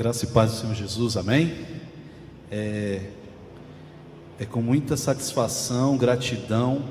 Graça 0.00 0.24
e 0.24 0.28
paz 0.28 0.52
do 0.52 0.56
Senhor 0.56 0.74
Jesus, 0.74 1.18
amém? 1.18 1.66
É, 2.50 3.02
é 4.38 4.46
com 4.46 4.62
muita 4.62 4.96
satisfação, 4.96 5.98
gratidão 5.98 6.88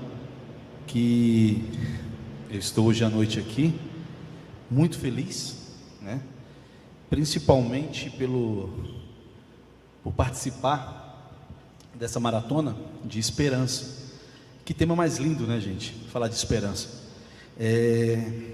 que 0.86 1.64
eu 2.52 2.60
estou 2.60 2.86
hoje 2.86 3.04
à 3.04 3.10
noite 3.10 3.40
aqui, 3.40 3.74
muito 4.70 5.00
feliz, 5.00 5.56
né? 6.00 6.22
Principalmente 7.10 8.12
pelo 8.12 8.70
por 10.04 10.14
participar 10.14 11.34
dessa 11.96 12.20
maratona 12.20 12.76
de 13.04 13.18
esperança. 13.18 14.14
Que 14.64 14.72
tema 14.72 14.96
mais 14.96 15.18
lindo, 15.18 15.48
né, 15.48 15.60
gente? 15.60 15.96
Falar 16.12 16.28
de 16.28 16.36
esperança. 16.36 16.90
É, 17.60 18.52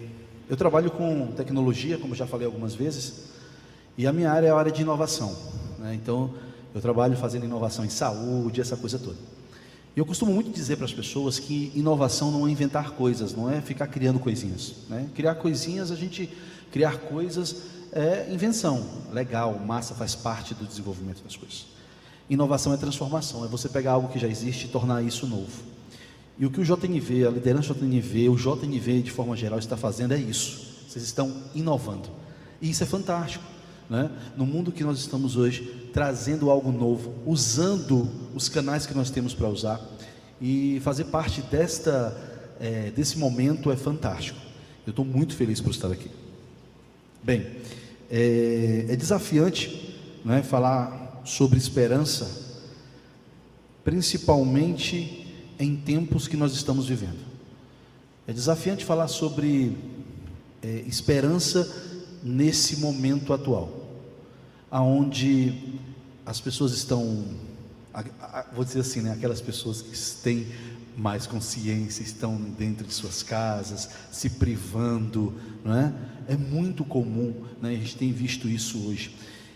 eu 0.48 0.56
trabalho 0.56 0.92
com 0.92 1.28
tecnologia, 1.34 1.98
como 1.98 2.16
já 2.16 2.26
falei 2.26 2.46
algumas 2.46 2.74
vezes. 2.74 3.35
E 3.98 4.06
a 4.06 4.14
minha 4.14 4.32
área 4.32 4.48
é 4.48 4.52
a 4.52 4.56
área 4.56 4.72
de 4.72 4.82
inovação. 4.82 5.36
Né? 5.80 5.96
Então, 5.96 6.34
eu 6.74 6.82
trabalho 6.82 7.16
fazendo 7.16 7.46
inovação 7.46 7.86
em 7.86 7.90
saúde, 7.90 8.60
essa 8.60 8.76
coisa 8.76 9.00
toda. 9.00 9.18
E 9.96 10.00
eu 10.00 10.06
costumo 10.06 10.34
muito 10.34 10.52
dizer 10.52 10.76
para 10.76 10.86
as 10.86 10.94
pessoas 10.94 11.40
que 11.40 11.72
inovação 11.74 12.30
não 12.30 12.46
é 12.46 12.52
inventar 12.52 12.92
coisas, 12.92 13.34
não 13.34 13.50
é 13.50 13.62
ficar 13.62 13.88
criando 13.88 14.20
coisinhas. 14.20 14.74
Né? 14.90 15.08
Criar 15.16 15.36
coisinhas, 15.36 15.90
a 15.90 15.96
gente 15.96 16.30
criar 16.70 16.98
coisas 16.98 17.74
é 17.94 18.28
invenção, 18.30 18.86
legal, 19.14 19.58
massa, 19.58 19.96
faz 19.96 20.14
parte 20.14 20.54
do 20.54 20.66
desenvolvimento 20.66 21.24
das 21.24 21.38
coisas. 21.38 21.66
Inovação 22.30 22.74
é 22.74 22.78
transformação, 22.78 23.46
é 23.46 23.48
você 23.48 23.70
pegar 23.70 23.94
algo 23.94 24.10
que 24.10 24.20
já 24.20 24.28
existe 24.28 24.66
e 24.66 24.68
tornar 24.68 25.02
isso 25.02 25.26
novo. 25.26 25.64
E 26.38 26.46
o 26.46 26.52
que 26.52 26.60
o 26.60 26.66
JNV, 26.66 27.26
a 27.26 27.30
liderança 27.30 27.74
do 27.74 27.80
JNV, 27.80 28.28
o 28.28 28.36
JNV 28.36 29.02
de 29.02 29.12
forma 29.12 29.38
geral 29.38 29.58
está 29.60 29.78
fazendo 29.78 30.14
é 30.14 30.18
isso. 30.18 30.76
Vocês 30.90 31.06
estão 31.06 31.34
inovando. 31.54 32.10
E 32.62 32.70
isso 32.70 32.84
é 32.84 32.86
fantástico 32.86 33.55
né? 33.90 34.10
no 34.36 34.46
mundo 34.46 34.72
que 34.72 34.84
nós 34.84 35.00
estamos 35.00 35.36
hoje, 35.36 35.90
trazendo 35.94 36.50
algo 36.50 36.72
novo, 36.72 37.14
usando 37.26 38.10
os 38.34 38.50
canais 38.50 38.86
que 38.86 38.94
nós 38.94 39.10
temos 39.10 39.34
para 39.34 39.48
usar 39.48 39.80
e 40.42 40.80
fazer 40.84 41.06
parte 41.06 41.42
desta, 41.42 42.16
é, 42.60 42.92
desse 42.92 43.18
momento 43.18 43.72
é 43.72 43.76
fantástico. 43.76 44.40
Eu 44.86 44.92
estou 44.92 45.06
muito 45.06 45.36
feliz 45.36 45.62
por 45.62 45.72
estar 45.72 45.92
aqui. 45.92 46.10
Bem, 47.24 47.46
é, 48.10 48.86
é 48.90 48.96
desafiante 48.96 49.96
né, 50.24 50.44
falar 50.44 51.22
sobre 51.26 51.58
esperança, 51.58 52.44
principalmente 53.84 55.26
em 55.60 55.76
tempos 55.76 56.28
que 56.28 56.38
nós 56.38 56.54
estamos 56.54 56.88
vivendo. 56.88 57.26
É 58.28 58.34
desafiante 58.34 58.84
falar 58.84 59.08
sobre 59.08 59.78
é, 60.62 60.84
esperança 60.88 61.84
nesse 62.24 62.78
momento 62.78 63.34
atual, 63.34 63.75
aonde 64.76 65.80
as 66.26 66.42
pessoas 66.42 66.74
estão, 66.74 67.24
vou 68.54 68.66
dizer 68.66 68.82
assim, 68.82 69.00
né, 69.00 69.14
aquelas 69.14 69.40
pessoas 69.40 69.82
que 69.82 69.98
têm 70.22 70.48
mais 70.98 71.26
consciência, 71.26 72.04
estão 72.04 72.36
dentro 72.36 72.86
de 72.86 72.94
suas 72.94 73.24
casas, 73.24 73.90
se 74.12 74.32
privando, 74.32 75.34
não 75.64 75.74
é? 75.74 75.94
É 76.28 76.36
muito 76.36 76.84
comum, 76.84 77.34
né? 77.62 77.70
A 77.70 77.78
gente 77.78 77.96
tem 77.96 78.12
visto 78.12 78.50
isso 78.50 78.86
hoje. 78.86 79.16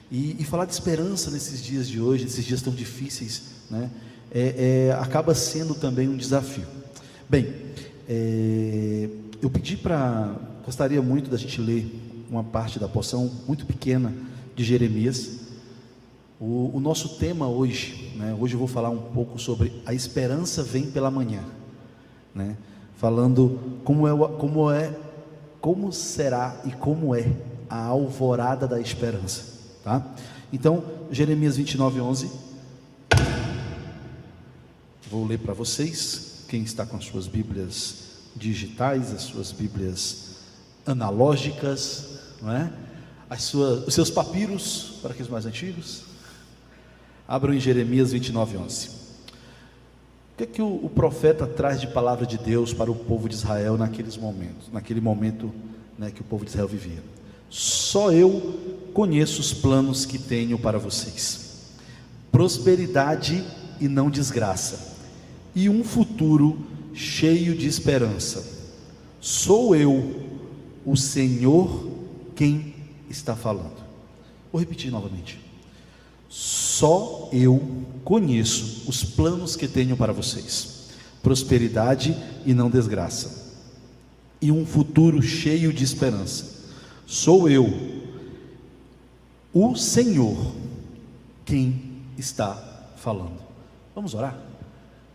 E, 0.09 0.37
e 0.39 0.45
falar 0.45 0.63
de 0.63 0.71
esperança 0.71 1.29
nesses 1.29 1.61
dias 1.61 1.89
de 1.89 1.99
hoje, 1.99 2.23
nesses 2.23 2.45
dias 2.45 2.61
tão 2.61 2.73
difíceis, 2.73 3.43
né? 3.69 3.91
É, 4.31 4.87
é, 4.87 4.93
acaba 5.01 5.35
sendo 5.35 5.75
também 5.75 6.07
um 6.07 6.15
desafio. 6.15 6.65
Bem, 7.29 7.53
é, 8.07 9.09
eu 9.41 9.49
pedi 9.49 9.75
para, 9.75 10.33
gostaria 10.63 11.01
muito 11.01 11.29
da 11.29 11.35
gente 11.35 11.59
ler 11.59 12.25
uma 12.29 12.43
parte 12.43 12.79
da 12.79 12.87
porção 12.87 13.29
muito 13.45 13.65
pequena 13.65 14.28
de 14.59 14.65
Jeremias. 14.65 15.37
O, 16.37 16.71
o 16.73 16.79
nosso 16.81 17.17
tema 17.17 17.47
hoje, 17.47 18.11
né, 18.17 18.35
hoje 18.37 18.55
eu 18.55 18.59
vou 18.59 18.67
falar 18.67 18.89
um 18.89 18.97
pouco 19.13 19.39
sobre 19.39 19.81
a 19.85 19.93
esperança 19.93 20.61
vem 20.61 20.91
pela 20.91 21.09
manhã, 21.09 21.41
né, 22.35 22.57
falando 22.97 23.57
como 23.85 24.05
é, 24.05 24.11
como 24.37 24.69
é, 24.69 24.93
como 25.61 25.93
será 25.93 26.61
e 26.65 26.71
como 26.71 27.15
é 27.15 27.25
a 27.69 27.85
alvorada 27.85 28.67
da 28.67 28.81
esperança, 28.81 29.45
tá? 29.81 30.05
Então, 30.51 30.83
Jeremias 31.09 31.55
29, 31.55 32.01
11. 32.01 32.29
Vou 35.09 35.25
ler 35.25 35.39
para 35.39 35.53
vocês, 35.53 36.43
quem 36.49 36.63
está 36.63 36.85
com 36.85 36.97
as 36.97 37.05
suas 37.05 37.27
Bíblias 37.27 38.09
digitais, 38.35 39.13
as 39.13 39.21
suas 39.21 39.53
Bíblias 39.53 40.35
analógicas, 40.85 42.19
não 42.41 42.51
é? 42.51 42.88
As 43.29 43.43
suas, 43.43 43.87
os 43.87 43.93
seus 43.93 44.09
papiros, 44.09 44.93
para 45.01 45.11
aqueles 45.11 45.29
mais 45.29 45.45
antigos. 45.45 46.03
Abram 47.27 47.53
em 47.53 47.59
Jeremias 47.59 48.11
29, 48.11 48.57
11. 48.57 48.87
O 48.87 50.37
que 50.37 50.43
é 50.43 50.47
que 50.47 50.61
o, 50.61 50.85
o, 50.85 50.89
profeta 50.89 51.45
traz 51.45 51.79
de 51.79 51.87
palavra 51.87 52.25
de 52.25 52.37
Deus 52.37 52.73
para 52.73 52.89
o 52.89 52.95
povo 52.95 53.29
de 53.29 53.35
Israel 53.35 53.77
naqueles 53.77 54.17
momentos, 54.17 54.71
naquele 54.71 54.99
momento 54.99 55.53
né, 55.97 56.09
que 56.09 56.21
o 56.21 56.23
povo 56.23 56.43
de 56.43 56.49
Israel 56.49 56.67
vivia? 56.67 57.03
Só 57.49 58.11
eu 58.11 58.57
conheço 58.93 59.41
os 59.41 59.53
planos 59.53 60.05
que 60.05 60.17
tenho 60.17 60.57
para 60.57 60.79
vocês: 60.79 61.71
prosperidade 62.31 63.43
e 63.79 63.87
não 63.87 64.09
desgraça, 64.09 64.97
e 65.53 65.69
um 65.69 65.83
futuro 65.83 66.57
cheio 66.93 67.55
de 67.55 67.67
esperança. 67.67 68.57
Sou 69.19 69.75
eu, 69.75 70.25
o 70.85 70.95
Senhor 70.95 71.89
quem 72.39 72.68
está 73.09 73.35
falando. 73.35 73.77
Vou 74.51 74.59
repetir 74.59 74.91
novamente. 74.91 75.39
Só 76.29 77.29
eu 77.33 77.85
conheço 78.03 78.87
os 78.87 79.03
planos 79.03 79.55
que 79.55 79.67
tenho 79.67 79.97
para 79.97 80.13
vocês: 80.13 80.89
prosperidade 81.23 82.15
e 82.45 82.53
não 82.53 82.69
desgraça, 82.69 83.55
e 84.41 84.51
um 84.51 84.65
futuro 84.65 85.21
cheio 85.21 85.73
de 85.73 85.83
esperança. 85.83 86.59
Sou 87.05 87.49
eu, 87.49 87.67
o 89.51 89.75
Senhor, 89.75 90.53
quem 91.43 92.03
está 92.17 92.91
falando. 92.97 93.39
Vamos 93.95 94.13
orar? 94.13 94.39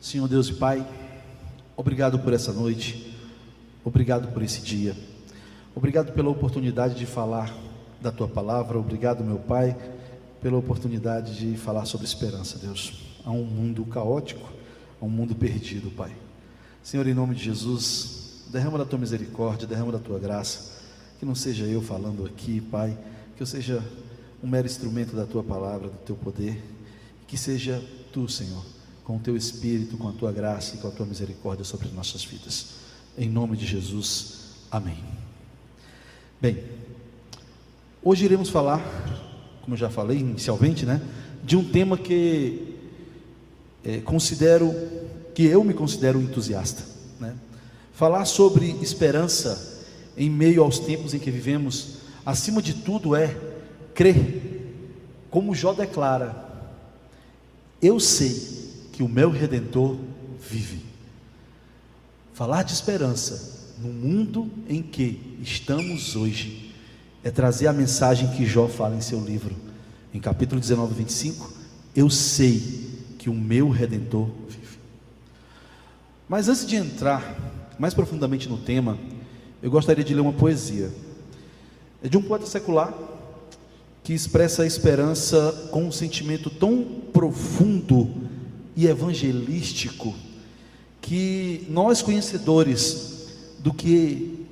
Senhor 0.00 0.26
Deus 0.26 0.48
e 0.48 0.54
Pai, 0.54 0.86
obrigado 1.76 2.18
por 2.18 2.32
essa 2.32 2.52
noite, 2.52 3.16
obrigado 3.84 4.32
por 4.32 4.42
esse 4.42 4.60
dia. 4.60 4.96
Obrigado 5.76 6.12
pela 6.12 6.30
oportunidade 6.30 6.94
de 6.94 7.04
falar 7.04 7.52
da 8.04 8.12
tua 8.12 8.28
palavra. 8.28 8.78
Obrigado, 8.78 9.24
meu 9.24 9.38
Pai, 9.38 9.74
pela 10.40 10.58
oportunidade 10.58 11.36
de 11.38 11.56
falar 11.56 11.86
sobre 11.86 12.06
esperança, 12.06 12.58
Deus. 12.58 13.00
Há 13.24 13.30
um 13.30 13.44
mundo 13.44 13.82
caótico, 13.86 14.52
há 15.00 15.04
um 15.04 15.08
mundo 15.08 15.34
perdido, 15.34 15.90
Pai. 15.90 16.14
Senhor, 16.82 17.06
em 17.06 17.14
nome 17.14 17.34
de 17.34 17.42
Jesus, 17.42 18.44
derrama 18.52 18.76
da 18.76 18.84
tua 18.84 18.98
misericórdia, 18.98 19.66
derrama 19.66 19.90
da 19.90 19.98
tua 19.98 20.18
graça. 20.18 20.74
Que 21.18 21.24
não 21.24 21.34
seja 21.34 21.64
eu 21.64 21.80
falando 21.80 22.26
aqui, 22.26 22.60
Pai, 22.60 22.96
que 23.36 23.42
eu 23.42 23.46
seja 23.46 23.82
um 24.42 24.46
mero 24.46 24.66
instrumento 24.66 25.16
da 25.16 25.24
tua 25.24 25.42
palavra, 25.42 25.88
do 25.88 25.96
teu 26.04 26.14
poder. 26.14 26.62
Que 27.26 27.38
seja 27.38 27.82
tu, 28.12 28.28
Senhor, 28.28 28.62
com 29.02 29.16
o 29.16 29.20
teu 29.20 29.34
espírito, 29.34 29.96
com 29.96 30.10
a 30.10 30.12
tua 30.12 30.30
graça 30.30 30.76
e 30.76 30.78
com 30.78 30.88
a 30.88 30.90
tua 30.90 31.06
misericórdia 31.06 31.64
sobre 31.64 31.88
as 31.88 31.94
nossas 31.94 32.22
vidas. 32.22 32.66
Em 33.16 33.30
nome 33.30 33.56
de 33.56 33.64
Jesus. 33.64 34.50
Amém. 34.70 35.02
Bem, 36.38 36.62
hoje 38.04 38.26
iremos 38.26 38.50
falar, 38.50 38.80
como 39.62 39.74
eu 39.74 39.78
já 39.78 39.88
falei 39.88 40.18
inicialmente, 40.18 40.84
né, 40.84 41.00
de 41.42 41.56
um 41.56 41.64
tema 41.64 41.96
que 41.96 42.76
é, 43.82 43.98
considero, 43.98 44.74
que 45.34 45.44
eu 45.44 45.64
me 45.64 45.72
considero 45.72 46.20
entusiasta, 46.20 46.82
né? 47.18 47.34
Falar 47.92 48.24
sobre 48.24 48.70
esperança 48.82 49.82
em 50.16 50.30
meio 50.30 50.62
aos 50.62 50.78
tempos 50.78 51.14
em 51.14 51.18
que 51.18 51.30
vivemos, 51.30 51.98
acima 52.24 52.62
de 52.62 52.74
tudo 52.74 53.16
é 53.16 53.36
crer, 53.94 54.42
como 55.30 55.54
Jó 55.54 55.72
declara: 55.72 56.34
Eu 57.80 57.98
sei 58.00 58.34
que 58.92 59.02
o 59.02 59.08
meu 59.08 59.30
redentor 59.30 59.96
vive. 60.40 60.82
Falar 62.32 62.62
de 62.62 62.72
esperança 62.72 63.74
no 63.78 63.88
mundo 63.88 64.50
em 64.68 64.82
que 64.82 65.38
estamos 65.42 66.16
hoje, 66.16 66.63
é 67.24 67.30
trazer 67.30 67.66
a 67.66 67.72
mensagem 67.72 68.30
que 68.32 68.44
Jó 68.44 68.68
fala 68.68 68.94
em 68.94 69.00
seu 69.00 69.18
livro, 69.18 69.56
em 70.12 70.20
capítulo 70.20 70.60
19, 70.60 70.94
25. 70.94 71.50
Eu 71.96 72.10
sei 72.10 72.90
que 73.18 73.30
o 73.30 73.34
meu 73.34 73.70
redentor 73.70 74.28
vive. 74.46 74.78
Mas 76.28 76.48
antes 76.50 76.66
de 76.66 76.76
entrar 76.76 77.74
mais 77.78 77.94
profundamente 77.94 78.46
no 78.46 78.58
tema, 78.58 78.98
eu 79.62 79.70
gostaria 79.70 80.04
de 80.04 80.12
ler 80.12 80.20
uma 80.20 80.34
poesia. 80.34 80.92
É 82.02 82.08
de 82.10 82.18
um 82.18 82.22
poeta 82.22 82.44
secular 82.44 82.92
que 84.02 84.12
expressa 84.12 84.62
a 84.62 84.66
esperança 84.66 85.68
com 85.72 85.84
um 85.84 85.92
sentimento 85.92 86.50
tão 86.50 86.84
profundo 87.10 88.14
e 88.76 88.86
evangelístico 88.86 90.14
que 91.00 91.66
nós 91.70 92.02
conhecedores 92.02 93.28
do 93.60 93.72
que 93.72 94.43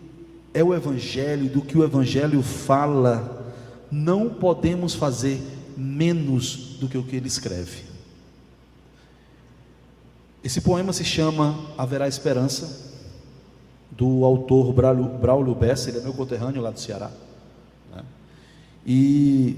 é 0.55 0.63
o 0.63 0.75
Evangelho, 0.75 1.49
do 1.49 1.63
que 1.63 1.77
o 1.77 1.85
Evangelho 1.85 2.43
fala 2.43 3.41
não 3.91 4.31
podemos 4.31 4.95
fazer 4.95 5.41
menos 5.77 6.77
do 6.81 6.89
que 6.89 6.97
o 6.97 7.05
que 7.05 7.17
ele 7.17 7.29
escreve. 7.29 7.83
Esse 10.43 10.61
poema 10.63 10.93
se 10.93 11.05
chama 11.05 11.59
Haverá 11.77 12.09
Esperança, 12.09 12.91
do 13.91 14.25
autor 14.25 14.73
Braulio 14.73 15.55
Bessa, 15.55 15.91
ele 15.91 15.99
é 15.99 16.03
meu 16.03 16.15
conterrâneo 16.15 16.63
lá 16.63 16.71
do 16.71 16.81
Ceará. 16.81 17.11
Né? 17.95 18.03
E 18.87 19.57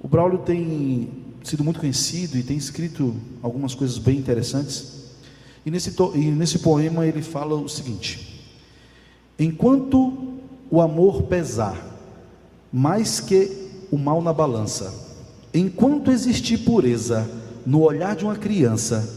o 0.00 0.06
Braulio 0.06 0.38
tem 0.38 1.08
sido 1.42 1.64
muito 1.64 1.80
conhecido 1.80 2.36
e 2.36 2.42
tem 2.42 2.56
escrito 2.56 3.16
algumas 3.42 3.74
coisas 3.74 3.96
bem 3.96 4.18
interessantes. 4.18 5.04
E 5.64 5.70
nesse, 5.70 5.94
e 6.14 6.30
nesse 6.30 6.58
poema 6.58 7.06
ele 7.06 7.22
fala 7.22 7.54
o 7.54 7.68
seguinte: 7.68 8.33
Enquanto 9.38 10.12
o 10.70 10.80
amor 10.80 11.22
pesar 11.24 11.76
mais 12.72 13.20
que 13.20 13.50
o 13.90 13.98
mal 13.98 14.20
na 14.20 14.32
balança, 14.32 14.92
enquanto 15.52 16.10
existir 16.10 16.58
pureza 16.58 17.28
no 17.64 17.82
olhar 17.82 18.16
de 18.16 18.24
uma 18.24 18.36
criança, 18.36 19.08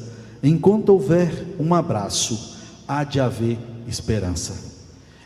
enquanto 0.44 0.90
houver 0.90 1.56
um 1.60 1.74
abraço, 1.74 2.58
há 2.88 3.04
de 3.04 3.20
haver 3.20 3.58
esperança. 3.88 4.54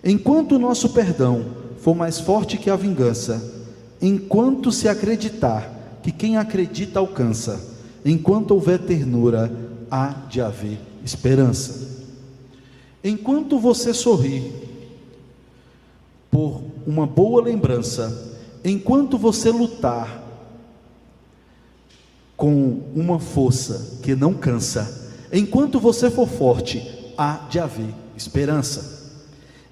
Enquanto 0.03 0.55
o 0.55 0.59
nosso 0.59 0.89
perdão 0.89 1.45
for 1.77 1.95
mais 1.95 2.19
forte 2.19 2.57
que 2.57 2.69
a 2.69 2.75
vingança, 2.75 3.41
enquanto 4.01 4.71
se 4.71 4.87
acreditar 4.87 5.99
que 6.01 6.11
quem 6.11 6.37
acredita 6.37 6.99
alcança, 6.99 7.61
enquanto 8.03 8.51
houver 8.51 8.79
ternura, 8.79 9.51
há 9.89 10.07
de 10.29 10.41
haver 10.41 10.79
esperança. 11.03 11.89
Enquanto 13.03 13.59
você 13.59 13.93
sorri 13.93 14.70
por 16.31 16.63
uma 16.87 17.05
boa 17.05 17.43
lembrança, 17.43 18.33
enquanto 18.63 19.17
você 19.17 19.51
lutar 19.51 20.23
com 22.37 22.79
uma 22.95 23.19
força 23.19 23.99
que 24.01 24.15
não 24.15 24.33
cansa, 24.33 25.11
enquanto 25.31 25.79
você 25.79 26.09
for 26.09 26.27
forte, 26.27 27.13
há 27.17 27.45
de 27.49 27.59
haver 27.59 27.93
esperança. 28.15 29.01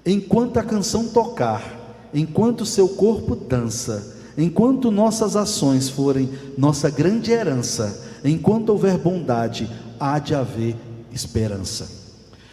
Enquanto 0.04 0.58
a 0.58 0.62
canção 0.62 1.08
tocar, 1.08 2.08
enquanto 2.14 2.64
seu 2.64 2.88
corpo 2.88 3.34
dança, 3.34 4.16
enquanto 4.36 4.90
nossas 4.90 5.36
ações 5.36 5.88
forem 5.88 6.30
nossa 6.56 6.90
grande 6.90 7.32
herança, 7.32 8.06
enquanto 8.24 8.68
houver 8.68 8.98
bondade, 8.98 9.68
há 9.98 10.18
de 10.18 10.34
haver 10.34 10.76
esperança. 11.12 11.88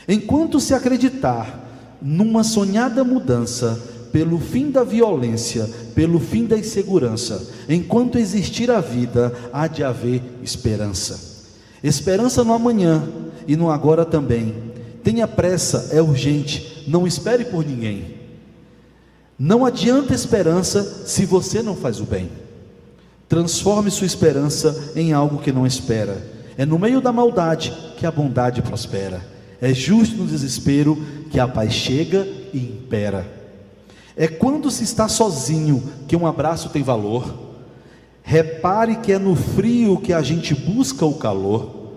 Enquanto 0.08 0.60
se 0.60 0.74
acreditar 0.74 1.66
numa 2.02 2.44
sonhada 2.44 3.04
mudança, 3.04 3.97
pelo 4.12 4.40
fim 4.40 4.72
da 4.72 4.84
violência, 4.84 5.70
pelo 5.94 6.20
fim 6.20 6.46
da 6.46 6.58
insegurança, 6.58 7.48
enquanto 7.68 8.18
existir 8.18 8.72
a 8.72 8.80
vida, 8.80 9.34
há 9.52 9.68
de 9.68 9.84
haver 9.84 10.22
esperança. 10.42 11.38
Esperança 11.84 12.44
no 12.44 12.54
amanhã 12.54 13.08
e 13.48 13.56
no 13.56 13.70
agora 13.70 14.04
também, 14.04 14.68
Tenha 15.08 15.26
pressa, 15.26 15.88
é 15.94 16.02
urgente, 16.02 16.84
não 16.86 17.08
espere 17.08 17.46
por 17.46 17.66
ninguém. 17.66 18.16
Não 19.40 19.66
adianta 19.66 20.14
esperança 20.14 20.84
se 20.84 21.26
você 21.26 21.64
não 21.64 21.78
faz 21.78 22.02
o 22.02 22.04
bem. 22.04 22.30
Transforme 23.30 23.90
sua 23.90 24.06
esperança 24.06 24.92
em 24.98 25.14
algo 25.14 25.38
que 25.38 25.50
não 25.50 25.66
espera. 25.66 26.22
É 26.58 26.66
no 26.66 26.78
meio 26.78 27.00
da 27.00 27.14
maldade 27.14 27.74
que 27.96 28.06
a 28.06 28.12
bondade 28.12 28.62
prospera. 28.62 29.26
É 29.62 29.74
justo 29.74 30.18
no 30.18 30.28
desespero 30.28 31.02
que 31.32 31.40
a 31.40 31.48
paz 31.48 31.72
chega 31.72 32.28
e 32.54 32.58
impera. 32.58 33.26
É 34.18 34.28
quando 34.28 34.72
se 34.72 34.84
está 34.84 35.08
sozinho 35.08 35.84
que 36.08 36.16
um 36.16 36.26
abraço 36.26 36.70
tem 36.70 36.82
valor. 36.82 37.32
Repare 38.24 38.96
que 38.96 39.12
é 39.12 39.20
no 39.20 39.36
frio 39.36 39.98
que 39.98 40.12
a 40.12 40.24
gente 40.24 40.56
busca 40.56 41.06
o 41.06 41.14
calor. 41.14 41.92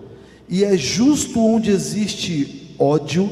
E 0.47 0.63
é 0.63 0.77
justo 0.77 1.43
onde 1.43 1.71
existe 1.71 2.75
ódio 2.77 3.31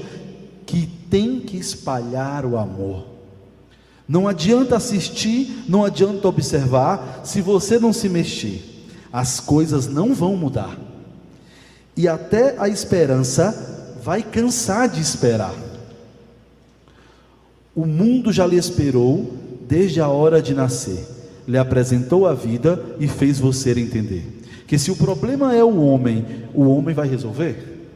que 0.65 0.87
tem 1.09 1.39
que 1.39 1.55
espalhar 1.55 2.45
o 2.45 2.57
amor. 2.57 3.05
Não 4.07 4.27
adianta 4.27 4.75
assistir, 4.75 5.65
não 5.67 5.85
adianta 5.85 6.27
observar, 6.27 7.21
se 7.23 7.41
você 7.41 7.77
não 7.77 7.93
se 7.93 8.09
mexer, 8.09 8.87
as 9.13 9.39
coisas 9.39 9.85
não 9.85 10.15
vão 10.15 10.35
mudar. 10.35 10.75
E 11.95 12.07
até 12.07 12.55
a 12.57 12.67
esperança 12.67 13.95
vai 14.01 14.23
cansar 14.23 14.89
de 14.89 14.99
esperar. 14.99 15.53
O 17.79 17.85
mundo 17.85 18.29
já 18.29 18.45
lhe 18.45 18.57
esperou 18.57 19.31
desde 19.65 20.01
a 20.01 20.09
hora 20.09 20.41
de 20.41 20.53
nascer, 20.53 21.01
lhe 21.47 21.57
apresentou 21.57 22.27
a 22.27 22.33
vida 22.33 22.97
e 22.99 23.07
fez 23.07 23.39
você 23.39 23.71
entender 23.71 24.41
que 24.67 24.77
se 24.77 24.91
o 24.91 24.97
problema 24.97 25.55
é 25.55 25.63
o 25.63 25.81
homem, 25.81 26.25
o 26.53 26.65
homem 26.65 26.93
vai 26.93 27.07
resolver. 27.07 27.87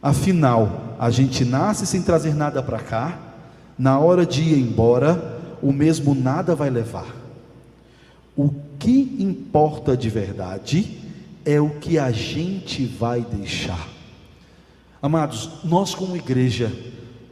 Afinal, 0.00 0.96
a 0.98 1.10
gente 1.10 1.44
nasce 1.44 1.86
sem 1.86 2.00
trazer 2.00 2.34
nada 2.34 2.62
para 2.62 2.78
cá, 2.78 3.34
na 3.78 4.00
hora 4.00 4.24
de 4.24 4.40
ir 4.40 4.58
embora, 4.58 5.38
o 5.60 5.70
mesmo 5.70 6.14
nada 6.14 6.54
vai 6.54 6.70
levar. 6.70 7.14
O 8.34 8.48
que 8.78 9.18
importa 9.18 9.94
de 9.94 10.08
verdade 10.08 10.96
é 11.44 11.60
o 11.60 11.68
que 11.68 11.98
a 11.98 12.10
gente 12.10 12.86
vai 12.86 13.20
deixar. 13.20 13.86
Amados, 15.02 15.60
nós 15.62 15.94
como 15.94 16.16
igreja 16.16 16.72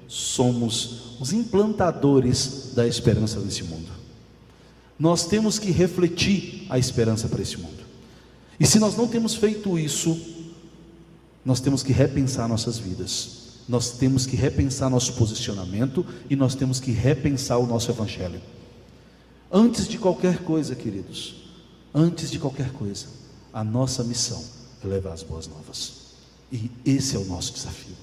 somos 0.06 1.07
os 1.20 1.32
implantadores 1.32 2.72
da 2.74 2.86
esperança 2.86 3.40
desse 3.40 3.64
mundo. 3.64 3.90
Nós 4.98 5.26
temos 5.26 5.58
que 5.58 5.70
refletir 5.70 6.66
a 6.68 6.78
esperança 6.78 7.28
para 7.28 7.42
esse 7.42 7.56
mundo. 7.56 7.78
E 8.58 8.66
se 8.66 8.78
nós 8.78 8.96
não 8.96 9.06
temos 9.06 9.34
feito 9.34 9.78
isso, 9.78 10.18
nós 11.44 11.60
temos 11.60 11.82
que 11.82 11.92
repensar 11.92 12.48
nossas 12.48 12.78
vidas, 12.78 13.38
nós 13.68 13.92
temos 13.92 14.26
que 14.26 14.34
repensar 14.34 14.90
nosso 14.90 15.12
posicionamento 15.14 16.04
e 16.28 16.34
nós 16.34 16.54
temos 16.54 16.80
que 16.80 16.90
repensar 16.90 17.58
o 17.58 17.66
nosso 17.66 17.90
evangelho. 17.90 18.40
Antes 19.50 19.86
de 19.86 19.98
qualquer 19.98 20.38
coisa, 20.42 20.74
queridos, 20.74 21.36
antes 21.94 22.30
de 22.30 22.38
qualquer 22.38 22.70
coisa, 22.72 23.06
a 23.52 23.62
nossa 23.62 24.02
missão 24.02 24.42
é 24.82 24.86
levar 24.86 25.12
as 25.12 25.22
boas 25.22 25.46
novas. 25.46 25.92
E 26.52 26.70
esse 26.84 27.14
é 27.16 27.18
o 27.18 27.24
nosso 27.24 27.52
desafio. 27.52 27.94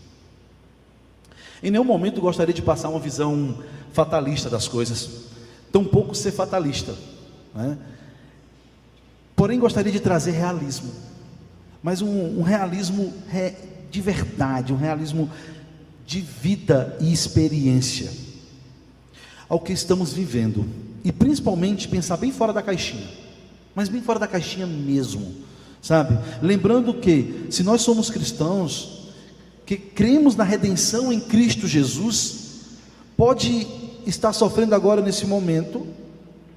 Em 1.66 1.72
nenhum 1.72 1.84
momento 1.84 2.22
gostaria 2.22 2.54
de 2.54 2.62
passar 2.62 2.90
uma 2.90 3.00
visão 3.00 3.58
fatalista 3.92 4.50
das 4.50 4.68
coisas, 4.68 5.26
tampouco 5.72 6.16
ser 6.16 6.32
fatalista. 6.32 6.94
Né? 7.54 7.78
Porém, 9.36 9.60
gostaria 9.60 9.92
de 9.92 10.00
trazer 10.00 10.32
realismo 10.32 10.92
mas 11.86 12.02
um, 12.02 12.40
um 12.40 12.42
realismo 12.42 13.14
re, 13.28 13.54
de 13.92 14.02
verdade, 14.02 14.74
um 14.74 14.76
realismo 14.76 15.30
de 16.04 16.20
vida 16.20 16.98
e 17.00 17.14
experiência 17.14 18.12
ao 19.48 19.60
que 19.60 19.72
estamos 19.72 20.12
vivendo, 20.12 20.66
e 21.04 21.12
principalmente 21.12 21.88
pensar 21.88 22.18
bem 22.18 22.32
fora 22.32 22.52
da 22.52 22.64
caixinha, 22.64 23.08
mas 23.76 23.88
bem 23.88 24.02
fora 24.02 24.18
da 24.18 24.26
caixinha 24.26 24.66
mesmo, 24.66 25.32
sabe? 25.80 26.18
Lembrando 26.42 26.92
que, 26.92 27.46
se 27.52 27.62
nós 27.62 27.84
somos 27.84 28.10
cristãos, 28.10 29.05
que 29.66 29.76
cremos 29.76 30.36
na 30.36 30.44
redenção 30.44 31.12
em 31.12 31.20
Cristo 31.20 31.68
Jesus, 31.68 32.36
pode 33.18 33.66
estar 34.06 34.32
sofrendo 34.32 34.76
agora 34.76 35.02
nesse 35.02 35.26
momento, 35.26 35.88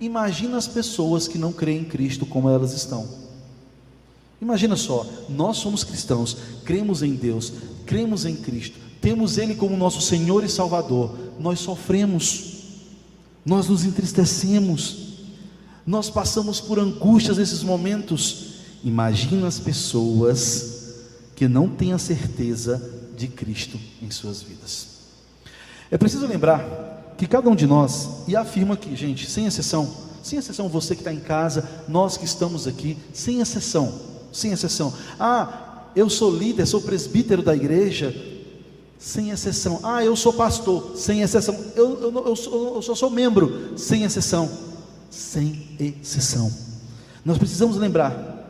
imagina 0.00 0.58
as 0.58 0.68
pessoas 0.68 1.26
que 1.26 1.38
não 1.38 1.52
creem 1.52 1.80
em 1.80 1.84
Cristo 1.84 2.26
como 2.26 2.50
elas 2.50 2.72
estão. 2.72 3.08
Imagina 4.40 4.76
só, 4.76 5.06
nós 5.28 5.56
somos 5.56 5.82
cristãos, 5.82 6.36
cremos 6.64 7.02
em 7.02 7.14
Deus, 7.14 7.52
cremos 7.86 8.24
em 8.24 8.36
Cristo, 8.36 8.78
temos 9.00 9.38
Ele 9.38 9.54
como 9.54 9.76
nosso 9.76 10.00
Senhor 10.00 10.44
e 10.44 10.48
Salvador, 10.48 11.16
nós 11.40 11.58
sofremos, 11.60 12.58
nós 13.44 13.68
nos 13.68 13.84
entristecemos, 13.84 15.08
nós 15.86 16.10
passamos 16.10 16.60
por 16.60 16.78
angústias 16.78 17.38
nesses 17.38 17.62
momentos. 17.62 18.48
Imagina 18.84 19.46
as 19.46 19.58
pessoas 19.58 20.67
que 21.38 21.46
não 21.46 21.68
têm 21.68 21.92
a 21.92 21.98
certeza 21.98 22.82
de 23.16 23.28
Cristo 23.28 23.78
em 24.02 24.10
suas 24.10 24.42
vidas. 24.42 24.88
É 25.88 25.96
preciso 25.96 26.26
lembrar 26.26 27.14
que 27.16 27.28
cada 27.28 27.48
um 27.48 27.54
de 27.54 27.64
nós, 27.64 28.24
e 28.26 28.34
afirma 28.34 28.74
aqui, 28.74 28.96
gente, 28.96 29.30
sem 29.30 29.46
exceção, 29.46 29.88
sem 30.20 30.36
exceção 30.36 30.68
você 30.68 30.96
que 30.96 31.00
está 31.00 31.12
em 31.12 31.20
casa, 31.20 31.84
nós 31.86 32.16
que 32.16 32.24
estamos 32.24 32.66
aqui, 32.66 32.98
sem 33.12 33.40
exceção, 33.40 33.94
sem 34.32 34.50
exceção. 34.50 34.92
Ah, 35.16 35.84
eu 35.94 36.10
sou 36.10 36.36
líder, 36.36 36.66
sou 36.66 36.80
presbítero 36.80 37.40
da 37.40 37.54
igreja, 37.54 38.12
sem 38.98 39.30
exceção. 39.30 39.78
Ah, 39.84 40.04
eu 40.04 40.16
sou 40.16 40.32
pastor, 40.32 40.96
sem 40.96 41.22
exceção. 41.22 41.56
Eu, 41.76 42.00
eu, 42.00 42.26
eu, 42.26 42.34
sou, 42.34 42.74
eu 42.74 42.82
só 42.82 42.96
sou 42.96 43.10
membro, 43.10 43.78
sem 43.78 44.02
exceção. 44.02 44.50
Sem 45.08 45.68
exceção. 45.78 46.52
Nós 47.24 47.38
precisamos 47.38 47.76
lembrar, 47.76 48.44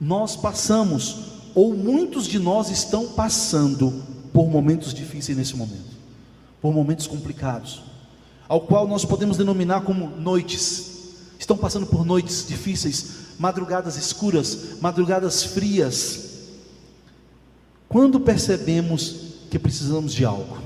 nós 0.00 0.34
passamos, 0.34 1.37
ou 1.58 1.74
muitos 1.74 2.28
de 2.28 2.38
nós 2.38 2.70
estão 2.70 3.08
passando 3.08 3.92
por 4.32 4.48
momentos 4.48 4.94
difíceis 4.94 5.36
nesse 5.36 5.56
momento, 5.56 5.90
por 6.62 6.72
momentos 6.72 7.08
complicados, 7.08 7.82
ao 8.46 8.60
qual 8.60 8.86
nós 8.86 9.04
podemos 9.04 9.36
denominar 9.36 9.80
como 9.80 10.06
noites, 10.08 11.16
estão 11.36 11.56
passando 11.56 11.84
por 11.84 12.06
noites 12.06 12.46
difíceis, 12.46 13.34
madrugadas 13.40 13.96
escuras, 13.96 14.80
madrugadas 14.80 15.42
frias. 15.42 16.44
Quando 17.88 18.20
percebemos 18.20 19.16
que 19.50 19.58
precisamos 19.58 20.14
de 20.14 20.24
algo, 20.24 20.58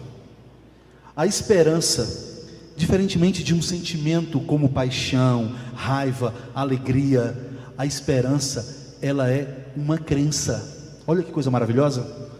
a 1.16 1.26
esperança, 1.26 2.44
diferentemente 2.76 3.42
de 3.42 3.54
um 3.54 3.62
sentimento 3.62 4.38
como 4.40 4.68
paixão, 4.68 5.54
raiva, 5.74 6.34
alegria, 6.54 7.34
a 7.78 7.86
esperança, 7.86 8.98
ela 9.00 9.30
é 9.30 9.68
uma 9.74 9.96
crença. 9.96 10.71
Olha 11.06 11.22
que 11.22 11.32
coisa 11.32 11.50
maravilhosa. 11.50 12.30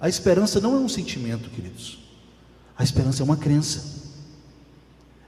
A 0.00 0.08
esperança 0.08 0.60
não 0.60 0.74
é 0.74 0.78
um 0.78 0.88
sentimento, 0.88 1.50
queridos. 1.50 1.98
A 2.76 2.84
esperança 2.84 3.22
é 3.22 3.24
uma 3.24 3.36
crença. 3.36 3.82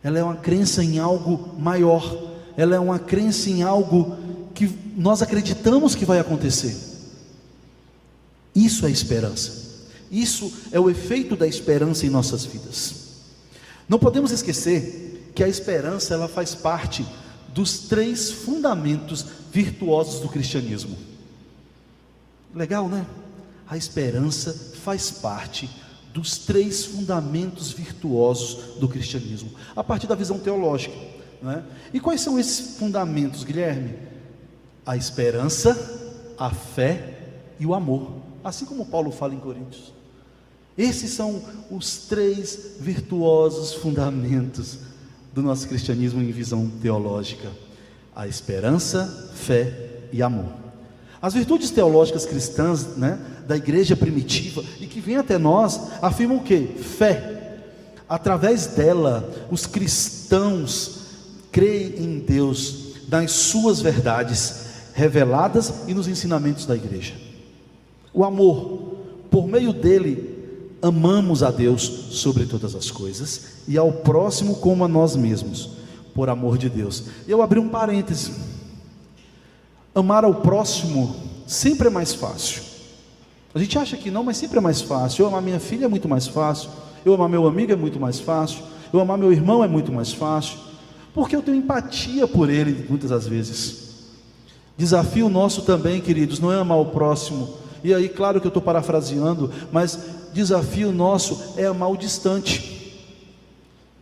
Ela 0.03 0.19
é 0.19 0.23
uma 0.23 0.37
crença 0.37 0.83
em 0.83 0.99
algo 0.99 1.55
maior. 1.59 2.35
Ela 2.57 2.77
é 2.77 2.79
uma 2.79 2.99
crença 2.99 3.51
em 3.51 3.63
algo 3.63 4.17
que 4.55 4.69
nós 4.97 5.23
acreditamos 5.23 5.95
que 5.95 6.05
vai 6.05 6.19
acontecer. 6.19 6.77
Isso 8.55 8.87
é 8.87 8.91
esperança. 8.91 9.69
Isso 10.11 10.53
é 10.73 10.81
o 10.81 10.91
efeito 10.91 11.37
da 11.37 11.47
esperança 11.47 12.07
em 12.07 12.11
nossas 12.11 12.45
vidas. 12.45 13.09
Não 13.89 13.99
podemos 13.99 14.33
esquecer 14.33 15.31
que 15.35 15.45
a 15.45 15.49
esperança 15.49 16.15
ela 16.15 16.29
faz 16.29 16.55
parte 16.55 17.07
dos 17.55 17.81
três 17.81 18.31
fundamentos 18.31 19.25
virtuosos 19.53 20.21
do 20.21 20.29
cristianismo. 20.29 20.97
Legal, 22.55 22.89
né? 22.89 23.07
A 23.69 23.77
esperança 23.77 24.53
faz 24.83 25.11
parte 25.11 25.69
dos 26.13 26.39
três 26.39 26.85
fundamentos 26.85 27.71
virtuosos 27.71 28.79
do 28.79 28.89
cristianismo, 28.89 29.53
a 29.77 29.85
partir 29.85 30.07
da 30.07 30.15
visão 30.15 30.39
teológica. 30.39 30.97
Né? 31.43 31.63
E 31.93 32.01
quais 32.01 32.21
são 32.21 32.39
esses 32.39 32.79
fundamentos, 32.79 33.45
Guilherme? 33.45 33.95
A 34.85 34.97
esperança, 34.97 36.35
a 36.39 36.51
fé 36.51 37.19
e 37.61 37.67
o 37.67 37.75
amor, 37.75 38.11
assim 38.43 38.65
como 38.65 38.87
Paulo 38.87 39.11
fala 39.11 39.35
em 39.35 39.39
Coríntios. 39.39 39.93
Esses 40.77 41.11
são 41.11 41.43
os 41.71 42.07
três 42.07 42.77
virtuosos 42.81 43.75
fundamentos 43.75 44.79
do 45.35 45.43
nosso 45.43 45.69
cristianismo 45.69 46.23
em 46.23 46.31
visão 46.31 46.71
teológica: 46.81 47.51
a 48.15 48.27
esperança, 48.27 49.33
fé 49.35 50.09
e 50.13 50.23
amor. 50.23 50.68
As 51.21 51.35
virtudes 51.35 51.71
teológicas 51.71 52.25
cristãs, 52.25 52.97
né, 52.97 53.19
da 53.47 53.57
igreja 53.57 53.97
primitiva 53.97 54.63
e 54.81 54.87
que 54.87 55.01
vem 55.01 55.17
até 55.17 55.37
nós, 55.37 55.81
afirmam 56.01 56.39
o 56.39 56.43
que? 56.43 56.67
Fé. 56.67 57.37
Através 58.09 58.69
dela, 58.69 59.29
os 59.51 59.67
cristãos 59.67 60.99
creem 61.51 61.97
em 61.99 62.19
Deus, 62.21 62.95
nas 63.09 63.33
suas 63.33 63.81
verdades 63.81 64.67
reveladas 64.95 65.73
e 65.87 65.95
nos 65.95 66.09
ensinamentos 66.09 66.67
da 66.67 66.77
igreja. 66.77 67.15
O 68.13 68.25
amor, 68.25 68.97
por 69.31 69.47
meio 69.47 69.73
dele, 69.73 70.39
amamos 70.81 71.43
a 71.43 71.51
Deus 71.51 71.83
sobre 72.11 72.47
todas 72.47 72.75
as 72.75 72.91
coisas 72.91 73.43
e 73.67 73.77
ao 73.77 73.93
próximo 73.93 74.57
como 74.57 74.85
a 74.85 74.89
nós 74.89 75.17
mesmos, 75.17 75.71
por 76.15 76.29
amor 76.29 76.59
de 76.59 76.69
Deus. 76.69 77.05
Eu 77.27 77.43
abri 77.43 77.59
um 77.59 77.69
parêntese. 77.69 78.33
Amar 79.99 80.25
ao 80.25 80.35
próximo 80.35 81.17
sempre 81.47 81.89
é 81.89 81.91
mais 81.91 82.15
fácil. 82.15 82.63
A 83.55 83.59
gente 83.59 83.79
acha 83.79 83.97
que 83.97 84.11
não, 84.11 84.23
mas 84.23 84.37
sempre 84.37 84.59
é 84.59 84.61
mais 84.61 84.81
fácil. 84.81 85.23
Eu 85.23 85.29
amar 85.29 85.43
minha 85.43 85.59
filha 85.59 85.87
é 85.87 85.89
muito 85.89 86.09
mais 86.09 86.29
fácil. 86.29 86.71
Eu 87.05 87.15
amar 87.15 87.29
meu 87.29 87.47
amigo 87.47 87.73
é 87.73 87.77
muito 87.77 87.99
mais 87.99 88.21
fácil. 88.21 88.63
Eu 88.93 89.01
amar 89.01 89.19
meu 89.19 89.33
irmão 89.33 89.65
é 89.65 89.69
muito 89.69 89.93
mais 89.93 90.13
fácil. 90.13 90.59
Porque 91.13 91.35
eu 91.35 91.43
tenho 91.43 91.57
empatia 91.57 92.29
por 92.29 92.49
ele 92.49 92.87
muitas 92.89 93.11
das 93.11 93.27
vezes. 93.27 93.89
Desafio 94.77 95.29
nosso 95.29 95.63
também, 95.63 96.01
queridos, 96.01 96.39
não 96.39 96.53
é 96.53 96.57
amar 96.57 96.79
o 96.79 96.87
próximo. 96.87 97.55
E 97.83 97.93
aí, 97.93 98.09
claro 98.09 98.41
que 98.41 98.47
eu 98.47 98.51
estou 98.51 98.63
parafraseando, 98.63 99.51
mas 99.73 99.99
desafio 100.33 100.93
nosso 100.93 101.55
é 101.57 101.67
amar 101.67 101.91
o 101.91 101.97
distante. 101.97 102.79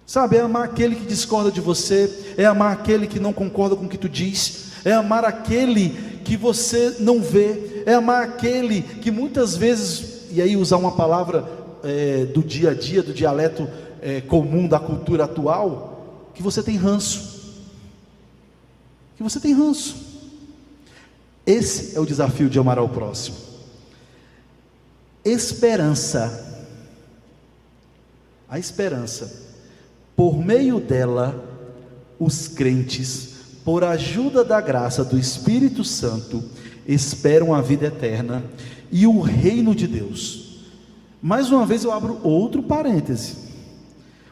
Sabe, 0.07 0.37
é 0.37 0.41
amar 0.41 0.65
aquele 0.65 0.95
que 0.95 1.07
discorda 1.07 1.50
de 1.50 1.61
você, 1.61 2.35
é 2.37 2.45
amar 2.45 2.73
aquele 2.73 3.07
que 3.07 3.19
não 3.19 3.33
concorda 3.33 3.75
com 3.75 3.87
o 3.87 3.88
que 3.88 3.99
tu 3.99 4.09
diz, 4.09 4.66
é 4.87 4.93
amar 4.93 5.25
aquele 5.25 5.90
que 6.25 6.37
você 6.37 6.97
não 7.00 7.21
vê, 7.21 7.83
é 7.85 7.95
amar 7.95 8.23
aquele 8.23 8.81
que 8.83 9.11
muitas 9.11 9.57
vezes, 9.57 10.31
e 10.31 10.40
aí 10.40 10.57
usar 10.57 10.76
uma 10.76 10.93
palavra 10.93 11.47
é, 11.85 12.25
do 12.25 12.43
dia 12.43 12.71
a 12.71 12.75
dia, 12.75 13.02
do 13.02 13.12
dialeto 13.12 13.69
é, 14.00 14.21
comum 14.21 14.66
da 14.66 14.78
cultura 14.78 15.25
atual, 15.25 16.31
que 16.35 16.43
você 16.43 16.62
tem 16.62 16.76
ranço. 16.76 17.37
Que 19.16 19.23
você 19.23 19.40
tem 19.40 19.52
ranço. 19.52 19.97
Esse 21.47 21.97
é 21.97 22.00
o 22.00 22.07
desafio 22.07 22.49
de 22.49 22.59
amar 22.59 22.78
ao 22.78 22.88
próximo 22.88 23.47
esperança. 25.26 26.45
A 28.49 28.59
esperança. 28.59 29.45
Por 30.14 30.38
meio 30.38 30.81
dela, 30.81 31.45
os 32.19 32.49
crentes, 32.49 33.36
por 33.67 33.83
ajuda 33.83 34.45
da 34.45 34.61
graça 34.61 35.05
do 35.05 35.19
Espírito 35.19 35.83
Santo, 35.83 36.41
esperam 36.87 37.53
a 37.53 37.61
vida 37.61 37.87
eterna 37.87 38.45
e 38.93 39.09
o 39.09 39.21
reino 39.21 39.75
de 39.75 39.89
Deus. 39.89 40.61
Mais 41.21 41.51
uma 41.51 41.67
vez 41.67 41.83
eu 41.83 41.91
abro 41.91 42.21
outro 42.23 42.63
parêntese. 42.63 43.35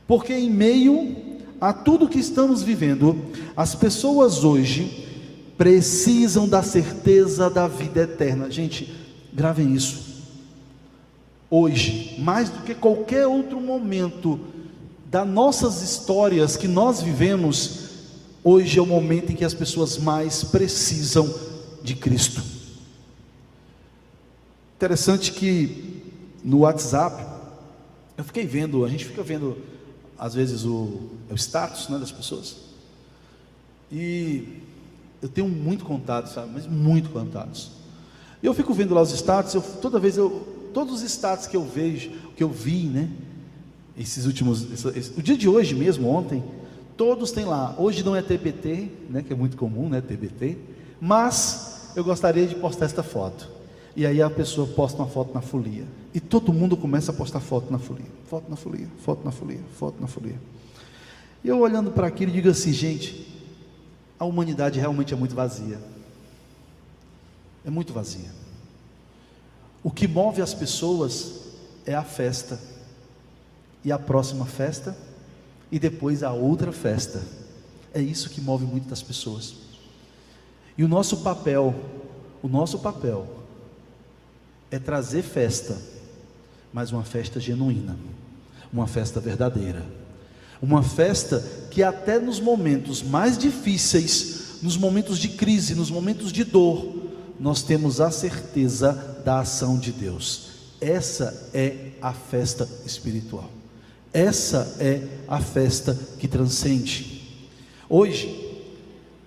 Porque 0.07 0.33
em 0.33 0.49
meio 0.49 1.17
a 1.61 1.73
tudo 1.73 2.09
que 2.09 2.21
estamos 2.21 2.63
vivendo, 2.63 3.17
as 3.57 3.75
pessoas 3.75 4.45
hoje 4.45 5.05
precisam 5.59 6.49
da 6.49 6.63
certeza 6.63 7.51
da 7.51 7.67
vida 7.67 8.03
eterna. 8.03 8.49
Gente, 8.49 8.95
gravem 9.33 9.75
isso 9.75 10.15
hoje, 11.51 12.15
mais 12.21 12.51
do 12.51 12.61
que 12.61 12.75
qualquer 12.75 13.27
outro 13.27 13.61
momento 13.61 14.39
das 15.11 15.27
nossas 15.27 15.83
histórias 15.83 16.57
que 16.57 16.69
nós 16.69 17.01
vivemos, 17.01 17.84
hoje 18.45 18.79
é 18.79 18.83
o 18.83 18.87
momento 18.87 19.33
em 19.33 19.35
que 19.35 19.45
as 19.45 19.55
pessoas 19.55 19.97
mais 19.97 20.45
precisam 20.45 21.35
de 21.83 21.97
Cristo. 21.97 22.43
Interessante 24.77 25.33
que 25.33 26.03
no 26.45 26.59
WhatsApp, 26.59 27.25
eu 28.19 28.23
fiquei 28.23 28.47
vendo, 28.47 28.85
a 28.85 28.89
gente 28.89 29.07
fica 29.07 29.23
vendo 29.23 29.57
às 30.19 30.35
vezes 30.35 30.65
o, 30.65 31.11
o 31.31 31.35
status 31.35 31.89
né, 31.89 31.99
das 31.99 32.13
pessoas, 32.13 32.57
e 33.91 34.61
eu 35.23 35.29
tenho 35.29 35.49
muito 35.49 35.85
contato, 35.85 36.27
sabe, 36.27 36.51
mas 36.53 36.67
muito 36.67 37.09
contatos. 37.11 37.71
Eu 38.43 38.53
fico 38.53 38.75
vendo 38.75 38.93
lá 38.93 39.01
os 39.01 39.11
status, 39.13 39.55
eu, 39.55 39.63
toda 39.63 39.99
vez 39.99 40.19
eu, 40.19 40.71
todos 40.75 40.95
os 40.95 41.03
status 41.03 41.47
que 41.47 41.57
eu 41.57 41.65
vejo, 41.65 42.11
que 42.37 42.43
eu 42.43 42.51
vi, 42.51 42.85
né? 42.85 43.09
Esses 43.97 44.27
últimos, 44.27 44.71
esse, 44.71 44.89
esse, 44.99 45.19
o 45.19 45.23
dia 45.23 45.37
de 45.37 45.49
hoje 45.49 45.75
mesmo, 45.75 46.11
ontem, 46.11 46.45
todos 46.97 47.31
têm 47.31 47.45
lá. 47.45 47.75
Hoje 47.79 48.03
não 48.03 48.15
é 48.15 48.23
TBT, 48.23 48.91
né? 49.11 49.23
Que 49.23 49.33
é 49.33 49.37
muito 49.37 49.57
comum, 49.57 49.89
né? 49.89 50.01
TBT. 50.01 50.59
Mas 51.01 51.93
eu 51.97 52.05
gostaria 52.05 52.47
de 52.47 52.55
postar 52.55 52.87
esta 52.87 53.03
foto. 53.03 53.51
E 53.97 54.05
aí 54.05 54.21
a 54.21 54.29
pessoa 54.29 54.67
posta 54.67 55.01
uma 55.01 55.09
foto 55.09 55.33
na 55.33 55.41
folia. 55.41 55.85
E 56.13 56.21
todo 56.21 56.53
mundo 56.53 56.77
começa 56.77 57.13
a 57.13 57.15
postar 57.15 57.41
foto 57.41 57.71
na 57.71 57.79
folia. 57.79 58.07
Foto 58.29 58.51
na 58.51 58.57
folia, 58.57 58.89
foto 58.99 59.25
na 59.25 59.31
folia, 59.31 59.61
foto 59.79 60.01
na 60.01 60.07
folia. 60.07 60.41
E 61.43 61.49
eu 61.49 61.61
olhando 61.61 61.91
para 61.91 62.07
aquilo 62.07 62.33
digo 62.33 62.49
assim, 62.49 62.73
gente, 62.73 63.29
a 64.19 64.25
humanidade 64.25 64.81
realmente 64.81 65.13
é 65.13 65.17
muito 65.17 65.35
vazia. 65.35 65.79
É 67.65 67.71
muito 67.71 67.93
vazia. 67.93 68.31
O 69.83 69.91
que 69.91 70.09
move 70.09 70.41
as 70.41 70.55
pessoas 70.55 71.43
é 71.85 71.95
a 71.95 72.03
festa, 72.03 72.59
e 73.85 73.93
a 73.93 73.99
próxima 73.99 74.47
festa, 74.47 74.97
e 75.71 75.79
depois 75.79 76.23
a 76.23 76.33
outra 76.33 76.73
festa. 76.73 77.23
É 77.93 78.01
isso 78.01 78.31
que 78.31 78.41
move 78.41 78.65
muitas 78.65 79.03
pessoas. 79.03 79.55
E 80.77 80.83
o 80.83 80.89
nosso 80.89 81.19
papel, 81.19 81.75
o 82.43 82.49
nosso 82.49 82.79
papel, 82.81 83.27
é 84.71 84.79
trazer 84.79 85.23
festa, 85.23 85.81
mas 86.73 86.91
uma 86.91 87.05
festa 87.05 87.39
genuína, 87.39 87.97
uma 88.73 88.87
festa 88.89 89.21
verdadeira, 89.21 89.85
uma 90.61 90.83
festa 90.83 91.45
que 91.71 91.83
até 91.83 92.19
nos 92.19 92.41
momentos 92.41 93.03
mais 93.03 93.39
difíceis, 93.39 94.59
nos 94.63 94.77
momentos 94.77 95.19
de 95.19 95.29
crise, 95.29 95.75
nos 95.75 95.91
momentos 95.91 96.33
de 96.33 96.43
dor, 96.43 97.05
nós 97.39 97.63
temos 97.63 98.01
a 98.01 98.11
certeza 98.11 99.21
da 99.25 99.41
ação 99.41 99.79
de 99.79 99.93
Deus. 99.93 100.49
Essa 100.81 101.51
é 101.53 101.93
a 102.01 102.13
festa 102.13 102.69
espiritual. 102.85 103.51
Essa 104.15 104.77
é 104.79 105.09
a 105.27 105.41
festa 105.41 105.99
que 106.21 106.29
transcende. 106.29 107.43
Hoje, 107.89 108.63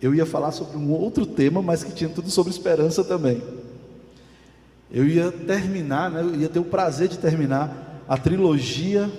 eu 0.02 0.16
ia 0.16 0.26
falar 0.26 0.54
sobre 0.54 0.78
um 0.78 0.94
outro 0.94 1.26
tema, 1.26 1.62
mas 1.62 1.84
que 1.84 1.92
tinha 1.92 2.10
tudo 2.10 2.30
sobre 2.30 2.54
esperança 2.54 3.04
também. 3.04 3.44
Eu 4.90 5.06
ia 5.06 5.30
terminar, 5.30 6.10
né, 6.10 6.22
eu 6.22 6.40
ia 6.40 6.48
ter 6.48 6.60
o 6.60 6.64
prazer 6.64 7.10
de 7.10 7.18
terminar 7.18 8.02
a 8.08 8.18
trilogia 8.18 9.12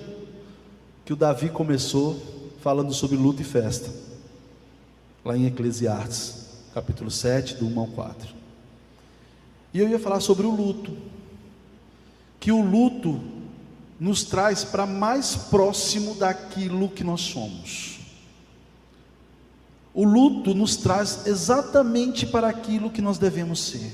que 1.05 1.13
o 1.13 1.17
Davi 1.17 1.51
começou 1.51 2.19
falando 2.63 2.95
sobre 2.95 3.19
luta 3.19 3.43
e 3.43 3.45
festa. 3.45 3.91
lá 5.23 5.37
em 5.37 5.45
Eclesiastes, 5.45 6.47
capítulo 6.73 7.11
7, 7.11 7.57
do 7.57 7.67
1 7.67 7.81
ao 7.81 7.87
4. 7.89 8.35
E 9.75 9.81
eu 9.81 9.89
ia 9.89 9.99
falar 9.99 10.21
sobre 10.21 10.47
o 10.47 10.51
luto, 10.51 10.97
que 12.41 12.51
o 12.51 12.63
luto 12.63 13.21
nos 13.99 14.23
traz 14.25 14.65
para 14.65 14.87
mais 14.87 15.35
próximo 15.35 16.15
daquilo 16.15 16.89
que 16.89 17.03
nós 17.03 17.21
somos. 17.21 17.99
O 19.93 20.05
luto 20.05 20.55
nos 20.55 20.77
traz 20.77 21.27
exatamente 21.27 22.25
para 22.27 22.49
aquilo 22.49 22.91
que 22.91 23.03
nós 23.03 23.19
devemos 23.19 23.61
ser. 23.61 23.93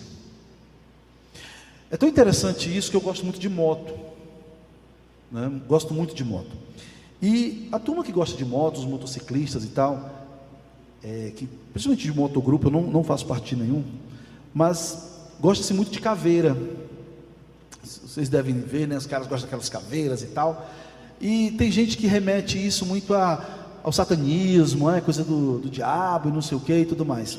É 1.91 1.97
tão 1.97 2.09
interessante 2.09 2.75
isso 2.77 2.91
que 2.91 2.97
eu 2.97 3.01
gosto 3.01 3.25
muito 3.25 3.39
de 3.39 3.49
moto. 3.49 3.95
Né? 5.31 5.61
Gosto 5.67 5.95
muito 5.95 6.15
de 6.15 6.25
moto. 6.25 6.51
E 7.23 7.69
a 7.73 7.79
turma 7.79 8.05
que 8.05 8.13
gosta 8.13 8.37
de 8.37 8.45
motos, 8.45 8.83
os 8.83 8.87
motociclistas 8.87 9.65
e 9.65 9.69
tal, 9.69 10.11
é, 11.03 11.33
que, 11.35 11.47
principalmente 11.73 12.03
de 12.03 12.13
motogrupo, 12.13 12.67
eu 12.67 12.71
não, 12.71 12.83
não 12.83 13.05
faço 13.05 13.27
parte 13.27 13.57
nenhum, 13.57 13.85
mas 14.53 15.19
gosta-se 15.41 15.73
muito 15.73 15.91
de 15.91 16.01
caveira. 16.01 16.57
Vocês 17.85 18.29
devem 18.29 18.61
ver, 18.61 18.89
né? 18.89 18.97
Os 18.97 19.07
caras 19.07 19.27
gostam 19.27 19.47
daquelas 19.47 19.69
caveiras 19.69 20.23
e 20.23 20.27
tal. 20.27 20.69
E 21.21 21.53
tem 21.53 21.71
gente 21.71 21.97
que 21.97 22.07
remete 22.07 22.65
isso 22.65 22.87
muito 22.87 23.15
a, 23.15 23.65
ao 23.83 23.93
satanismo, 23.93 24.91
é 24.91 25.01
coisa 25.01 25.23
do, 25.23 25.59
do 25.59 25.69
diabo 25.69 26.29
e 26.29 26.33
não 26.33 26.43
sei 26.43 26.57
o 26.57 26.61
que 26.61 26.75
e 26.75 26.87
tudo 26.87 27.05
mais. 27.05 27.39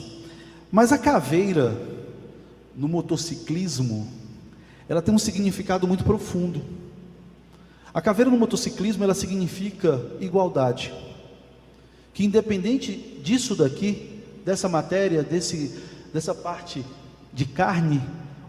Mas 0.72 0.92
a 0.92 0.98
caveira 0.98 1.76
no 2.76 2.88
motociclismo, 2.88 4.08
ela 4.88 5.02
tem 5.02 5.14
um 5.14 5.20
significado 5.20 5.88
muito 5.88 6.04
profundo. 6.04 6.62
A 7.94 8.02
caveira 8.02 8.30
no 8.30 8.38
motociclismo 8.38 9.04
ela 9.04 9.14
significa 9.14 10.06
igualdade. 10.20 10.94
Que 12.14 12.26
independente 12.26 12.92
disso 13.24 13.56
daqui, 13.56 14.22
dessa 14.44 14.68
matéria, 14.68 15.24
desse, 15.24 15.80
dessa 16.14 16.36
parte 16.36 16.86
de 17.34 17.46
carne, 17.46 18.02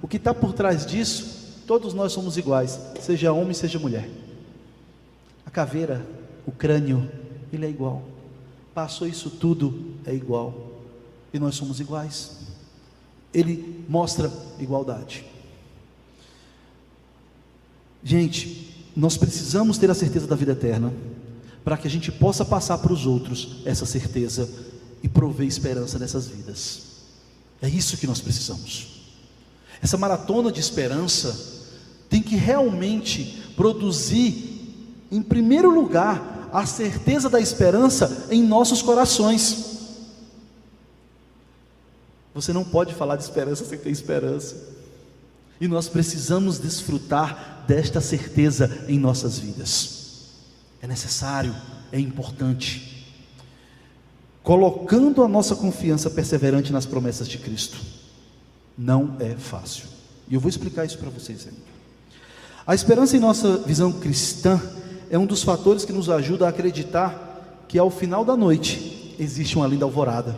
o 0.03 0.09
que 0.09 0.17
está 0.17 0.35
por 0.35 0.53
trás 0.53 0.85
disso, 0.85 1.46
todos 1.66 1.92
nós 1.92 2.12
somos 2.12 2.37
iguais, 2.37 2.78
seja 3.00 3.32
homem, 3.32 3.52
seja 3.52 3.78
mulher. 3.78 4.08
A 5.44 5.50
caveira, 5.50 6.06
o 6.46 6.52
crânio, 6.52 7.11
ele 7.52 7.66
é 7.66 7.70
igual. 7.70 8.02
Passou 8.75 9.06
isso 9.06 9.30
tudo, 9.30 9.94
é 10.04 10.14
igual. 10.14 10.54
E 11.32 11.38
nós 11.38 11.54
somos 11.54 11.80
iguais. 11.80 12.38
Ele 13.35 13.85
mostra 13.88 14.32
igualdade. 14.58 15.25
Gente, 18.02 18.87
nós 18.94 19.16
precisamos 19.16 19.78
ter 19.78 19.90
a 19.90 19.94
certeza 19.94 20.26
da 20.26 20.37
vida 20.37 20.52
eterna, 20.52 20.92
para 21.64 21.76
que 21.76 21.88
a 21.88 21.90
gente 21.90 22.12
possa 22.12 22.44
passar 22.44 22.78
para 22.78 22.92
os 22.92 23.04
outros 23.04 23.62
essa 23.64 23.85
certeza 23.85 24.49
e 25.02 25.08
prover 25.08 25.46
esperança 25.46 25.99
nessas 25.99 26.28
vidas. 26.28 26.82
É 27.61 27.68
isso 27.68 27.96
que 27.96 28.06
nós 28.06 28.20
precisamos. 28.20 29.02
Essa 29.82 29.96
maratona 29.96 30.52
de 30.52 30.61
esperança 30.61 31.56
tem 32.09 32.23
que 32.23 32.37
realmente 32.37 33.53
produzir, 33.57 35.07
em 35.11 35.23
primeiro 35.23 35.71
lugar, 35.71 36.49
a 36.53 36.65
certeza 36.65 37.29
da 37.29 37.41
esperança 37.41 38.29
em 38.31 38.43
nossos 38.43 38.83
corações. 38.83 39.77
Você 42.35 42.53
não 42.53 42.65
pode 42.65 42.95
falar 42.95 43.17
de 43.17 43.23
esperança 43.23 43.65
sem 43.65 43.79
ter 43.79 43.91
esperança. 43.91 44.77
E 45.61 45.67
nós 45.67 45.89
precisamos 45.89 46.59
desfrutar 46.59 47.65
desta 47.67 48.01
certeza 48.01 48.85
em 48.89 48.99
nossas 48.99 49.39
vidas. 49.39 50.27
É 50.83 50.87
necessário, 50.87 51.55
é 51.91 51.99
importante. 51.99 53.07
Colocando 54.43 55.25
a 55.25 55.29
nossa 55.29 55.57
confiança 55.57 56.11
perseverante 56.11 56.73
nas 56.73 56.85
promessas 56.85 57.27
de 57.27 57.38
Cristo. 57.38 57.79
Não 58.77 59.16
é 59.19 59.35
fácil. 59.35 59.85
E 60.29 60.35
eu 60.35 60.40
vou 60.40 60.49
explicar 60.51 60.85
isso 60.85 60.99
para 60.99 61.09
vocês 61.09 61.47
ainda. 61.47 61.76
A 62.66 62.74
esperança 62.74 63.16
em 63.16 63.20
nossa 63.20 63.59
visão 63.59 63.92
cristã 63.92 64.61
é 65.09 65.18
um 65.18 65.26
dos 65.26 65.42
fatores 65.42 65.85
que 65.85 65.92
nos 65.92 66.11
ajuda 66.11 66.46
a 66.46 66.48
acreditar 66.48 67.64
que 67.68 67.79
ao 67.79 67.90
final 67.90 68.24
da 68.24 68.37
noite 68.37 69.14
existe 69.18 69.57
uma 69.57 69.66
linda 69.66 69.85
alvorada 69.85 70.35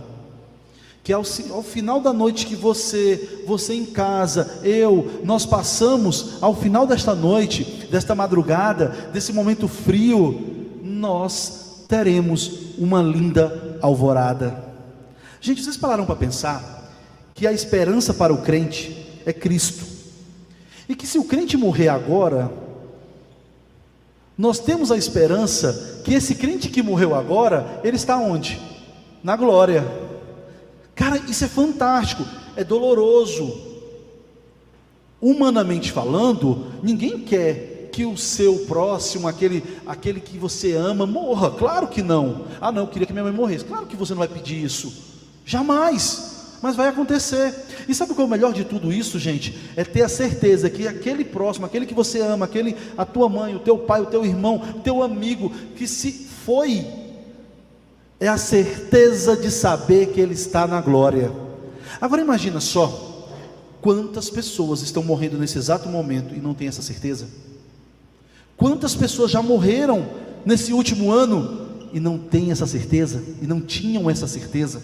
que 1.08 1.12
ao, 1.14 1.22
ao, 1.52 1.62
final 1.62 2.02
da 2.02 2.12
noite 2.12 2.44
que 2.44 2.54
você, 2.54 3.42
você 3.46 3.72
em 3.72 3.86
casa, 3.86 4.60
eu, 4.62 5.22
nós 5.24 5.46
passamos, 5.46 6.34
ao 6.42 6.54
final 6.54 6.86
desta 6.86 7.14
noite, 7.14 7.64
desta 7.90 8.14
madrugada, 8.14 8.88
desse 9.10 9.32
momento 9.32 9.66
frio, 9.66 10.78
nós 10.82 11.86
teremos 11.88 12.76
uma 12.76 13.00
linda 13.00 13.78
alvorada. 13.80 14.62
Gente, 15.40 15.62
vocês 15.62 15.78
pararam 15.78 16.04
para 16.04 16.14
pensar 16.14 16.92
que 17.34 17.46
a 17.46 17.54
esperança 17.54 18.12
para 18.12 18.34
o 18.34 18.42
crente 18.42 19.06
é 19.24 19.32
Cristo, 19.32 19.86
e 20.88 20.96
que 20.96 21.06
se 21.06 21.18
o 21.18 21.24
crente 21.24 21.56
morrer 21.56 21.88
agora, 21.88 22.50
nós 24.36 24.58
temos 24.58 24.90
a 24.90 24.96
esperança 24.96 26.00
que 26.04 26.14
esse 26.14 26.34
crente 26.34 26.68
que 26.68 26.82
morreu 26.82 27.14
agora, 27.14 27.80
ele 27.84 27.96
está 27.96 28.16
onde? 28.16 28.60
Na 29.22 29.36
glória. 29.36 29.84
Cara, 30.94 31.18
isso 31.28 31.44
é 31.44 31.48
fantástico, 31.48 32.24
é 32.56 32.64
doloroso. 32.64 33.66
Humanamente 35.20 35.90
falando, 35.90 36.66
ninguém 36.82 37.18
quer 37.18 37.90
que 37.92 38.04
o 38.04 38.16
seu 38.16 38.60
próximo, 38.60 39.26
aquele, 39.26 39.64
aquele 39.84 40.20
que 40.20 40.38
você 40.38 40.72
ama, 40.74 41.04
morra. 41.04 41.50
Claro 41.50 41.88
que 41.88 42.00
não. 42.00 42.44
Ah, 42.60 42.70
não, 42.70 42.82
eu 42.82 42.88
queria 42.88 43.06
que 43.06 43.12
minha 43.12 43.24
mãe 43.24 43.32
morresse. 43.32 43.64
Claro 43.64 43.86
que 43.86 43.96
você 43.96 44.12
não 44.12 44.20
vai 44.20 44.28
pedir 44.28 44.62
isso. 44.62 44.92
Jamais. 45.44 46.37
Mas 46.60 46.74
vai 46.74 46.88
acontecer. 46.88 47.54
E 47.88 47.94
sabe 47.94 48.14
qual 48.14 48.24
é 48.24 48.28
o 48.28 48.30
melhor 48.30 48.52
de 48.52 48.64
tudo 48.64 48.92
isso, 48.92 49.18
gente? 49.18 49.56
É 49.76 49.84
ter 49.84 50.02
a 50.02 50.08
certeza 50.08 50.68
que 50.68 50.88
aquele 50.88 51.24
próximo, 51.24 51.66
aquele 51.66 51.86
que 51.86 51.94
você 51.94 52.20
ama, 52.20 52.46
aquele 52.46 52.76
a 52.96 53.04
tua 53.04 53.28
mãe, 53.28 53.54
o 53.54 53.60
teu 53.60 53.78
pai, 53.78 54.00
o 54.00 54.06
teu 54.06 54.24
irmão, 54.24 54.56
o 54.76 54.80
teu 54.80 55.02
amigo, 55.02 55.50
que 55.76 55.86
se 55.86 56.12
foi 56.12 56.86
é 58.20 58.26
a 58.26 58.36
certeza 58.36 59.36
de 59.36 59.50
saber 59.50 60.06
que 60.06 60.20
Ele 60.20 60.34
está 60.34 60.66
na 60.66 60.80
glória. 60.80 61.30
Agora 62.00 62.20
imagina 62.20 62.60
só, 62.60 63.28
quantas 63.80 64.28
pessoas 64.28 64.82
estão 64.82 65.02
morrendo 65.02 65.38
nesse 65.38 65.56
exato 65.56 65.88
momento 65.88 66.34
e 66.34 66.40
não 66.40 66.54
têm 66.54 66.68
essa 66.68 66.82
certeza? 66.82 67.28
Quantas 68.56 68.96
pessoas 68.96 69.30
já 69.30 69.40
morreram 69.40 70.08
nesse 70.44 70.72
último 70.72 71.12
ano 71.12 71.68
e 71.92 72.00
não 72.00 72.18
têm 72.18 72.50
essa 72.50 72.66
certeza, 72.66 73.22
e 73.40 73.46
não 73.46 73.60
tinham 73.60 74.10
essa 74.10 74.26
certeza? 74.26 74.82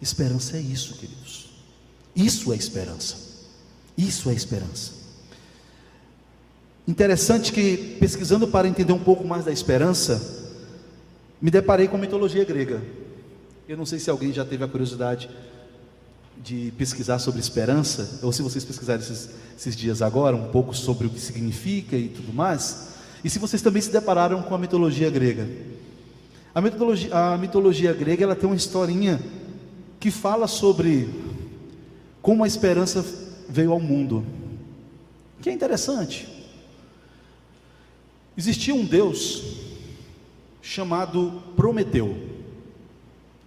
Esperança 0.00 0.56
é 0.56 0.60
isso, 0.60 0.94
queridos. 0.94 1.50
Isso 2.14 2.52
é 2.52 2.56
esperança. 2.56 3.16
Isso 3.96 4.30
é 4.30 4.34
esperança. 4.34 4.92
Interessante 6.88 7.52
que, 7.52 7.96
pesquisando 8.00 8.48
para 8.48 8.66
entender 8.66 8.92
um 8.92 8.98
pouco 8.98 9.26
mais 9.26 9.44
da 9.44 9.52
esperança, 9.52 10.48
me 11.40 11.50
deparei 11.50 11.86
com 11.86 11.96
a 11.96 12.00
mitologia 12.00 12.44
grega. 12.44 12.82
Eu 13.68 13.76
não 13.76 13.86
sei 13.86 13.98
se 13.98 14.10
alguém 14.10 14.32
já 14.32 14.44
teve 14.44 14.64
a 14.64 14.68
curiosidade 14.68 15.30
de 16.42 16.72
pesquisar 16.76 17.18
sobre 17.18 17.40
esperança, 17.40 18.18
ou 18.22 18.32
se 18.32 18.42
vocês 18.42 18.64
pesquisarem 18.64 19.02
esses, 19.02 19.30
esses, 19.56 19.76
dias 19.76 20.00
agora 20.00 20.34
um 20.34 20.48
pouco 20.48 20.74
sobre 20.74 21.06
o 21.06 21.10
que 21.10 21.20
significa 21.20 21.96
e 21.96 22.08
tudo 22.08 22.32
mais, 22.32 22.88
e 23.22 23.28
se 23.28 23.38
vocês 23.38 23.60
também 23.60 23.82
se 23.82 23.90
depararam 23.90 24.42
com 24.42 24.54
a 24.54 24.58
mitologia 24.58 25.10
grega. 25.10 25.46
A 26.54 26.60
mitologia, 26.60 27.14
a 27.14 27.38
mitologia 27.38 27.92
grega 27.92 28.24
ela 28.24 28.34
tem 28.34 28.48
uma 28.48 28.56
historinha 28.56 29.20
que 30.00 30.10
fala 30.10 30.48
sobre 30.48 31.08
como 32.22 32.42
a 32.42 32.46
esperança 32.46 33.04
veio 33.46 33.70
ao 33.70 33.78
mundo, 33.78 34.24
que 35.42 35.50
é 35.50 35.52
interessante. 35.52 36.26
Existia 38.36 38.74
um 38.74 38.84
Deus 38.84 39.42
chamado 40.62 41.42
Prometeu. 41.54 42.16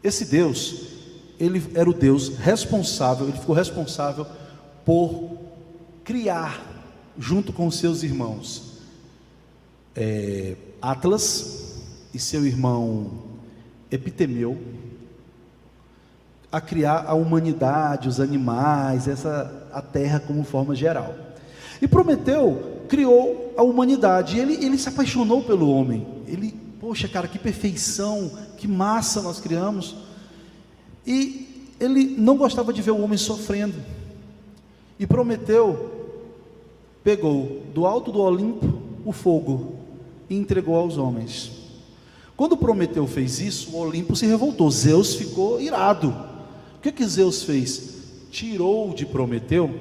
Esse 0.04 0.26
Deus, 0.26 0.89
ele 1.39 1.63
era 1.74 1.89
o 1.89 1.94
Deus 1.94 2.38
responsável, 2.38 3.28
ele 3.28 3.39
ficou 3.39 3.56
responsável 3.56 4.28
por 4.86 5.38
criar, 6.04 6.62
junto 7.18 7.52
com 7.52 7.72
seus 7.72 8.04
irmãos, 8.04 8.74
é, 9.96 10.56
Atlas 10.82 11.82
e 12.13 12.20
seu 12.20 12.46
irmão 12.46 13.24
Epitemeu, 13.89 14.60
a 16.54 16.62
criar 16.62 17.04
a 17.06 17.13
humanidade, 17.13 18.08
os 18.08 18.22
animais, 18.22 19.10
essa 19.10 19.68
a 19.74 19.82
terra 19.82 20.22
como 20.22 20.46
forma 20.46 20.74
geral. 20.74 21.13
E 21.82 21.88
Prometeu 21.88 22.86
criou 22.88 23.54
a 23.58 23.63
humanidade, 23.63 24.39
ele, 24.39 24.63
ele 24.63 24.78
se 24.78 24.88
apaixonou 24.88 25.44
pelo 25.44 25.70
homem, 25.70 26.08
ele 26.26 26.63
Poxa, 26.84 27.08
cara, 27.08 27.30
que 27.30 27.39
perfeição, 27.39 28.30
que 28.58 28.68
massa 28.68 29.22
nós 29.22 29.39
criamos. 29.39 29.96
E 31.08 31.72
ele 31.80 32.13
não 32.18 32.36
gostava 32.36 32.74
de 32.74 32.82
ver 32.82 32.92
o 32.92 33.02
homem 33.02 33.18
sofrendo. 33.18 33.78
E 35.00 35.08
prometeu, 35.08 36.12
pegou 37.02 37.62
do 37.74 37.86
alto 37.86 38.12
do 38.12 38.20
Olimpo 38.20 38.82
o 39.06 39.13
fogo 39.13 39.78
e 40.30 40.36
entregou 40.36 40.76
aos 40.76 40.98
homens. 40.98 41.54
Quando 42.36 42.58
Prometeu 42.58 43.08
fez 43.08 43.39
isso, 43.39 43.72
o 43.72 43.80
Olimpo 43.80 44.13
se 44.13 44.26
revoltou, 44.26 44.70
Zeus 44.70 45.16
ficou 45.16 45.62
irado. 45.62 46.13
Que 46.84 46.91
que 46.91 47.08
Zeus 47.08 47.43
fez? 47.43 47.93
Tirou 48.30 48.93
de 48.93 49.06
Prometeu 49.06 49.74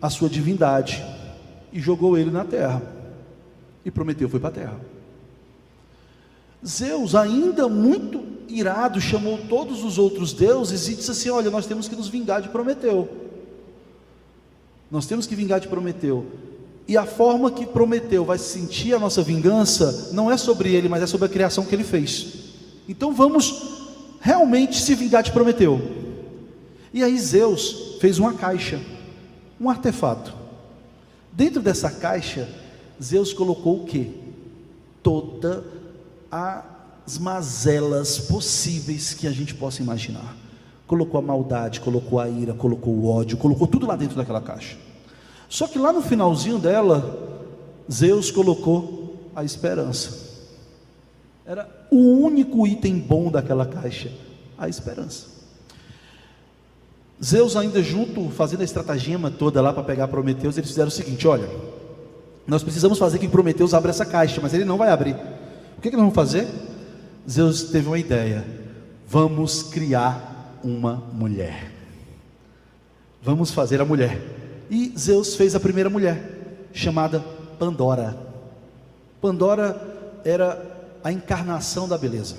a 0.00 0.10
sua 0.10 0.28
divindade 0.28 1.00
e 1.72 1.78
jogou 1.78 2.18
ele 2.18 2.32
na 2.32 2.44
terra. 2.44 2.82
E 3.84 3.92
Prometeu 3.92 4.28
foi 4.28 4.40
para 4.40 4.48
a 4.48 4.52
terra. 4.52 4.80
Zeus, 6.66 7.14
ainda 7.14 7.68
muito 7.68 8.24
irado, 8.48 9.00
chamou 9.00 9.38
todos 9.48 9.84
os 9.84 9.98
outros 9.98 10.32
deuses 10.32 10.88
e 10.88 10.96
disse 10.96 11.12
assim: 11.12 11.30
Olha, 11.30 11.48
nós 11.48 11.64
temos 11.64 11.86
que 11.86 11.94
nos 11.94 12.08
vingar 12.08 12.42
de 12.42 12.48
Prometeu. 12.48 13.08
Nós 14.90 15.06
temos 15.06 15.28
que 15.28 15.36
vingar 15.36 15.60
de 15.60 15.68
Prometeu. 15.68 16.26
E 16.88 16.96
a 16.96 17.06
forma 17.06 17.52
que 17.52 17.64
Prometeu 17.64 18.24
vai 18.24 18.38
sentir 18.38 18.94
a 18.94 18.98
nossa 18.98 19.22
vingança 19.22 20.10
não 20.12 20.28
é 20.28 20.36
sobre 20.36 20.74
ele, 20.74 20.88
mas 20.88 21.04
é 21.04 21.06
sobre 21.06 21.26
a 21.26 21.30
criação 21.30 21.64
que 21.64 21.72
ele 21.72 21.84
fez. 21.84 22.52
Então 22.88 23.12
vamos 23.12 23.80
realmente 24.20 24.80
se 24.80 24.96
vingar 24.96 25.22
de 25.22 25.30
Prometeu. 25.30 26.01
E 26.92 27.02
aí 27.02 27.18
Zeus 27.18 27.96
fez 28.00 28.18
uma 28.18 28.34
caixa, 28.34 28.80
um 29.60 29.70
artefato. 29.70 30.34
Dentro 31.32 31.62
dessa 31.62 31.90
caixa, 31.90 32.48
Zeus 33.02 33.32
colocou 33.32 33.82
o 33.82 33.86
que? 33.86 34.14
Toda 35.02 35.64
as 36.30 37.18
mazelas 37.18 38.18
possíveis 38.18 39.14
que 39.14 39.26
a 39.26 39.32
gente 39.32 39.54
possa 39.54 39.82
imaginar. 39.82 40.36
Colocou 40.86 41.18
a 41.18 41.22
maldade, 41.22 41.80
colocou 41.80 42.20
a 42.20 42.28
ira, 42.28 42.52
colocou 42.52 42.92
o 42.92 43.08
ódio, 43.08 43.38
colocou 43.38 43.66
tudo 43.66 43.86
lá 43.86 43.96
dentro 43.96 44.16
daquela 44.16 44.42
caixa. 44.42 44.76
Só 45.48 45.66
que 45.66 45.78
lá 45.78 45.92
no 45.92 46.02
finalzinho 46.02 46.58
dela, 46.58 47.40
Zeus 47.90 48.30
colocou 48.30 49.30
a 49.34 49.42
esperança. 49.42 50.30
Era 51.46 51.68
o 51.90 51.96
único 51.96 52.66
item 52.66 52.98
bom 52.98 53.30
daquela 53.30 53.64
caixa, 53.64 54.12
a 54.56 54.68
esperança. 54.68 55.31
Zeus 57.24 57.56
ainda 57.56 57.82
junto, 57.82 58.28
fazendo 58.30 58.62
a 58.62 58.64
estratagema 58.64 59.30
toda 59.30 59.62
lá 59.62 59.72
para 59.72 59.84
pegar 59.84 60.08
Prometeus, 60.08 60.58
eles 60.58 60.70
fizeram 60.70 60.88
o 60.88 60.92
seguinte: 60.92 61.28
olha, 61.28 61.48
nós 62.46 62.64
precisamos 62.64 62.98
fazer 62.98 63.18
que 63.18 63.28
Prometeus 63.28 63.74
abra 63.74 63.90
essa 63.90 64.04
caixa, 64.04 64.40
mas 64.40 64.52
ele 64.52 64.64
não 64.64 64.76
vai 64.76 64.90
abrir. 64.90 65.14
O 65.78 65.80
que, 65.80 65.90
que 65.90 65.96
nós 65.96 66.02
vamos 66.02 66.14
fazer? 66.14 66.48
Zeus 67.30 67.64
teve 67.64 67.86
uma 67.86 67.98
ideia: 67.98 68.44
vamos 69.06 69.62
criar 69.62 70.58
uma 70.64 70.96
mulher. 71.12 71.70
Vamos 73.22 73.52
fazer 73.52 73.80
a 73.80 73.84
mulher. 73.84 74.20
E 74.68 74.92
Zeus 74.98 75.36
fez 75.36 75.54
a 75.54 75.60
primeira 75.60 75.88
mulher, 75.88 76.68
chamada 76.72 77.20
Pandora. 77.56 78.16
Pandora 79.20 80.20
era 80.24 80.60
a 81.04 81.12
encarnação 81.12 81.86
da 81.86 81.96
beleza. 81.96 82.36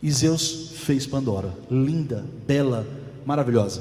E 0.00 0.10
Zeus 0.12 0.72
fez 0.76 1.06
Pandora, 1.06 1.52
linda, 1.68 2.24
bela, 2.46 2.86
maravilhosa. 3.24 3.80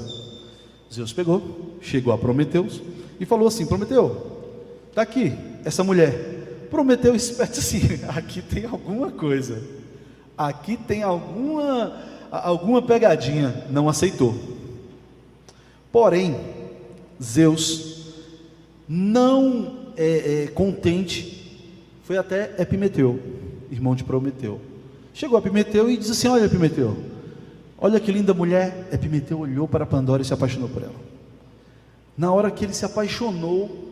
Zeus 0.93 1.13
pegou, 1.13 1.77
chegou 1.81 2.13
a 2.13 2.17
Prometeus 2.17 2.81
e 3.19 3.25
falou 3.25 3.47
assim: 3.47 3.65
Prometeu, 3.65 4.49
está 4.89 5.01
aqui 5.01 5.33
essa 5.63 5.83
mulher. 5.83 6.67
Prometeu 6.69 7.15
esperto 7.15 7.59
assim: 7.59 7.81
aqui 8.07 8.41
tem 8.41 8.65
alguma 8.65 9.11
coisa, 9.11 9.61
aqui 10.37 10.75
tem 10.75 11.03
alguma, 11.03 11.97
alguma 12.29 12.81
pegadinha. 12.81 13.65
Não 13.69 13.87
aceitou. 13.87 14.35
Porém, 15.91 16.35
Zeus, 17.21 18.15
não 18.87 19.93
é, 19.95 20.43
é, 20.43 20.47
contente, 20.47 21.69
foi 22.03 22.17
até 22.17 22.55
Epimeteu, 22.57 23.19
irmão 23.69 23.95
de 23.95 24.03
Prometeu. 24.03 24.59
Chegou 25.13 25.37
a 25.37 25.39
Epimeteu 25.39 25.89
e 25.89 25.97
disse 25.97 26.11
assim: 26.11 26.27
Olha, 26.27 26.45
Epimeteu, 26.45 26.97
olha 27.81 27.99
que 27.99 28.11
linda 28.11 28.33
mulher. 28.33 28.87
Epimeteu 28.93 29.39
olhou 29.39 29.67
para 29.67 29.85
Pandora 29.85 30.21
e 30.21 30.25
se 30.25 30.33
apaixonou 30.33 30.69
por 30.69 30.83
ela. 30.83 30.95
Na 32.17 32.31
hora 32.31 32.51
que 32.51 32.63
ele 32.63 32.73
se 32.73 32.85
apaixonou, 32.85 33.91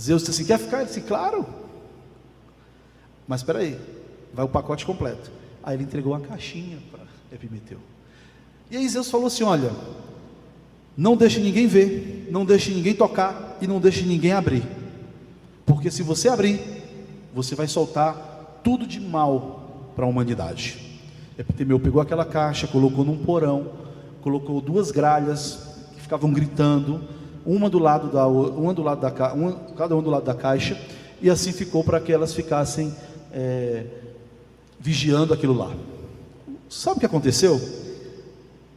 Zeus 0.00 0.22
disse 0.22 0.30
assim: 0.30 0.46
quer 0.46 0.58
ficar? 0.58 0.78
Ele 0.78 0.86
disse: 0.86 1.00
claro. 1.00 1.44
Mas 3.26 3.40
espera 3.40 3.58
aí, 3.58 3.78
vai 4.32 4.44
o 4.44 4.48
pacote 4.48 4.86
completo. 4.86 5.30
Aí 5.62 5.76
ele 5.76 5.82
entregou 5.82 6.12
uma 6.12 6.20
caixinha 6.20 6.78
para 6.90 7.00
Epimeteu. 7.32 7.78
E 8.70 8.76
aí 8.76 8.88
Zeus 8.88 9.10
falou 9.10 9.26
assim: 9.26 9.44
olha, 9.44 9.72
não 10.96 11.16
deixe 11.16 11.40
ninguém 11.40 11.66
ver, 11.66 12.28
não 12.30 12.44
deixe 12.44 12.72
ninguém 12.72 12.94
tocar 12.94 13.58
e 13.60 13.66
não 13.66 13.80
deixe 13.80 14.04
ninguém 14.04 14.32
abrir. 14.32 14.62
Porque 15.64 15.90
se 15.90 16.02
você 16.02 16.28
abrir, 16.28 16.60
você 17.34 17.54
vai 17.54 17.66
soltar 17.66 18.60
tudo 18.62 18.86
de 18.86 19.00
mal 19.00 19.92
para 19.96 20.04
a 20.04 20.08
humanidade. 20.08 20.91
Epitemeu 21.38 21.80
pegou 21.80 22.00
aquela 22.00 22.24
caixa, 22.24 22.66
colocou 22.66 23.04
num 23.04 23.16
porão, 23.16 23.70
colocou 24.20 24.60
duas 24.60 24.90
gralhas 24.90 25.58
que 25.94 26.00
ficavam 26.02 26.32
gritando 26.32 27.00
uma 27.44 27.68
do 27.68 27.78
lado 27.78 28.08
da 28.08 28.26
uma 28.26 28.72
do 28.72 28.82
lado 28.82 29.00
da 29.00 29.32
uma, 29.32 29.52
cada 29.76 29.96
um 29.96 30.02
do 30.02 30.10
lado 30.10 30.24
da 30.24 30.34
caixa 30.34 30.78
e 31.20 31.30
assim 31.30 31.52
ficou 31.52 31.82
para 31.82 32.00
que 32.00 32.12
elas 32.12 32.34
ficassem 32.34 32.94
é, 33.32 33.86
vigiando 34.78 35.32
aquilo 35.32 35.54
lá. 35.54 35.72
Sabe 36.68 36.96
o 36.96 37.00
que 37.00 37.06
aconteceu? 37.06 37.60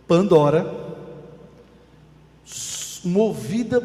Pandora, 0.08 0.72
movida 3.04 3.82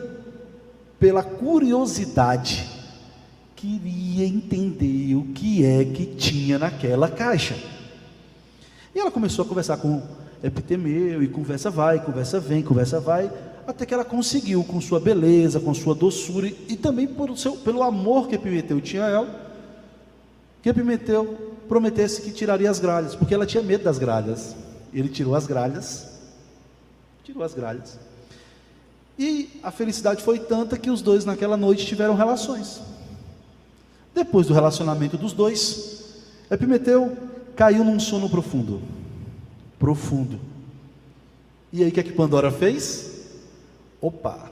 pela 0.98 1.22
curiosidade, 1.22 2.68
queria 3.56 4.26
entender 4.26 5.14
o 5.14 5.24
que 5.32 5.64
é 5.64 5.84
que 5.84 6.06
tinha 6.06 6.58
naquela 6.58 7.08
caixa. 7.08 7.56
E 8.94 8.98
ela 8.98 9.10
começou 9.10 9.44
a 9.44 9.48
conversar 9.48 9.76
com 9.76 10.02
Epitemeu, 10.42 11.22
e 11.22 11.28
conversa 11.28 11.70
vai, 11.70 12.02
conversa 12.04 12.40
vem, 12.40 12.62
conversa 12.62 12.98
vai, 12.98 13.30
até 13.66 13.84
que 13.86 13.94
ela 13.94 14.04
conseguiu, 14.04 14.64
com 14.64 14.80
sua 14.80 14.98
beleza, 14.98 15.60
com 15.60 15.72
sua 15.74 15.94
doçura 15.94 16.46
e 16.46 16.76
também 16.76 17.08
seu, 17.36 17.56
pelo 17.56 17.82
amor 17.82 18.26
que 18.28 18.34
Epimeteu 18.34 18.80
tinha 18.80 19.04
a 19.04 19.10
ela, 19.10 19.50
que 20.62 20.68
Epimeteu 20.68 21.56
prometesse 21.68 22.22
que 22.22 22.32
tiraria 22.32 22.70
as 22.70 22.80
gralhas, 22.80 23.14
porque 23.14 23.32
ela 23.32 23.46
tinha 23.46 23.62
medo 23.62 23.84
das 23.84 23.98
gralhas. 23.98 24.56
Ele 24.92 25.08
tirou 25.08 25.36
as 25.36 25.46
gralhas, 25.46 26.08
tirou 27.22 27.44
as 27.44 27.54
gralhas. 27.54 27.98
E 29.16 29.60
a 29.62 29.70
felicidade 29.70 30.22
foi 30.22 30.38
tanta 30.38 30.76
que 30.76 30.90
os 30.90 31.00
dois 31.00 31.24
naquela 31.24 31.56
noite 31.56 31.86
tiveram 31.86 32.14
relações. 32.14 32.80
Depois 34.12 34.46
do 34.46 34.54
relacionamento 34.54 35.16
dos 35.16 35.32
dois, 35.32 36.24
Epimeteu 36.50 37.16
caiu 37.56 37.84
num 37.84 38.00
sono 38.00 38.28
profundo. 38.28 38.82
Profundo. 39.78 40.38
E 41.72 41.82
aí 41.82 41.88
o 41.88 41.92
que, 41.92 42.00
é 42.00 42.02
que 42.02 42.12
Pandora 42.12 42.50
fez? 42.50 43.40
Opa, 44.00 44.50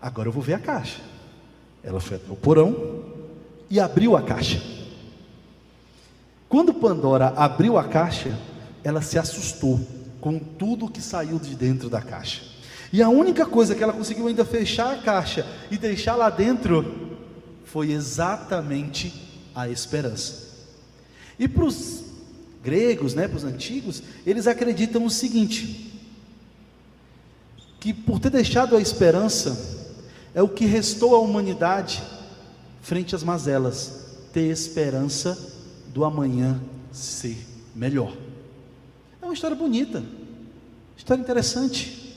agora 0.00 0.28
eu 0.28 0.32
vou 0.32 0.42
ver 0.42 0.54
a 0.54 0.58
caixa. 0.58 1.00
Ela 1.82 2.00
foi 2.00 2.16
até 2.16 2.32
o 2.32 2.36
porão 2.36 3.04
e 3.70 3.78
abriu 3.78 4.16
a 4.16 4.22
caixa. 4.22 4.60
Quando 6.48 6.72
Pandora 6.72 7.28
abriu 7.36 7.76
a 7.76 7.84
caixa, 7.84 8.36
ela 8.82 9.02
se 9.02 9.18
assustou 9.18 9.78
com 10.20 10.38
tudo 10.38 10.88
que 10.88 11.00
saiu 11.00 11.38
de 11.38 11.54
dentro 11.54 11.88
da 11.88 12.00
caixa. 12.00 12.42
E 12.92 13.02
a 13.02 13.08
única 13.08 13.44
coisa 13.44 13.74
que 13.74 13.82
ela 13.82 13.92
conseguiu 13.92 14.26
ainda 14.26 14.44
fechar 14.44 14.94
a 14.94 14.98
caixa 14.98 15.46
e 15.70 15.76
deixar 15.76 16.16
lá 16.16 16.30
dentro 16.30 17.18
foi 17.64 17.92
exatamente 17.92 19.12
a 19.54 19.68
esperança. 19.68 20.47
E 21.38 21.46
para 21.46 21.64
os 21.64 22.02
gregos, 22.62 23.14
né, 23.14 23.28
para 23.28 23.36
os 23.36 23.44
antigos, 23.44 24.02
eles 24.26 24.46
acreditam 24.46 25.04
o 25.04 25.10
seguinte: 25.10 25.92
que 27.78 27.92
por 27.92 28.18
ter 28.18 28.30
deixado 28.30 28.76
a 28.76 28.80
esperança, 28.80 29.78
é 30.34 30.42
o 30.42 30.48
que 30.48 30.66
restou 30.66 31.14
à 31.14 31.18
humanidade 31.18 32.02
frente 32.82 33.14
às 33.14 33.22
mazelas, 33.22 34.06
ter 34.32 34.50
esperança 34.50 35.38
do 35.92 36.04
amanhã 36.04 36.60
ser 36.92 37.36
melhor. 37.74 38.16
É 39.20 39.24
uma 39.24 39.34
história 39.34 39.56
bonita, 39.56 40.02
história 40.96 41.20
interessante. 41.20 42.16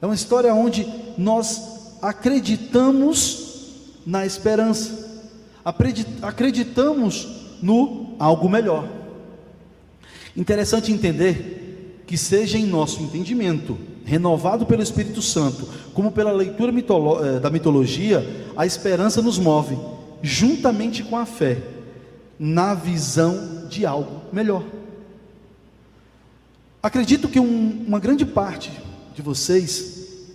É 0.00 0.06
uma 0.06 0.14
história 0.14 0.54
onde 0.54 0.86
nós 1.16 1.98
acreditamos 2.02 3.70
na 4.04 4.26
esperança, 4.26 5.22
acreditamos 6.22 7.43
no 7.64 8.14
algo 8.18 8.46
melhor. 8.46 8.86
Interessante 10.36 10.92
entender 10.92 12.02
que 12.06 12.18
seja 12.18 12.58
em 12.58 12.66
nosso 12.66 13.02
entendimento 13.02 13.78
renovado 14.04 14.66
pelo 14.66 14.82
Espírito 14.82 15.22
Santo, 15.22 15.66
como 15.94 16.12
pela 16.12 16.30
leitura 16.30 16.70
mitolo 16.70 17.24
eh, 17.24 17.40
da 17.40 17.48
mitologia, 17.48 18.22
a 18.54 18.66
esperança 18.66 19.22
nos 19.22 19.38
move, 19.38 19.78
juntamente 20.22 21.02
com 21.02 21.16
a 21.16 21.24
fé, 21.24 21.62
na 22.38 22.74
visão 22.74 23.66
de 23.66 23.86
algo 23.86 24.20
melhor. 24.30 24.62
Acredito 26.82 27.28
que 27.28 27.40
um, 27.40 27.84
uma 27.86 27.98
grande 27.98 28.26
parte 28.26 28.70
de 29.14 29.22
vocês, 29.22 30.26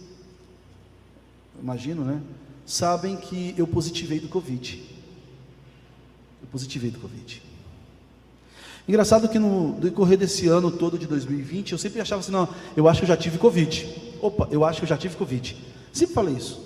imagino, 1.61 2.03
né, 2.03 2.19
sabem 2.65 3.15
que 3.17 3.53
eu 3.55 3.67
positivei 3.67 4.19
do 4.19 4.27
Covid. 4.27 4.88
Positivei 6.51 6.91
do 6.91 6.99
Covid. 6.99 7.41
Engraçado 8.87 9.29
que 9.29 9.37
no 9.37 9.73
decorrer 9.73 10.17
desse 10.17 10.47
ano 10.47 10.71
todo 10.71 10.97
de 10.97 11.05
2020, 11.05 11.73
eu 11.73 11.77
sempre 11.77 12.01
achava 12.01 12.21
assim, 12.21 12.31
não, 12.31 12.49
eu 12.75 12.87
acho 12.87 12.99
que 12.99 13.03
eu 13.03 13.07
já 13.07 13.15
tive 13.15 13.37
Covid. 13.37 13.87
Opa, 14.19 14.47
eu 14.49 14.65
acho 14.65 14.79
que 14.79 14.85
eu 14.85 14.89
já 14.89 14.97
tive 14.97 15.15
Covid. 15.15 15.55
Sempre 15.93 16.15
falei 16.15 16.35
isso. 16.35 16.59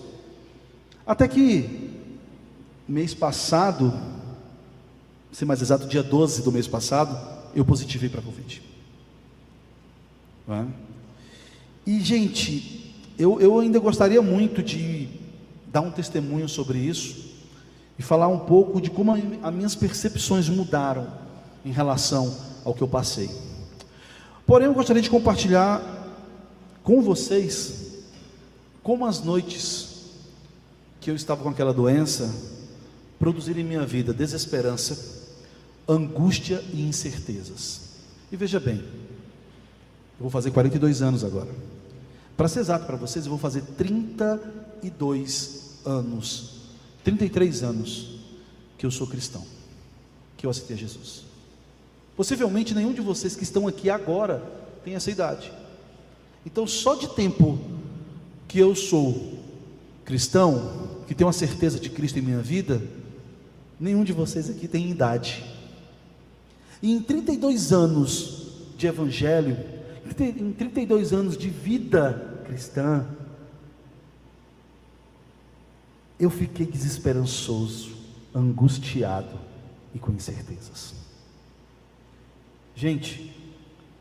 Até 1.05 1.27
que 1.27 1.91
mês 2.87 3.13
passado, 3.13 3.93
ser 5.33 5.43
mais 5.43 5.61
exato, 5.61 5.85
dia 5.85 6.01
12 6.01 6.43
do 6.43 6.51
mês 6.51 6.65
passado, 6.65 7.17
eu 7.53 7.65
positivei 7.65 8.09
para 8.09 8.21
Covid. 8.21 8.61
É? 10.47 10.65
E, 11.85 11.99
gente, 11.99 12.95
eu, 13.17 13.39
eu 13.41 13.59
ainda 13.59 13.79
gostaria 13.79 14.21
muito 14.21 14.63
de 14.63 15.09
dar 15.67 15.81
um 15.81 15.91
testemunho 15.91 16.47
sobre 16.47 16.77
isso 16.77 17.22
e 17.97 18.03
falar 18.03 18.27
um 18.27 18.39
pouco 18.39 18.81
de 18.81 18.89
como 18.89 19.13
as 19.13 19.53
minhas 19.53 19.75
percepções 19.75 20.49
mudaram 20.49 21.07
em 21.63 21.71
relação 21.71 22.35
ao 22.65 22.73
que 22.73 22.81
eu 22.81 22.87
passei. 22.87 23.29
Porém, 24.45 24.67
eu 24.67 24.73
gostaria 24.73 25.01
de 25.01 25.09
compartilhar 25.09 25.81
com 26.83 27.01
vocês 27.01 28.03
como 28.81 29.05
as 29.05 29.23
noites 29.23 30.11
que 30.99 31.09
eu 31.09 31.15
estava 31.15 31.41
com 31.43 31.49
aquela 31.49 31.73
doença 31.73 32.29
produziram 33.17 33.61
em 33.61 33.63
minha 33.63 33.85
vida 33.85 34.13
desesperança, 34.13 34.97
angústia 35.87 36.61
e 36.73 36.81
incertezas. 36.81 37.93
E 38.31 38.35
veja 38.35 38.59
bem, 38.59 38.77
eu 38.77 40.19
vou 40.19 40.29
fazer 40.29 40.51
42 40.51 41.01
anos 41.01 41.23
agora. 41.23 41.49
Para 42.35 42.47
ser 42.47 42.61
exato 42.61 42.85
para 42.85 42.97
vocês, 42.97 43.25
eu 43.25 43.29
vou 43.29 43.39
fazer 43.39 43.61
32 43.77 45.79
anos, 45.85 46.52
33 47.03 47.63
anos 47.63 48.19
que 48.77 48.85
eu 48.85 48.91
sou 48.91 49.07
cristão, 49.07 49.43
que 50.37 50.45
eu 50.45 50.49
aceitei 50.49 50.75
a 50.75 50.79
Jesus. 50.79 51.23
Possivelmente 52.15 52.75
nenhum 52.75 52.93
de 52.93 53.01
vocês 53.01 53.35
que 53.35 53.43
estão 53.43 53.67
aqui 53.67 53.89
agora 53.89 54.43
tem 54.83 54.95
essa 54.95 55.09
idade. 55.09 55.51
Então, 56.45 56.67
só 56.67 56.95
de 56.95 57.07
tempo 57.09 57.59
que 58.47 58.59
eu 58.59 58.75
sou 58.75 59.39
cristão, 60.05 61.01
que 61.07 61.15
tenho 61.15 61.29
a 61.29 61.33
certeza 61.33 61.79
de 61.79 61.89
Cristo 61.89 62.19
em 62.19 62.21
minha 62.21 62.41
vida, 62.41 62.81
nenhum 63.79 64.03
de 64.03 64.13
vocês 64.13 64.49
aqui 64.49 64.67
tem 64.67 64.89
idade. 64.89 65.43
E 66.81 66.91
em 66.91 67.01
32 67.01 67.71
anos 67.71 68.47
de 68.77 68.87
evangelho, 68.87 69.57
em 70.19 70.51
32 70.51 71.13
anos 71.13 71.37
de 71.37 71.49
vida 71.49 72.41
cristã, 72.45 73.07
eu 76.23 76.29
fiquei 76.29 76.65
desesperançoso, 76.65 77.91
angustiado 78.33 79.39
e 79.93 79.99
com 79.99 80.11
incertezas. 80.11 80.93
Gente, 82.75 83.35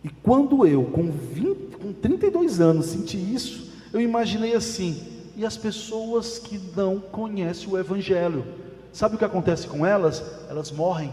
e 0.02 0.08
quando 0.08 0.66
eu, 0.66 0.84
com, 0.84 1.10
20, 1.10 1.76
com 1.76 1.92
32 1.92 2.60
anos, 2.60 2.86
senti 2.86 3.16
isso, 3.16 3.72
eu 3.92 4.00
imaginei 4.00 4.54
assim: 4.54 5.02
e 5.36 5.44
as 5.44 5.56
pessoas 5.56 6.38
que 6.38 6.58
não 6.76 6.98
conhecem 6.98 7.68
o 7.68 7.78
Evangelho, 7.78 8.44
sabe 8.92 9.16
o 9.16 9.18
que 9.18 9.24
acontece 9.24 9.66
com 9.66 9.84
elas? 9.84 10.22
Elas 10.48 10.70
morrem. 10.70 11.12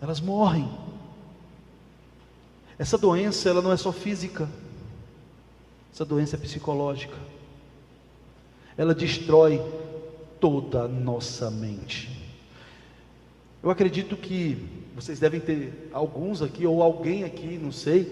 Elas 0.00 0.20
morrem. 0.20 0.68
Essa 2.78 2.98
doença, 2.98 3.48
ela 3.48 3.62
não 3.62 3.72
é 3.72 3.76
só 3.76 3.92
física, 3.92 4.48
essa 5.92 6.04
doença 6.04 6.34
é 6.34 6.38
psicológica. 6.38 7.33
Ela 8.76 8.94
destrói 8.94 9.60
toda 10.40 10.82
a 10.82 10.88
nossa 10.88 11.50
mente. 11.50 12.10
Eu 13.62 13.70
acredito 13.70 14.16
que 14.16 14.84
vocês 14.94 15.18
devem 15.18 15.40
ter 15.40 15.88
alguns 15.92 16.42
aqui, 16.42 16.66
ou 16.66 16.82
alguém 16.82 17.24
aqui, 17.24 17.58
não 17.58 17.72
sei, 17.72 18.04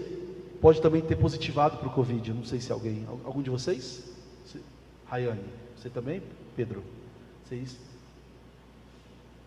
pode 0.59 0.81
também 0.81 1.01
ter 1.01 1.15
positivado 1.15 1.77
para 1.77 1.87
o 1.87 1.91
Covid. 1.91 2.33
Não 2.33 2.43
sei 2.43 2.59
se 2.59 2.71
alguém. 2.71 3.05
Algum 3.23 3.41
de 3.41 3.49
vocês? 3.49 4.11
Rayane, 5.05 5.43
você 5.77 5.89
também? 5.89 6.21
Pedro? 6.55 6.83
Vocês? 7.45 7.77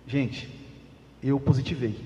Gente, 0.06 0.48
eu 1.22 1.40
positivei. 1.40 1.98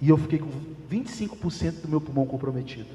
E 0.00 0.08
eu 0.08 0.16
fiquei 0.16 0.38
com 0.38 0.48
25% 0.90 1.82
do 1.82 1.88
meu 1.88 2.00
pulmão 2.00 2.24
comprometido. 2.24 2.88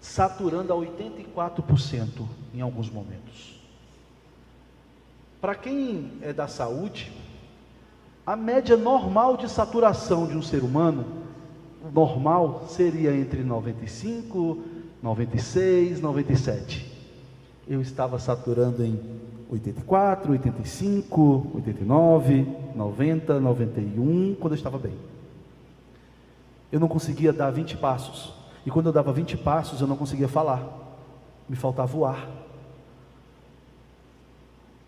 Saturando 0.00 0.72
a 0.72 0.76
84% 0.76 2.26
em 2.52 2.60
alguns 2.60 2.90
momentos. 2.90 3.60
Para 5.44 5.54
quem 5.54 6.10
é 6.22 6.32
da 6.32 6.48
saúde, 6.48 7.12
a 8.24 8.34
média 8.34 8.78
normal 8.78 9.36
de 9.36 9.46
saturação 9.46 10.26
de 10.26 10.34
um 10.34 10.40
ser 10.40 10.62
humano, 10.62 11.04
normal, 11.92 12.64
seria 12.70 13.14
entre 13.14 13.44
95, 13.44 14.58
96, 15.02 16.00
97. 16.00 16.90
Eu 17.68 17.82
estava 17.82 18.18
saturando 18.18 18.82
em 18.82 18.98
84, 19.50 20.32
85, 20.32 21.50
89, 21.56 22.46
90, 22.74 23.38
91, 23.38 24.36
quando 24.40 24.54
eu 24.54 24.56
estava 24.56 24.78
bem. 24.78 24.94
Eu 26.72 26.80
não 26.80 26.88
conseguia 26.88 27.34
dar 27.34 27.50
20 27.50 27.76
passos. 27.76 28.32
E 28.64 28.70
quando 28.70 28.86
eu 28.86 28.92
dava 28.92 29.12
20 29.12 29.36
passos, 29.36 29.78
eu 29.82 29.86
não 29.86 29.94
conseguia 29.94 30.26
falar. 30.26 30.66
Me 31.46 31.54
faltava 31.54 31.94
o 31.94 32.06
ar. 32.06 32.43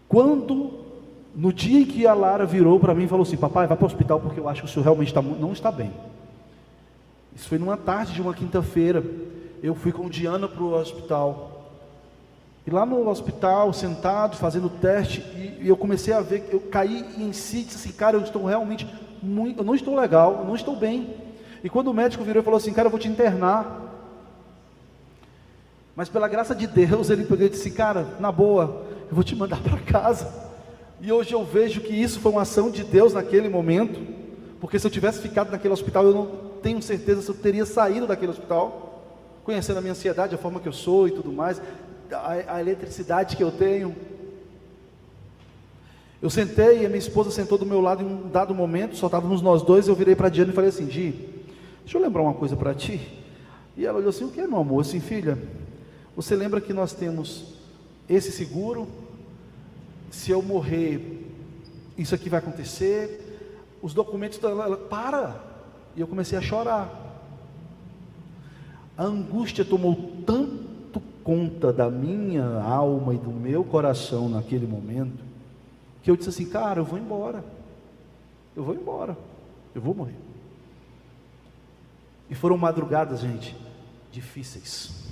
Quando 0.09 0.87
no 1.35 1.53
dia 1.53 1.81
em 1.81 1.85
que 1.85 2.07
a 2.07 2.15
Lara 2.15 2.47
virou 2.47 2.81
para 2.81 2.95
mim 2.95 3.05
e 3.05 3.09
falou 3.09 3.23
assim: 3.23 3.37
Papai, 3.37 3.67
vai 3.67 3.77
para 3.77 3.85
o 3.85 3.87
hospital 3.87 4.21
porque 4.21 4.41
eu 4.41 4.49
acho 4.49 4.63
que 4.63 4.69
o 4.69 4.71
senhor 4.71 4.85
realmente 4.85 5.09
está, 5.09 5.21
não 5.21 5.53
está 5.53 5.71
bem. 5.71 5.93
Isso 7.35 7.49
foi 7.49 7.59
numa 7.59 7.77
tarde 7.77 8.15
de 8.15 8.23
uma 8.23 8.33
quinta-feira. 8.33 9.05
Eu 9.63 9.75
fui 9.75 9.93
com 9.93 10.09
Diana 10.09 10.49
para 10.49 10.63
o 10.63 10.73
hospital. 10.73 11.53
E 12.67 12.71
lá 12.71 12.85
no 12.85 13.09
hospital, 13.09 13.73
sentado, 13.73 14.37
fazendo 14.37 14.69
teste, 14.69 15.21
e, 15.37 15.65
e, 15.65 15.69
eu 15.69 15.77
comecei 15.77 16.13
a 16.13 16.21
ver, 16.21 16.49
eu 16.51 16.59
caí 16.59 17.05
em 17.17 17.33
si, 17.33 17.63
disse 17.63 17.77
assim, 17.77 17.93
cara, 17.97 18.17
eu 18.17 18.23
estou 18.23 18.45
realmente 18.45 18.89
muito, 19.23 19.61
eu 19.61 19.65
não 19.65 19.75
estou 19.75 19.95
legal, 19.95 20.45
não 20.45 20.57
estou 20.57 20.75
bem. 20.75 21.15
E 21.63 21.71
quando 21.71 21.89
o 21.89 21.95
médico 21.95 22.25
virou 22.25 22.41
e 22.41 22.45
falou 22.45 22.57
assim, 22.57 22.73
cara, 22.73 22.87
eu 22.87 22.91
vou 22.91 22.99
te 22.99 23.07
internar. 23.07 23.83
Mas 25.95 26.09
pela 26.09 26.27
graça 26.27 26.55
de 26.55 26.67
Deus, 26.67 27.09
ele 27.09 27.25
pegou 27.25 27.47
e 27.47 27.51
disse, 27.51 27.71
cara, 27.71 28.17
na 28.19 28.33
boa, 28.33 28.86
eu 29.09 29.15
vou 29.15 29.25
te 29.25 29.35
mandar 29.35 29.61
para 29.65 29.79
casa. 29.79 30.47
E 31.01 31.13
hoje 31.13 31.33
eu 31.33 31.45
vejo 31.45 31.81
que 31.81 31.93
isso 31.93 32.21
foi 32.21 32.33
uma 32.33 32.43
ação 32.43 32.71
de 32.71 32.83
Deus 32.83 33.13
naquele 33.13 33.49
momento, 33.49 34.01
porque 34.61 34.79
se 34.79 34.87
eu 34.87 34.91
tivesse 34.91 35.21
ficado 35.21 35.51
naquele 35.51 35.75
hospital, 35.75 36.05
eu 36.05 36.15
não 36.15 36.27
tenho 36.63 36.81
certeza 36.81 37.23
se 37.23 37.29
eu 37.29 37.35
teria 37.35 37.67
saído 37.67 38.07
daquele 38.07 38.33
hospital, 38.33 39.05
conhecendo 39.45 39.77
a 39.77 39.81
minha 39.81 39.93
ansiedade, 39.93 40.35
a 40.35 40.39
forma 40.39 40.59
que 40.59 40.69
eu 40.69 40.73
sou 40.73 41.07
e 41.07 41.11
tudo 41.11 41.31
mais, 41.31 41.61
a, 42.11 42.55
a 42.55 42.61
eletricidade 42.61 43.37
que 43.37 43.45
eu 43.45 43.51
tenho. 43.51 43.95
Eu 46.21 46.31
sentei 46.31 46.81
e 46.81 46.87
a 46.87 46.89
minha 46.89 46.99
esposa 46.99 47.31
sentou 47.31 47.59
do 47.59 47.67
meu 47.67 47.81
lado 47.81 48.03
em 48.03 48.07
um 48.07 48.29
dado 48.29 48.55
momento, 48.55 48.97
só 48.97 49.07
estávamos 49.07 49.43
nós 49.43 49.63
dois, 49.63 49.87
eu 49.87 49.95
virei 49.95 50.17
para 50.17 50.29
a 50.29 50.31
Diana 50.31 50.51
e 50.51 50.55
falei 50.55 50.71
assim, 50.71 50.87
Di, 50.87 51.13
deixa 51.83 51.99
eu 51.99 52.01
lembrar 52.01 52.23
uma 52.23 52.35
coisa 52.35 52.57
para 52.57 52.75
ti. 52.75 53.01
E 53.77 53.85
ela 53.85 53.99
olhou 53.99 54.09
assim, 54.09 54.25
o 54.25 54.31
que 54.31 54.41
é 54.41 54.47
meu 54.47 54.59
amor? 54.59 54.81
Assim, 54.81 54.99
filha, 54.99 55.39
você 56.17 56.35
lembra 56.35 56.61
que 56.61 56.73
nós 56.73 56.95
temos 56.95 57.56
esse 58.09 58.31
seguro, 58.31 58.87
se 60.11 60.31
eu 60.31 60.41
morrer, 60.41 61.25
isso 61.99 62.15
aqui 62.15 62.29
vai 62.29 62.39
acontecer. 62.39 63.23
Os 63.83 63.93
documentos, 63.93 64.43
ela, 64.43 64.77
para. 64.77 65.41
E 65.95 66.01
eu 66.01 66.07
comecei 66.07 66.39
a 66.39 66.43
chorar. 66.43 66.89
A 68.97 69.05
angústia 69.05 69.65
tomou 69.65 69.95
tanto 70.25 71.01
conta 71.23 71.73
da 71.73 71.91
minha 71.91 72.63
alma 72.63 73.13
e 73.13 73.19
do 73.19 73.31
meu 73.31 73.65
coração 73.65 74.29
naquele 74.29 74.67
momento, 74.67 75.25
que 76.03 76.11
eu 76.11 76.17
disse 76.17 76.29
assim: 76.29 76.47
Cara, 76.47 76.81
eu 76.81 76.85
vou 76.85 76.99
embora. 76.99 77.45
Eu 78.55 78.63
vou 78.63 78.75
embora. 78.75 79.19
Eu 79.75 79.83
vou 79.83 79.95
morrer. 79.95 80.15
E 82.31 82.35
foram 82.35 82.57
madrugadas, 82.57 83.21
gente, 83.21 83.57
difíceis. 84.11 85.05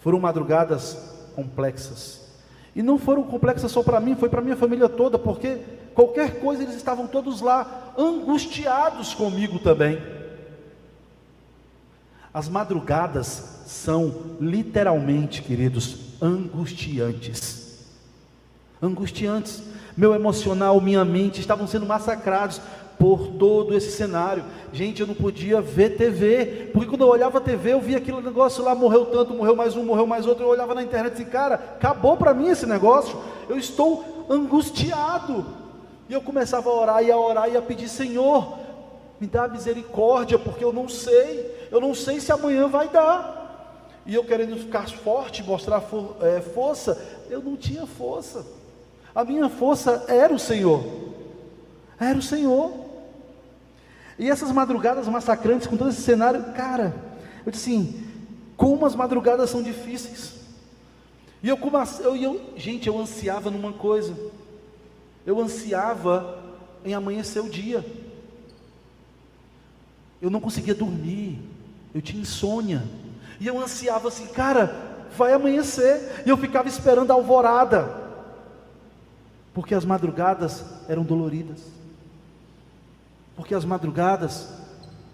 Foram 0.00 0.18
madrugadas 0.18 1.11
complexas. 1.34 2.20
E 2.74 2.82
não 2.82 2.98
foram 2.98 3.22
complexas 3.22 3.70
só 3.70 3.82
para 3.82 4.00
mim, 4.00 4.16
foi 4.16 4.28
para 4.28 4.40
minha 4.40 4.56
família 4.56 4.88
toda, 4.88 5.18
porque 5.18 5.58
qualquer 5.94 6.40
coisa 6.40 6.62
eles 6.62 6.74
estavam 6.74 7.06
todos 7.06 7.40
lá 7.40 7.92
angustiados 7.98 9.14
comigo 9.14 9.58
também. 9.58 10.00
As 12.32 12.48
madrugadas 12.48 13.62
são 13.66 14.36
literalmente, 14.40 15.42
queridos, 15.42 15.98
angustiantes. 16.20 17.80
Angustiantes. 18.80 19.62
Meu 19.94 20.14
emocional, 20.14 20.80
minha 20.80 21.04
mente 21.04 21.40
estavam 21.40 21.66
sendo 21.66 21.84
massacrados 21.84 22.60
por 23.02 23.26
todo 23.36 23.76
esse 23.76 23.90
cenário. 23.90 24.44
Gente, 24.72 25.00
eu 25.00 25.08
não 25.08 25.14
podia 25.16 25.60
ver 25.60 25.96
TV, 25.96 26.70
porque 26.72 26.88
quando 26.88 27.00
eu 27.00 27.08
olhava 27.08 27.40
TV, 27.40 27.72
eu 27.72 27.80
via 27.80 27.98
aquele 27.98 28.20
negócio 28.20 28.62
lá, 28.62 28.76
morreu 28.76 29.06
tanto, 29.06 29.34
morreu 29.34 29.56
mais 29.56 29.74
um, 29.74 29.82
morreu 29.82 30.06
mais 30.06 30.24
outro. 30.24 30.44
Eu 30.44 30.48
olhava 30.48 30.72
na 30.72 30.84
internet 30.84 31.14
e 31.14 31.16
disse, 31.16 31.28
cara, 31.28 31.56
acabou 31.56 32.16
para 32.16 32.32
mim 32.32 32.46
esse 32.46 32.64
negócio, 32.64 33.18
eu 33.48 33.58
estou 33.58 34.24
angustiado. 34.30 35.44
E 36.08 36.12
eu 36.12 36.20
começava 36.22 36.70
a 36.70 36.72
orar 36.72 37.02
e 37.02 37.10
a 37.10 37.18
orar 37.18 37.50
e 37.50 37.56
a 37.56 37.60
pedir, 37.60 37.88
Senhor, 37.88 38.56
me 39.20 39.26
dá 39.26 39.48
misericórdia, 39.48 40.38
porque 40.38 40.62
eu 40.62 40.72
não 40.72 40.88
sei, 40.88 41.68
eu 41.72 41.80
não 41.80 41.96
sei 41.96 42.20
se 42.20 42.30
amanhã 42.30 42.68
vai 42.68 42.88
dar. 42.88 43.98
E 44.06 44.14
eu 44.14 44.22
querendo 44.22 44.56
ficar 44.56 44.88
forte, 44.88 45.42
mostrar 45.42 45.80
for, 45.80 46.18
é, 46.20 46.40
força, 46.40 47.04
eu 47.28 47.42
não 47.42 47.56
tinha 47.56 47.84
força. 47.84 48.46
A 49.12 49.24
minha 49.24 49.48
força 49.48 50.04
era 50.06 50.32
o 50.32 50.38
Senhor. 50.38 50.84
Era 51.98 52.16
o 52.16 52.22
Senhor. 52.22 52.81
E 54.22 54.30
essas 54.30 54.52
madrugadas 54.52 55.08
massacrantes, 55.08 55.66
com 55.66 55.76
todo 55.76 55.90
esse 55.90 56.00
cenário, 56.00 56.52
cara, 56.52 56.94
eu 57.44 57.50
disse 57.50 57.68
assim: 57.68 58.04
como 58.56 58.86
as 58.86 58.94
madrugadas 58.94 59.50
são 59.50 59.60
difíceis. 59.60 60.34
E 61.42 61.48
eu, 61.48 61.58
eu, 62.04 62.16
eu, 62.16 62.40
gente, 62.56 62.86
eu 62.86 62.96
ansiava 62.96 63.50
numa 63.50 63.72
coisa, 63.72 64.16
eu 65.26 65.40
ansiava 65.40 66.38
em 66.84 66.94
amanhecer 66.94 67.40
o 67.42 67.50
dia. 67.50 67.84
Eu 70.20 70.30
não 70.30 70.40
conseguia 70.40 70.72
dormir, 70.72 71.40
eu 71.92 72.00
tinha 72.00 72.22
insônia. 72.22 72.84
E 73.40 73.48
eu 73.48 73.58
ansiava 73.58 74.06
assim, 74.06 74.28
cara, 74.28 75.04
vai 75.18 75.32
amanhecer. 75.32 76.22
E 76.24 76.30
eu 76.30 76.36
ficava 76.36 76.68
esperando 76.68 77.10
a 77.10 77.14
alvorada, 77.14 77.92
porque 79.52 79.74
as 79.74 79.84
madrugadas 79.84 80.64
eram 80.88 81.02
doloridas, 81.02 81.81
porque 83.36 83.54
as 83.54 83.64
madrugadas 83.64 84.48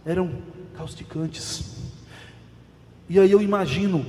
eram 0.05 0.31
causticantes. 0.77 1.77
E 3.09 3.19
aí 3.19 3.31
eu 3.31 3.41
imagino 3.41 4.05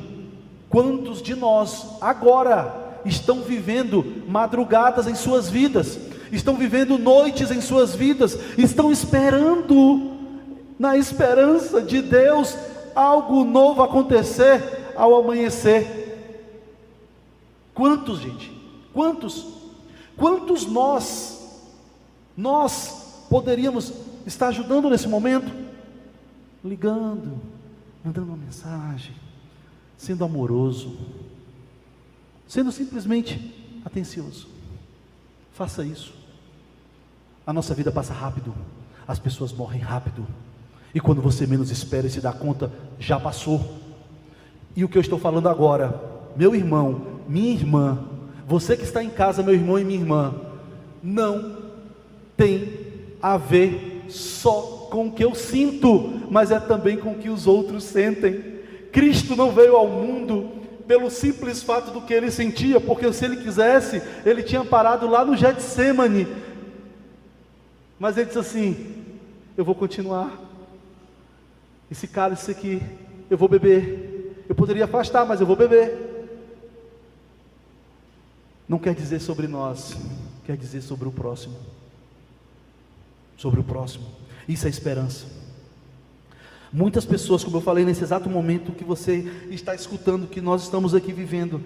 quantos 0.69 1.21
de 1.21 1.35
nós 1.35 1.97
agora 2.01 2.99
estão 3.05 3.41
vivendo 3.41 4.23
madrugadas 4.27 5.07
em 5.07 5.15
suas 5.15 5.49
vidas, 5.49 5.97
estão 6.31 6.55
vivendo 6.55 6.97
noites 6.97 7.49
em 7.51 7.61
suas 7.61 7.95
vidas, 7.95 8.37
estão 8.57 8.91
esperando, 8.91 10.17
na 10.77 10.97
esperança 10.97 11.81
de 11.81 12.01
Deus, 12.01 12.57
algo 12.95 13.43
novo 13.43 13.81
acontecer 13.81 14.93
ao 14.95 15.15
amanhecer. 15.15 15.99
Quantos, 17.73 18.19
gente? 18.19 18.51
Quantos? 18.93 19.47
Quantos 20.17 20.65
nós, 20.65 21.63
nós 22.35 22.98
poderíamos 23.29 23.93
estar 24.25 24.47
ajudando 24.47 24.89
nesse 24.89 25.07
momento? 25.07 25.51
Ligando, 26.63 27.39
mandando 28.03 28.27
uma 28.27 28.37
mensagem, 28.37 29.13
sendo 29.97 30.23
amoroso, 30.23 30.97
sendo 32.47 32.71
simplesmente 32.71 33.81
atencioso. 33.85 34.47
Faça 35.53 35.85
isso. 35.85 36.13
A 37.45 37.53
nossa 37.53 37.73
vida 37.73 37.91
passa 37.91 38.13
rápido, 38.13 38.53
as 39.07 39.19
pessoas 39.19 39.53
morrem 39.53 39.81
rápido, 39.81 40.25
e 40.93 40.99
quando 40.99 41.21
você 41.21 41.45
menos 41.45 41.69
espera 41.69 42.07
e 42.07 42.09
se 42.09 42.21
dá 42.21 42.33
conta, 42.33 42.71
já 42.99 43.19
passou. 43.19 43.77
E 44.75 44.83
o 44.83 44.89
que 44.89 44.97
eu 44.97 45.01
estou 45.01 45.19
falando 45.19 45.47
agora, 45.47 45.99
meu 46.35 46.55
irmão, 46.55 47.19
minha 47.27 47.51
irmã, 47.51 48.05
você 48.47 48.75
que 48.75 48.83
está 48.83 49.03
em 49.03 49.09
casa, 49.09 49.43
meu 49.43 49.53
irmão 49.53 49.77
e 49.77 49.83
minha 49.83 49.99
irmã, 49.99 50.33
não 51.03 51.57
tem 52.35 52.78
a 53.21 53.37
ver 53.37 54.05
só 54.09 54.87
com 54.89 55.07
o 55.07 55.11
que 55.11 55.23
eu 55.23 55.35
sinto, 55.35 56.21
mas 56.29 56.51
é 56.51 56.59
também 56.59 56.97
com 56.97 57.11
o 57.11 57.17
que 57.17 57.29
os 57.29 57.47
outros 57.47 57.83
sentem. 57.83 58.59
Cristo 58.91 59.35
não 59.35 59.51
veio 59.51 59.75
ao 59.75 59.87
mundo 59.87 60.51
pelo 60.87 61.09
simples 61.11 61.61
fato 61.61 61.91
do 61.91 62.01
que 62.01 62.13
ele 62.13 62.31
sentia, 62.31 62.79
porque 62.79 63.11
se 63.13 63.23
ele 63.23 63.37
quisesse, 63.37 64.01
ele 64.25 64.41
tinha 64.41 64.65
parado 64.65 65.07
lá 65.07 65.23
no 65.23 65.37
Getsemane. 65.37 66.27
Mas 67.99 68.17
ele 68.17 68.25
disse 68.27 68.39
assim: 68.39 68.95
Eu 69.55 69.63
vou 69.63 69.75
continuar. 69.75 70.31
Esse 71.91 72.07
cálice 72.07 72.51
aqui, 72.51 72.81
eu 73.29 73.37
vou 73.37 73.47
beber. 73.47 74.45
Eu 74.47 74.55
poderia 74.55 74.85
afastar, 74.85 75.25
mas 75.25 75.39
eu 75.41 75.45
vou 75.45 75.55
beber. 75.55 76.09
Não 78.67 78.79
quer 78.79 78.93
dizer 78.93 79.19
sobre 79.19 79.47
nós, 79.47 79.95
quer 80.45 80.55
dizer 80.55 80.81
sobre 80.81 81.07
o 81.07 81.11
próximo. 81.11 81.55
Sobre 83.39 83.61
o 83.61 83.63
próximo. 83.63 84.05
Isso 84.49 84.67
é 84.67 84.69
esperança. 84.69 85.25
Muitas 86.73 87.05
pessoas, 87.05 87.41
como 87.41 87.55
eu 87.55 87.61
falei 87.61 87.85
nesse 87.85 88.03
exato 88.03 88.29
momento 88.29 88.73
que 88.73 88.83
você 88.83 89.31
está 89.49 89.73
escutando, 89.73 90.27
que 90.27 90.41
nós 90.41 90.63
estamos 90.63 90.93
aqui 90.93 91.13
vivendo, 91.13 91.63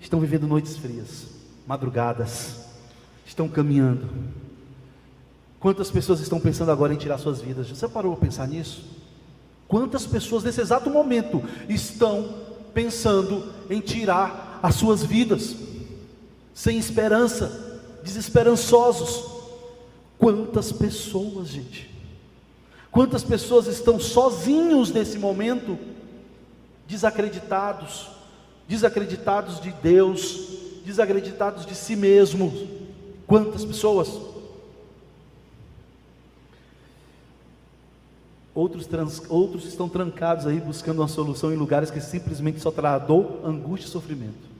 estão 0.00 0.18
vivendo 0.18 0.48
noites 0.48 0.76
frias, 0.76 1.28
madrugadas, 1.64 2.64
estão 3.24 3.48
caminhando. 3.48 4.08
Quantas 5.60 5.92
pessoas 5.92 6.18
estão 6.18 6.40
pensando 6.40 6.72
agora 6.72 6.92
em 6.92 6.96
tirar 6.96 7.18
suas 7.18 7.40
vidas? 7.40 7.68
Você 7.68 7.86
parou 7.86 8.16
para 8.16 8.26
pensar 8.26 8.48
nisso? 8.48 8.84
Quantas 9.68 10.04
pessoas 10.04 10.42
nesse 10.42 10.60
exato 10.60 10.90
momento 10.90 11.40
estão 11.68 12.34
pensando 12.74 13.48
em 13.70 13.80
tirar 13.80 14.58
as 14.60 14.74
suas 14.74 15.04
vidas, 15.04 15.54
sem 16.52 16.78
esperança, 16.78 17.80
desesperançosos? 18.02 19.31
Quantas 20.22 20.70
pessoas, 20.70 21.48
gente? 21.48 21.90
Quantas 22.92 23.24
pessoas 23.24 23.66
estão 23.66 23.98
sozinhos 23.98 24.92
nesse 24.92 25.18
momento, 25.18 25.76
desacreditados, 26.86 28.08
desacreditados 28.68 29.60
de 29.60 29.72
Deus, 29.72 30.60
desacreditados 30.84 31.66
de 31.66 31.74
si 31.74 31.96
mesmos? 31.96 32.52
Quantas 33.26 33.64
pessoas? 33.64 34.16
Outros, 38.54 38.86
trans, 38.86 39.24
outros 39.28 39.64
estão 39.64 39.88
trancados 39.88 40.46
aí 40.46 40.60
buscando 40.60 41.00
uma 41.00 41.08
solução 41.08 41.52
em 41.52 41.56
lugares 41.56 41.90
que 41.90 42.00
simplesmente 42.00 42.60
só 42.60 42.70
tradou 42.70 43.40
angústia 43.44 43.88
e 43.88 43.90
sofrimento. 43.90 44.52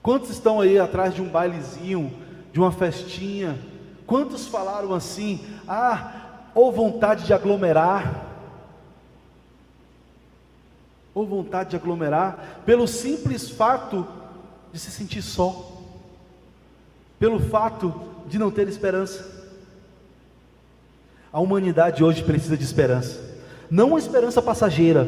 Quantos 0.00 0.30
estão 0.30 0.60
aí 0.60 0.78
atrás 0.78 1.12
de 1.12 1.20
um 1.20 1.28
bailezinho, 1.28 2.12
de 2.52 2.60
uma 2.60 2.70
festinha? 2.70 3.58
Quantos 4.06 4.46
falaram 4.46 4.94
assim: 4.94 5.40
ah, 5.66 6.50
ou 6.54 6.72
vontade 6.72 7.26
de 7.26 7.34
aglomerar, 7.34 8.24
ou 11.14 11.26
vontade 11.26 11.70
de 11.70 11.76
aglomerar, 11.76 12.62
pelo 12.64 12.86
simples 12.86 13.50
fato 13.50 14.06
de 14.72 14.78
se 14.78 14.90
sentir 14.90 15.22
só, 15.22 15.72
pelo 17.18 17.40
fato 17.40 17.92
de 18.26 18.38
não 18.38 18.50
ter 18.50 18.68
esperança. 18.68 19.34
A 21.32 21.40
humanidade 21.40 22.02
hoje 22.02 22.22
precisa 22.22 22.56
de 22.56 22.64
esperança, 22.64 23.20
não 23.70 23.88
uma 23.88 23.98
esperança 23.98 24.40
passageira, 24.40 25.06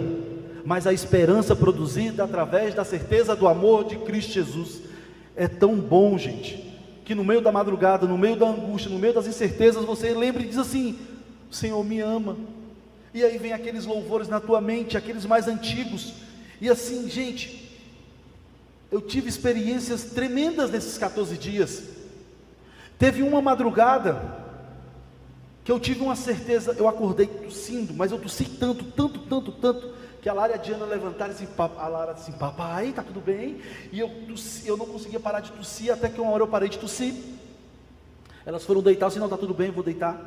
mas 0.65 0.87
a 0.87 0.93
esperança 0.93 1.57
produzida 1.57 2.25
através 2.25 2.75
da 2.75 2.85
certeza 2.85 3.35
do 3.35 3.49
amor 3.49 3.85
de 3.85 3.97
Cristo 3.97 4.33
Jesus. 4.33 4.83
É 5.35 5.49
tão 5.49 5.77
bom, 5.77 6.19
gente, 6.19 6.68
que 7.09 7.15
no 7.15 7.25
meio 7.25 7.41
da 7.41 7.51
madrugada, 7.51 8.07
no 8.07 8.19
meio 8.19 8.37
da 8.37 8.47
angústia, 8.47 8.91
no 8.91 8.99
meio 8.99 9.15
das 9.15 9.27
incertezas, 9.27 9.83
você 9.83 10.13
lembre 10.13 10.45
e 10.45 10.47
diz 10.47 10.59
assim: 10.59 10.99
Senhor 11.51 11.83
me 11.83 12.01
ama. 12.01 12.37
E 13.15 13.25
aí 13.25 13.39
vem 13.39 13.55
aqueles 13.55 13.87
louvores 13.87 14.29
na 14.29 14.39
tua 14.39 14.61
mente, 14.61 14.95
aqueles 14.95 15.25
mais 15.25 15.49
antigos. 15.49 16.13
E 16.61 16.69
assim, 16.69 17.09
gente, 17.09 17.73
eu 18.93 19.01
tive 19.01 19.27
experiências 19.27 20.05
tremendas 20.11 20.71
nesses 20.71 20.99
14 20.99 21.39
dias. 21.39 21.83
Teve 22.99 23.23
uma 23.23 23.41
madrugada 23.41 24.45
que 25.69 25.73
eu 25.73 25.79
tive 25.79 26.01
uma 26.01 26.17
certeza, 26.17 26.75
eu 26.79 26.89
acordei 26.89 27.27
tossindo, 27.27 27.93
mas 27.93 28.11
eu 28.11 28.19
tossi 28.19 28.47
tanto, 28.47 28.87
tanto, 28.87 29.19
tanto, 29.19 29.53
tanto, 29.53 29.93
que 30.23 30.27
a 30.27 30.33
Lara 30.33 30.53
e 30.53 30.55
a 30.55 30.57
Diana 30.57 30.87
levantaram 30.87 31.35
assim, 31.35 31.47
a 31.59 31.89
Lara 31.89 32.13
assim, 32.13 32.33
papai, 32.33 32.91
tá 32.91 33.03
tudo 33.03 33.21
bem? 33.21 33.61
E 33.93 34.01
eu 34.01 34.09
tossi, 34.27 34.67
eu 34.67 34.79
não 34.79 34.87
conseguia 34.87 35.21
parar 35.21 35.41
de 35.41 35.53
tossir, 35.53 35.93
até 35.93 36.09
que 36.09 36.23
uma 36.23 36.31
hora 36.31 36.43
eu 36.43 36.49
parei 36.49 36.71
de 36.71 36.79
tossir. 36.79 37.13
Elas 38.47 38.65
foram 38.65 38.81
deitar, 38.81 39.09
assim, 39.09 39.19
não, 39.19 39.29
tá 39.29 39.37
tudo 39.37 39.53
bem, 39.53 39.71
vou 39.71 39.85
deitar. 39.85 40.19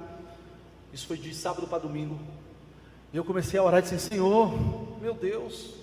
Isso 0.94 1.08
foi 1.08 1.18
de 1.18 1.34
sábado 1.34 1.66
para 1.66 1.80
domingo. 1.80 2.20
E 3.12 3.18
eu 3.18 3.24
comecei 3.24 3.60
a 3.60 3.64
orar 3.64 3.80
e 3.80 3.82
disse: 3.82 3.98
Senhor, 3.98 4.54
meu 5.02 5.16
Deus, 5.16 5.74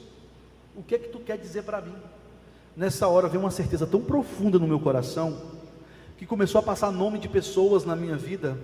o 0.76 0.84
que 0.84 0.94
é 0.94 0.98
que 1.00 1.09
tu 1.09 1.18
quer 1.18 1.36
dizer 1.36 1.64
para 1.64 1.80
mim? 1.80 1.96
Nessa 2.76 3.09
hora 3.09 3.26
veio 3.26 3.42
uma 3.42 3.50
certeza 3.50 3.88
tão 3.88 4.02
profunda 4.02 4.56
no 4.56 4.68
meu 4.68 4.78
coração, 4.78 5.36
que 6.16 6.24
começou 6.24 6.61
a 6.61 6.62
passar 6.62 6.92
nome 6.92 7.18
de 7.18 7.28
pessoas 7.28 7.84
na 7.84 7.96
minha 7.96 8.16
vida, 8.16 8.56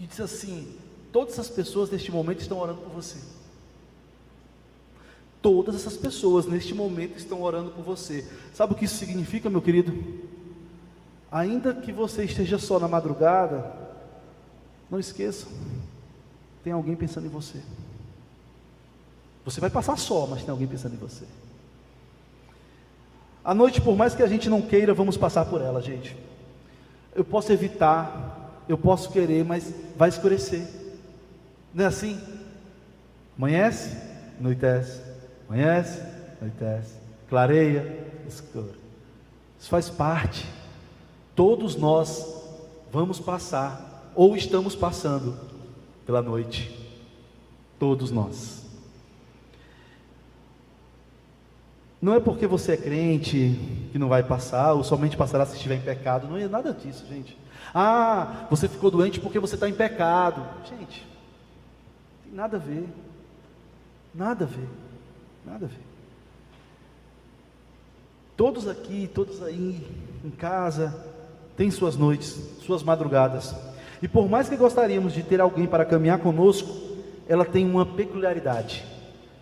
e 0.00 0.06
disse 0.06 0.22
assim: 0.22 0.74
todas 1.12 1.34
essas 1.34 1.48
pessoas 1.48 1.90
neste 1.90 2.10
momento 2.10 2.40
estão 2.40 2.58
orando 2.58 2.80
por 2.80 2.90
você. 2.90 3.18
Todas 5.42 5.74
essas 5.74 5.96
pessoas 5.96 6.46
neste 6.46 6.74
momento 6.74 7.16
estão 7.16 7.42
orando 7.42 7.70
por 7.70 7.82
você. 7.84 8.26
Sabe 8.52 8.72
o 8.72 8.76
que 8.76 8.84
isso 8.86 8.96
significa, 8.96 9.48
meu 9.48 9.62
querido? 9.62 9.92
Ainda 11.30 11.72
que 11.74 11.92
você 11.92 12.24
esteja 12.24 12.58
só 12.58 12.78
na 12.78 12.88
madrugada, 12.88 13.72
não 14.90 14.98
esqueça, 14.98 15.46
tem 16.64 16.72
alguém 16.72 16.96
pensando 16.96 17.26
em 17.26 17.30
você. 17.30 17.60
Você 19.44 19.60
vai 19.60 19.70
passar 19.70 19.96
só, 19.96 20.26
mas 20.26 20.42
tem 20.42 20.50
alguém 20.50 20.66
pensando 20.66 20.94
em 20.94 20.98
você. 20.98 21.24
A 23.42 23.54
noite, 23.54 23.80
por 23.80 23.96
mais 23.96 24.14
que 24.14 24.22
a 24.22 24.26
gente 24.26 24.50
não 24.50 24.60
queira, 24.60 24.92
vamos 24.92 25.16
passar 25.16 25.46
por 25.46 25.62
ela, 25.62 25.80
gente. 25.80 26.14
Eu 27.14 27.24
posso 27.24 27.50
evitar, 27.52 28.29
eu 28.70 28.78
posso 28.78 29.10
querer, 29.10 29.44
mas 29.44 29.74
vai 29.96 30.08
escurecer. 30.08 30.64
Não 31.74 31.84
é 31.84 31.88
assim? 31.88 32.20
Amanhece, 33.36 33.96
anoitece, 34.38 35.00
amanhece, 35.48 36.00
anoitece, 36.40 36.94
clareia, 37.28 38.06
escura. 38.28 38.78
Isso 39.58 39.68
faz 39.68 39.90
parte. 39.90 40.46
Todos 41.34 41.74
nós 41.74 42.24
vamos 42.92 43.18
passar, 43.18 44.12
ou 44.14 44.36
estamos 44.36 44.76
passando, 44.76 45.36
pela 46.06 46.22
noite. 46.22 46.76
Todos 47.76 48.12
nós. 48.12 48.60
Não 52.00 52.14
é 52.14 52.20
porque 52.20 52.46
você 52.46 52.72
é 52.72 52.76
crente 52.76 53.58
que 53.90 53.98
não 53.98 54.08
vai 54.08 54.22
passar, 54.22 54.74
ou 54.74 54.84
somente 54.84 55.16
passará 55.16 55.44
se 55.44 55.56
estiver 55.56 55.74
em 55.74 55.80
pecado. 55.80 56.28
Não 56.28 56.36
é 56.36 56.46
nada 56.46 56.72
disso, 56.72 57.04
gente. 57.08 57.36
Ah, 57.74 58.46
você 58.50 58.68
ficou 58.68 58.90
doente 58.90 59.20
porque 59.20 59.38
você 59.38 59.54
está 59.54 59.68
em 59.68 59.74
pecado. 59.74 60.44
Gente, 60.68 61.06
tem 62.24 62.34
nada 62.34 62.56
a 62.56 62.60
ver. 62.60 62.88
Nada 64.14 64.44
a 64.44 64.48
ver. 64.48 64.68
Nada 65.44 65.66
a 65.66 65.68
ver. 65.68 65.90
Todos 68.36 68.66
aqui, 68.66 69.08
todos 69.12 69.42
aí 69.42 69.86
em 70.24 70.30
casa, 70.30 71.06
têm 71.56 71.70
suas 71.70 71.96
noites, 71.96 72.32
suas 72.62 72.82
madrugadas. 72.82 73.54
E 74.02 74.08
por 74.08 74.28
mais 74.28 74.48
que 74.48 74.56
gostaríamos 74.56 75.12
de 75.12 75.22
ter 75.22 75.40
alguém 75.40 75.66
para 75.66 75.84
caminhar 75.84 76.18
conosco, 76.18 76.70
ela 77.28 77.44
tem 77.44 77.68
uma 77.68 77.84
peculiaridade. 77.84 78.84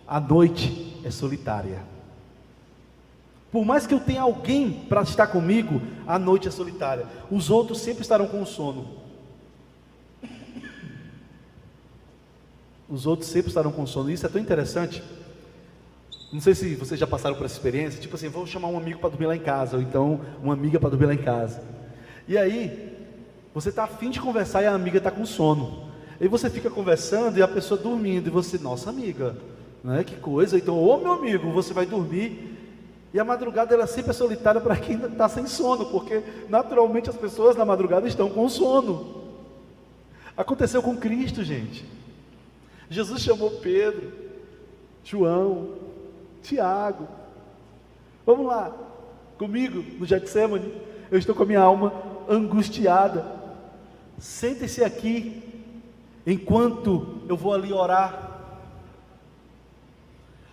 A 0.07 0.19
noite 0.19 0.99
é 1.03 1.09
solitária. 1.09 1.81
Por 3.51 3.65
mais 3.65 3.87
que 3.87 3.93
eu 3.93 3.99
tenha 3.99 4.21
alguém 4.21 4.71
para 4.87 5.01
estar 5.01 5.27
comigo, 5.27 5.81
a 6.05 6.19
noite 6.19 6.47
é 6.47 6.51
solitária. 6.51 7.07
Os 7.31 7.49
outros 7.49 7.79
sempre 7.79 8.03
estarão 8.03 8.27
com 8.27 8.45
sono. 8.45 8.87
Os 12.87 13.05
outros 13.05 13.29
sempre 13.29 13.49
estarão 13.49 13.71
com 13.71 13.85
sono. 13.85 14.11
Isso 14.11 14.25
é 14.25 14.29
tão 14.29 14.39
interessante. 14.39 15.03
Não 16.31 16.39
sei 16.39 16.53
se 16.53 16.75
vocês 16.75 16.99
já 16.99 17.07
passaram 17.07 17.35
por 17.35 17.45
essa 17.45 17.55
experiência. 17.55 17.99
Tipo 17.99 18.15
assim, 18.15 18.29
vou 18.29 18.45
chamar 18.45 18.67
um 18.67 18.77
amigo 18.77 18.99
para 18.99 19.09
dormir 19.09 19.25
lá 19.25 19.35
em 19.35 19.41
casa, 19.41 19.77
ou 19.77 19.81
então 19.81 20.21
uma 20.43 20.53
amiga 20.53 20.79
para 20.79 20.89
dormir 20.89 21.07
lá 21.07 21.13
em 21.15 21.17
casa. 21.17 21.63
E 22.27 22.37
aí, 22.37 22.97
você 23.53 23.69
está 23.69 23.83
afim 23.83 24.11
de 24.11 24.21
conversar 24.21 24.61
e 24.61 24.67
a 24.67 24.73
amiga 24.73 24.99
está 24.99 25.09
com 25.09 25.25
sono. 25.25 25.89
E 26.21 26.27
você 26.27 26.49
fica 26.49 26.69
conversando 26.69 27.39
e 27.39 27.41
a 27.41 27.47
pessoa 27.47 27.79
dormindo. 27.79 28.27
E 28.27 28.29
você, 28.29 28.59
nossa 28.59 28.91
amiga, 28.91 29.35
né? 29.83 30.03
que 30.03 30.15
coisa. 30.17 30.55
Então, 30.57 30.77
ô 30.77 30.97
meu 30.99 31.13
amigo, 31.13 31.51
você 31.51 31.73
vai 31.73 31.87
dormir 31.87 32.48
e 33.13 33.19
a 33.19 33.23
madrugada 33.23 33.73
ela 33.73 33.87
sempre 33.87 34.11
é 34.11 34.13
solitária 34.13 34.61
para 34.61 34.75
quem 34.75 35.03
está 35.03 35.27
sem 35.27 35.47
sono, 35.47 35.87
porque 35.87 36.21
naturalmente 36.47 37.09
as 37.09 37.15
pessoas 37.15 37.55
na 37.55 37.65
madrugada 37.65 38.07
estão 38.07 38.29
com 38.29 38.47
sono. 38.47 39.23
Aconteceu 40.37 40.81
com 40.81 40.95
Cristo, 40.95 41.43
gente. 41.43 41.85
Jesus 42.89 43.21
chamou 43.21 43.51
Pedro, 43.51 44.11
João, 45.03 45.75
Tiago. 46.43 47.07
Vamos 48.25 48.45
lá, 48.45 48.71
comigo 49.37 49.83
no 49.99 50.05
Getsemane. 50.05 50.71
Eu 51.09 51.17
estou 51.17 51.33
com 51.33 51.43
a 51.43 51.47
minha 51.47 51.61
alma 51.61 51.91
angustiada. 52.29 53.25
Sentem-se 54.19 54.83
aqui, 54.83 55.41
enquanto 56.27 57.21
eu 57.27 57.35
vou 57.35 57.53
ali 57.53 57.73
orar. 57.73 58.28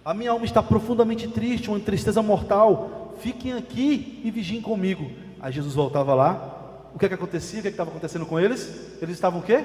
A 0.06 0.14
minha 0.14 0.30
alma 0.30 0.44
está 0.44 0.62
profundamente 0.62 1.26
triste, 1.26 1.68
uma 1.68 1.80
tristeza 1.80 2.22
mortal. 2.22 3.16
Fiquem 3.18 3.54
aqui 3.54 4.20
e 4.22 4.30
vigiem 4.30 4.62
comigo. 4.62 5.10
Aí 5.40 5.52
Jesus 5.52 5.74
voltava 5.74 6.14
lá. 6.14 6.90
O 6.94 6.98
que 6.98 7.06
é 7.06 7.08
que 7.08 7.14
acontecia? 7.14 7.58
O 7.58 7.62
que, 7.62 7.66
é 7.66 7.70
estava 7.72 7.90
acontecendo 7.90 8.24
com 8.24 8.38
eles? 8.38 9.02
Eles 9.02 9.16
estavam 9.16 9.40
o 9.40 9.42
quê? 9.42 9.64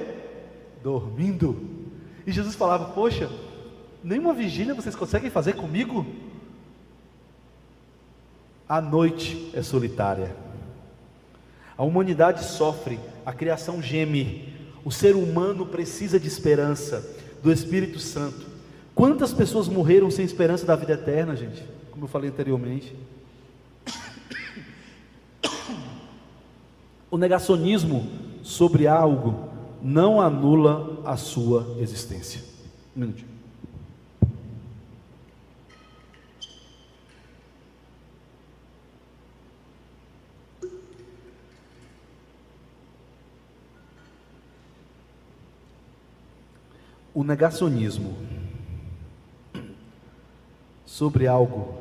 Dormindo. 0.81 1.63
E 2.25 2.31
Jesus 2.31 2.55
falava: 2.55 2.85
Poxa, 2.85 3.29
nenhuma 4.03 4.33
vigília 4.33 4.73
vocês 4.73 4.95
conseguem 4.95 5.29
fazer 5.29 5.53
comigo? 5.53 6.07
A 8.67 8.81
noite 8.81 9.51
é 9.53 9.61
solitária. 9.61 10.35
A 11.77 11.83
humanidade 11.83 12.45
sofre, 12.45 12.99
a 13.23 13.31
criação 13.31 13.79
geme. 13.79 14.51
O 14.83 14.91
ser 14.91 15.15
humano 15.15 15.67
precisa 15.67 16.19
de 16.19 16.27
esperança, 16.27 17.15
do 17.43 17.51
Espírito 17.51 17.99
Santo. 17.99 18.50
Quantas 18.93 19.33
pessoas 19.33 19.67
morreram 19.67 20.11
sem 20.11 20.25
esperança 20.25 20.65
da 20.65 20.75
vida 20.75 20.93
eterna, 20.93 21.35
gente? 21.35 21.63
Como 21.91 22.05
eu 22.05 22.09
falei 22.09 22.29
anteriormente. 22.29 22.95
O 27.09 27.17
negacionismo 27.17 28.09
sobre 28.41 28.87
algo 28.87 29.49
não 29.81 30.21
anula 30.21 31.01
a 31.03 31.17
sua 31.17 31.75
existência. 31.79 32.41
Um 32.95 33.01
minutinho. 33.01 33.31
O 47.13 47.25
negacionismo 47.25 48.15
sobre 51.01 51.25
algo 51.25 51.73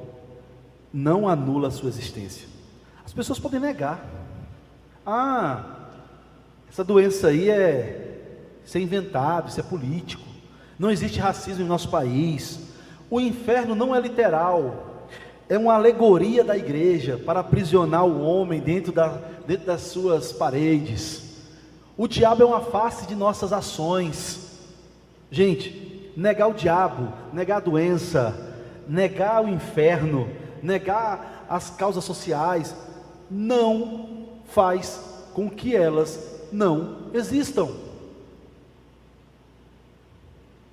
não 0.91 1.29
anula 1.29 1.69
a 1.69 1.71
sua 1.71 1.91
existência. 1.91 2.49
As 3.05 3.13
pessoas 3.13 3.39
podem 3.39 3.61
negar. 3.61 4.03
Ah, 5.05 5.63
essa 6.71 6.83
doença 6.83 7.29
aí 7.29 7.51
é 7.51 8.23
isso 8.65 8.79
é 8.79 8.81
inventado, 8.81 9.51
isso 9.51 9.61
é 9.61 9.63
político. 9.63 10.23
Não 10.79 10.91
existe 10.91 11.21
racismo 11.21 11.63
em 11.63 11.69
nosso 11.69 11.91
país. 11.91 12.61
O 13.11 13.21
inferno 13.21 13.75
não 13.75 13.95
é 13.95 14.01
literal. 14.01 15.05
É 15.51 15.59
uma 15.59 15.75
alegoria 15.75 16.43
da 16.43 16.57
igreja 16.57 17.19
para 17.19 17.41
aprisionar 17.41 18.07
o 18.07 18.23
homem 18.23 18.59
dentro, 18.59 18.91
da, 18.91 19.21
dentro 19.47 19.67
das 19.67 19.83
suas 19.83 20.33
paredes. 20.33 21.43
O 21.95 22.09
diabo 22.09 22.43
é 22.43 22.47
uma 22.47 22.63
face 22.63 23.07
de 23.07 23.15
nossas 23.15 23.53
ações. 23.53 24.49
Gente, 25.31 26.11
negar 26.17 26.49
o 26.49 26.55
diabo, 26.55 27.13
negar 27.35 27.59
a 27.59 27.61
doença, 27.61 28.50
negar 28.91 29.45
o 29.45 29.49
inferno, 29.49 30.29
negar 30.61 31.47
as 31.49 31.71
causas 31.71 32.03
sociais, 32.03 32.75
não 33.31 34.27
faz 34.47 35.01
com 35.33 35.49
que 35.49 35.77
elas 35.77 36.41
não 36.51 37.09
existam. 37.15 37.69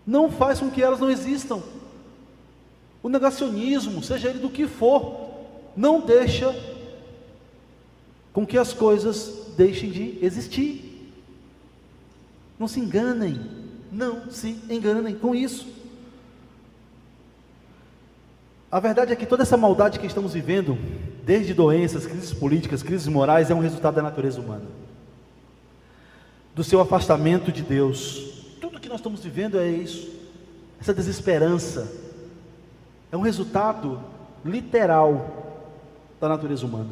Não 0.06 0.32
faz 0.32 0.60
com 0.60 0.72
que 0.72 0.82
elas 0.82 1.00
não 1.00 1.12
existam. 1.12 1.62
O 3.04 3.10
negacionismo, 3.10 4.02
seja 4.02 4.30
ele 4.30 4.40
do 4.40 4.50
que 4.50 4.66
for, 4.66 5.30
não 5.76 6.02
deixa 6.02 6.56
com 8.34 8.48
que 8.48 8.58
as 8.58 8.74
coisas 8.74 9.54
deixem 9.56 9.92
de 9.92 10.18
existir. 10.26 11.14
Não 12.58 12.68
se 12.68 12.80
enganem, 12.80 13.40
não 13.92 14.32
se 14.32 14.58
enganem 14.72 15.14
com 15.14 15.36
isso. 15.36 15.77
A 18.70 18.80
verdade 18.80 19.14
é 19.14 19.16
que 19.16 19.26
toda 19.26 19.44
essa 19.44 19.56
maldade 19.56 19.98
que 19.98 20.06
estamos 20.06 20.34
vivendo, 20.34 20.78
desde 21.24 21.54
doenças, 21.54 22.06
crises 22.06 22.34
políticas, 22.34 22.84
crises 22.84 23.08
morais, 23.08 23.50
é 23.50 23.56
um 23.56 23.60
resultado 23.60 23.96
da 23.96 24.02
natureza 24.02 24.42
humana. 24.42 24.66
Do 26.54 26.64
seu 26.64 26.82
afastamento 26.82 27.52
de 27.52 27.62
Deus. 27.62 28.58
Tudo 28.60 28.80
que 28.80 28.90
nós 28.90 29.00
estamos 29.00 29.24
vivendo 29.24 29.58
é 29.58 29.70
isso. 29.70 30.12
Essa 30.82 30.94
desesperança. 30.94 31.90
É 33.10 33.16
um 33.16 33.22
resultado 33.22 34.02
literal 34.44 35.64
da 36.20 36.28
natureza 36.28 36.66
humana. 36.66 36.90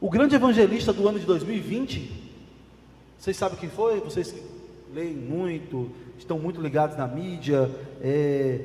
O 0.00 0.08
grande 0.08 0.36
evangelista 0.36 0.92
do 0.92 1.08
ano 1.08 1.18
de 1.18 1.26
2020, 1.26 2.30
vocês 3.18 3.36
sabem 3.36 3.58
quem 3.58 3.68
foi? 3.68 4.00
Vocês 4.00 4.34
leem 4.92 5.14
muito, 5.14 5.90
estão 6.18 6.38
muito 6.38 6.60
ligados 6.60 6.96
na 6.96 7.06
mídia, 7.06 7.70
é, 8.00 8.60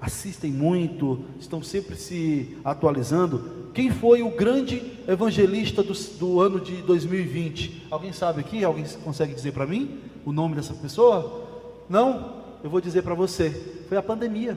assistem 0.00 0.50
muito, 0.50 1.24
estão 1.40 1.62
sempre 1.62 1.96
se 1.96 2.56
atualizando. 2.64 3.70
Quem 3.72 3.90
foi 3.90 4.22
o 4.22 4.30
grande 4.30 4.82
evangelista 5.06 5.82
do, 5.82 5.92
do 6.18 6.40
ano 6.40 6.60
de 6.60 6.82
2020? 6.82 7.86
Alguém 7.90 8.12
sabe 8.12 8.40
aqui? 8.40 8.64
Alguém 8.64 8.84
consegue 9.04 9.34
dizer 9.34 9.52
para 9.52 9.66
mim 9.66 9.98
o 10.24 10.32
nome 10.32 10.54
dessa 10.54 10.74
pessoa? 10.74 11.44
Não? 11.88 12.42
Eu 12.62 12.70
vou 12.70 12.80
dizer 12.80 13.02
para 13.02 13.14
você: 13.14 13.50
foi 13.88 13.96
a 13.96 14.02
pandemia. 14.02 14.56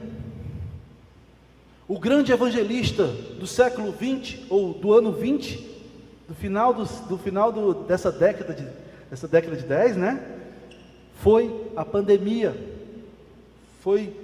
O 1.86 1.98
grande 1.98 2.32
evangelista 2.32 3.06
do 3.06 3.46
século 3.46 3.92
20 3.92 4.46
ou 4.48 4.72
do 4.74 4.92
ano 4.92 5.12
20, 5.12 5.68
do 6.28 6.34
final, 6.34 6.72
do, 6.72 6.84
do 6.84 7.18
final 7.18 7.52
do, 7.52 7.74
dessa 7.74 8.12
década 8.12 8.54
de 8.54 8.64
dessa 9.10 9.26
década 9.26 9.56
de 9.56 9.64
10, 9.64 9.96
né? 9.96 10.24
Foi 11.16 11.52
a 11.76 11.84
pandemia. 11.84 12.56
Foi 13.80 14.14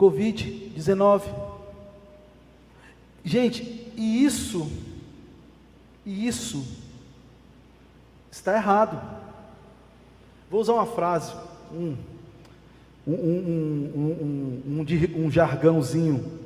Covid-19. 0.00 1.22
Gente, 3.22 3.92
e 3.94 4.24
isso, 4.24 4.72
e 6.06 6.26
isso 6.26 6.66
está 8.30 8.56
errado. 8.56 8.98
Vou 10.50 10.62
usar 10.62 10.72
uma 10.72 10.86
frase 10.86 11.34
um, 11.70 11.94
um, 13.06 13.12
um, 13.12 13.92
um, 13.94 14.80
um, 14.80 15.26
um 15.26 15.30
jargãozinho. 15.30 16.40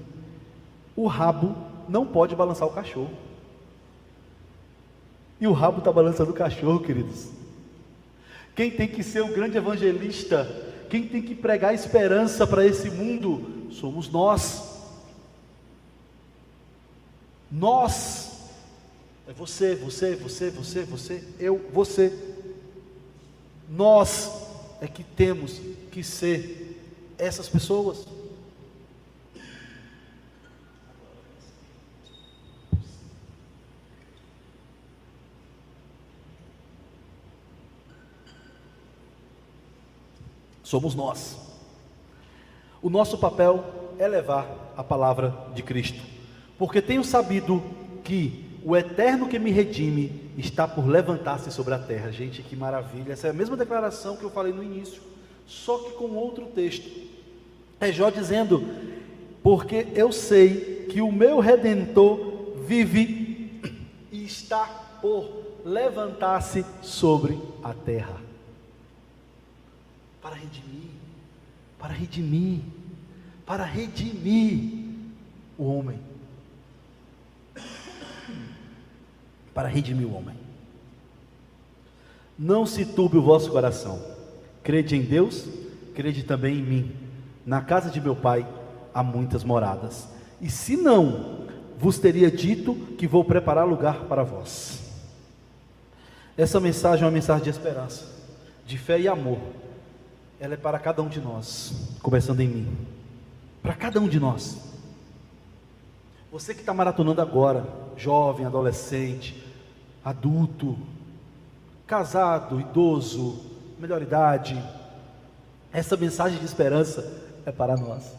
O 0.96 1.06
rabo 1.06 1.54
não 1.88 2.04
pode 2.04 2.34
balançar 2.34 2.66
o 2.66 2.72
cachorro. 2.72 3.14
E 5.40 5.46
o 5.46 5.52
rabo 5.52 5.78
está 5.78 5.92
balançando 5.92 6.32
o 6.32 6.34
cachorro, 6.34 6.80
queridos. 6.80 7.30
Quem 8.56 8.70
tem 8.70 8.88
que 8.88 9.02
ser 9.04 9.20
o 9.20 9.32
grande 9.32 9.56
evangelista, 9.56 10.73
quem 10.94 11.08
tem 11.08 11.20
que 11.20 11.34
pregar 11.34 11.74
esperança 11.74 12.46
para 12.46 12.64
esse 12.64 12.88
mundo, 12.88 13.66
somos 13.72 14.08
nós. 14.08 14.78
Nós. 17.50 18.30
É 19.26 19.32
você, 19.32 19.74
você, 19.74 20.14
você, 20.14 20.50
você, 20.50 20.84
você, 20.84 21.24
eu, 21.40 21.60
você. 21.72 22.16
Nós 23.68 24.30
é 24.80 24.86
que 24.86 25.02
temos 25.02 25.60
que 25.90 26.04
ser 26.04 26.80
essas 27.18 27.48
pessoas. 27.48 28.06
Somos 40.64 40.94
nós. 40.94 41.36
O 42.82 42.88
nosso 42.88 43.18
papel 43.18 43.62
é 43.98 44.08
levar 44.08 44.72
a 44.76 44.82
palavra 44.82 45.32
de 45.54 45.62
Cristo, 45.62 46.02
porque 46.58 46.80
tenho 46.82 47.04
sabido 47.04 47.62
que 48.02 48.58
o 48.64 48.74
eterno 48.74 49.28
que 49.28 49.38
me 49.38 49.50
redime 49.50 50.30
está 50.38 50.66
por 50.66 50.86
levantar-se 50.86 51.52
sobre 51.52 51.74
a 51.74 51.78
terra. 51.78 52.10
Gente, 52.10 52.42
que 52.42 52.56
maravilha! 52.56 53.12
Essa 53.12 53.26
é 53.26 53.30
a 53.30 53.34
mesma 53.34 53.56
declaração 53.56 54.16
que 54.16 54.24
eu 54.24 54.30
falei 54.30 54.52
no 54.52 54.62
início, 54.62 55.02
só 55.46 55.78
que 55.78 55.92
com 55.92 56.06
outro 56.16 56.46
texto. 56.46 56.90
É 57.78 57.92
Jó 57.92 58.08
dizendo: 58.08 58.66
Porque 59.42 59.88
eu 59.94 60.10
sei 60.10 60.86
que 60.90 61.02
o 61.02 61.12
meu 61.12 61.40
redentor 61.40 62.54
vive 62.66 63.60
e 64.10 64.24
está 64.24 64.64
por 65.02 65.28
levantar-se 65.64 66.64
sobre 66.80 67.38
a 67.62 67.74
terra 67.74 68.24
para 70.24 70.36
redimir, 70.36 70.90
para 71.78 71.92
redimir, 71.92 72.60
para 73.44 73.64
redimir 73.64 74.70
o 75.58 75.64
homem. 75.64 76.00
Para 79.52 79.68
redimir 79.68 80.06
o 80.06 80.14
homem. 80.14 80.34
Não 82.38 82.64
se 82.64 82.86
turbe 82.86 83.18
o 83.18 83.22
vosso 83.22 83.50
coração. 83.50 84.00
Crede 84.62 84.96
em 84.96 85.02
Deus, 85.02 85.46
crede 85.94 86.22
também 86.22 86.56
em 86.56 86.62
mim. 86.62 86.96
Na 87.44 87.60
casa 87.60 87.90
de 87.90 88.00
meu 88.00 88.16
pai 88.16 88.48
há 88.94 89.02
muitas 89.02 89.44
moradas. 89.44 90.08
E 90.40 90.48
se 90.48 90.74
não, 90.74 91.46
vos 91.78 91.98
teria 91.98 92.30
dito 92.30 92.74
que 92.96 93.06
vou 93.06 93.26
preparar 93.26 93.68
lugar 93.68 94.04
para 94.04 94.22
vós. 94.22 94.90
Essa 96.34 96.58
mensagem 96.58 97.02
é 97.02 97.06
uma 97.06 97.12
mensagem 97.12 97.44
de 97.44 97.50
esperança, 97.50 98.10
de 98.66 98.78
fé 98.78 98.98
e 98.98 99.06
amor 99.06 99.63
ela 100.44 100.52
é 100.52 100.58
para 100.58 100.78
cada 100.78 101.00
um 101.02 101.08
de 101.08 101.22
nós, 101.22 101.72
começando 102.02 102.40
em 102.40 102.48
mim. 102.48 102.78
Para 103.62 103.72
cada 103.72 103.98
um 103.98 104.06
de 104.06 104.20
nós. 104.20 104.58
Você 106.30 106.52
que 106.52 106.60
está 106.60 106.74
maratonando 106.74 107.22
agora, 107.22 107.66
jovem, 107.96 108.44
adolescente, 108.44 109.42
adulto, 110.04 110.76
casado, 111.86 112.60
idoso, 112.60 113.40
melhor 113.78 114.02
idade, 114.02 114.62
essa 115.72 115.96
mensagem 115.96 116.38
de 116.38 116.44
esperança 116.44 117.22
é 117.46 117.50
para 117.50 117.74
nós. 117.74 118.12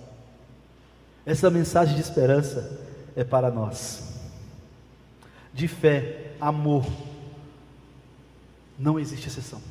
Essa 1.28 1.52
mensagem 1.52 1.94
de 1.94 2.02
esperança 2.02 2.82
é 3.16 3.24
para 3.24 3.52
nós. 3.52 4.16
De 5.54 5.68
fé, 5.68 6.32
amor, 6.42 6.88
não 8.80 9.00
existe 9.00 9.28
exceção. 9.28 9.62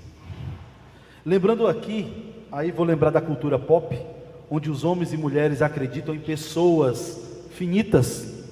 Lembrando 1.26 1.66
aqui 1.66 2.24
Aí 2.55 2.70
vou 2.70 2.86
lembrar 2.86 3.11
da 3.11 3.20
cultura 3.20 3.59
pop, 3.59 4.00
onde 4.48 4.70
os 4.70 4.84
homens 4.84 5.12
e 5.12 5.16
mulheres 5.16 5.61
acreditam 5.61 6.14
em 6.14 6.20
pessoas 6.20 7.20
finitas, 7.50 8.44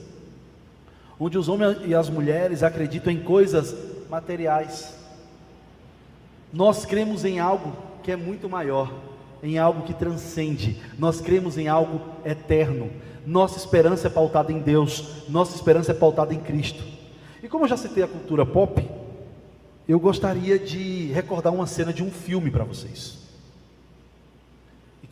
onde 1.21 1.39
os 1.39 1.49
homens 1.49 1.77
e 1.85 1.95
as 1.95 2.11
mulheres 2.11 2.65
acreditam 2.65 3.13
em 3.13 3.21
coisas 3.21 3.73
materiais. 4.11 4.99
Nós 6.53 6.85
cremos 6.85 7.25
em 7.25 7.39
algo 7.39 7.77
que 8.03 8.11
é 8.11 8.17
muito 8.17 8.49
maior, 8.49 8.93
em 9.41 9.57
algo 9.57 9.83
que 9.83 9.95
transcende. 9.95 10.83
Nós 10.99 11.21
cremos 11.21 11.57
em 11.57 11.69
algo 11.69 12.01
eterno. 12.25 12.91
Nossa 13.25 13.57
esperança 13.57 14.09
é 14.09 14.11
pautada 14.11 14.51
em 14.51 14.59
Deus, 14.59 15.29
nossa 15.29 15.55
esperança 15.55 15.93
é 15.93 15.95
pautada 15.95 16.35
em 16.35 16.41
Cristo. 16.41 16.83
E 17.41 17.49
como 17.49 17.67
eu 17.67 17.69
já 17.69 17.77
citei 17.77 18.03
a 18.03 18.09
cultura 18.09 18.45
pop, 18.45 18.85
eu 19.87 20.01
gostaria 20.01 20.59
de 20.59 21.07
recordar 21.13 21.55
uma 21.55 21.69
cena 21.69 21.93
de 21.93 22.03
um 22.03 22.11
filme 22.11 22.51
para 22.51 22.65
vocês. 22.65 23.22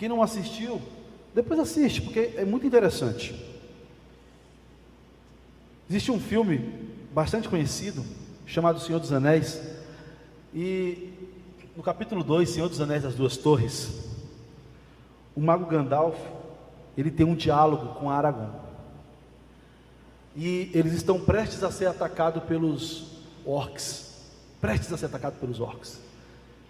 Quem 0.01 0.09
não 0.09 0.23
assistiu, 0.23 0.81
depois 1.35 1.61
assiste, 1.61 2.01
porque 2.01 2.33
é 2.35 2.43
muito 2.43 2.67
interessante. 2.67 3.35
Existe 5.91 6.11
um 6.11 6.19
filme 6.19 6.89
bastante 7.13 7.51
conhecido, 7.51 8.03
chamado 8.47 8.81
Senhor 8.81 8.99
dos 8.99 9.13
Anéis, 9.13 9.61
e 10.55 11.13
no 11.77 11.83
capítulo 11.83 12.25
2, 12.25 12.49
Senhor 12.49 12.71
dos 12.71 12.81
Anéis 12.81 13.03
das 13.03 13.15
Duas 13.15 13.37
Torres, 13.37 13.91
o 15.37 15.41
mago 15.43 15.67
Gandalf, 15.67 16.17
ele 16.97 17.11
tem 17.11 17.27
um 17.27 17.35
diálogo 17.35 18.01
com 18.01 18.09
Aragorn. 18.09 18.55
E 20.35 20.71
eles 20.73 20.95
estão 20.95 21.21
prestes 21.21 21.63
a 21.63 21.71
ser 21.71 21.85
atacados 21.85 22.43
pelos 22.45 23.19
orcs, 23.45 24.15
prestes 24.63 24.91
a 24.95 24.97
ser 24.97 25.05
atacados 25.05 25.39
pelos 25.39 25.61
orcs. 25.61 26.01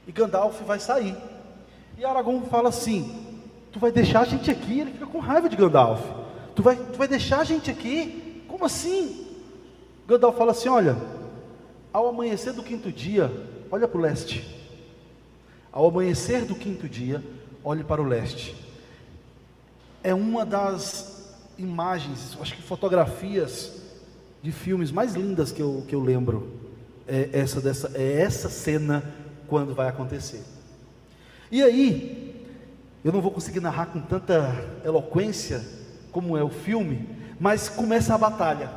E 0.05 0.11
Gandalf 0.11 0.62
vai 0.62 0.81
sair. 0.81 1.16
E 2.01 2.05
Aragorn 2.07 2.46
fala 2.46 2.70
assim: 2.70 3.14
Tu 3.70 3.78
vai 3.78 3.92
deixar 3.92 4.20
a 4.20 4.24
gente 4.24 4.51
aqui? 4.51 4.80
Ele 4.80 4.92
fica 4.92 5.05
com 5.05 5.18
raiva 5.18 5.51
de 5.51 5.55
Gandalf. 5.55 6.01
Tu 6.57 6.62
vai, 6.62 6.74
tu 6.74 6.96
vai 6.96 7.07
deixar 7.07 7.40
a 7.40 7.44
gente 7.44 7.70
aqui? 7.70 8.42
Como 8.48 8.64
assim? 8.64 9.26
Gandalf 10.09 10.38
fala 10.38 10.53
assim: 10.53 10.70
Olha, 10.70 10.96
ao 11.92 12.09
amanhecer 12.09 12.55
do 12.55 12.62
quinto 12.62 12.90
dia, 12.90 13.30
olha 13.70 13.86
para 13.86 13.98
o 13.98 14.01
leste. 14.01 14.42
Ao 15.70 15.86
amanhecer 15.86 16.46
do 16.46 16.55
quinto 16.55 16.88
dia, 16.88 17.22
olhe 17.62 17.84
para 17.84 18.01
o 18.01 18.07
leste. 18.07 18.57
É 20.03 20.14
uma 20.14 20.46
das 20.46 21.36
imagens, 21.59 22.34
acho 22.40 22.57
que 22.57 22.62
fotografias 22.62 23.78
de 24.42 24.51
filmes 24.51 24.90
mais 24.90 25.14
lindas 25.14 25.53
que 25.53 25.61
eu, 25.61 25.84
que 25.86 25.94
eu 25.94 26.03
lembro. 26.03 26.51
É 27.07 27.28
essa, 27.34 27.61
dessa, 27.61 27.92
é 27.94 28.22
essa 28.22 28.48
cena 28.48 29.05
quando 29.46 29.74
vai 29.74 29.86
acontecer. 29.86 30.42
E 31.51 31.62
aí, 31.62 32.46
eu 33.05 33.12
não 33.12 33.20
vou 33.20 33.30
conseguir 33.30 33.61
narrar 33.61 33.86
com 33.86 34.01
tanta 34.01 34.55
eloquência 34.84 35.64
como 36.12 36.36
é 36.36 36.44
o 36.44 36.51
filme, 36.51 37.09
mas 37.38 37.68
começa 37.68 38.14
a 38.14 38.18
batalha. 38.18 38.70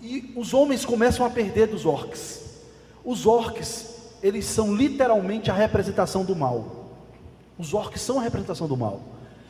E 0.00 0.32
os 0.36 0.54
homens 0.54 0.84
começam 0.84 1.26
a 1.26 1.30
perder 1.30 1.66
dos 1.66 1.84
orcs. 1.84 2.62
Os 3.04 3.26
orcs, 3.26 4.12
eles 4.22 4.44
são 4.44 4.74
literalmente 4.74 5.50
a 5.50 5.54
representação 5.54 6.24
do 6.24 6.36
mal. 6.36 6.90
Os 7.58 7.74
orcs 7.74 8.00
são 8.00 8.18
a 8.18 8.22
representação 8.22 8.66
do 8.66 8.76
mal. 8.76 9.02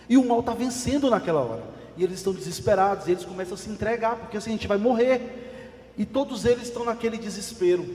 E 0.09 0.17
o 0.17 0.25
mal 0.25 0.41
está 0.41 0.55
vencendo 0.55 1.11
naquela 1.11 1.41
hora. 1.41 1.63
E 1.97 2.03
eles 2.03 2.17
estão 2.17 2.33
desesperados, 2.33 3.07
e 3.07 3.13
eles 3.13 3.25
começam 3.25 3.55
a 3.55 3.59
se 3.59 3.71
entregar, 3.71 4.17
porque 4.17 4.37
assim 4.37 4.51
a 4.51 4.55
gente 4.55 4.67
vai 4.67 4.79
morrer. 4.79 5.93
E 5.97 6.05
todos 6.05 6.45
eles 6.45 6.65
estão 6.65 6.85
naquele 6.85 7.17
desespero. 7.17 7.87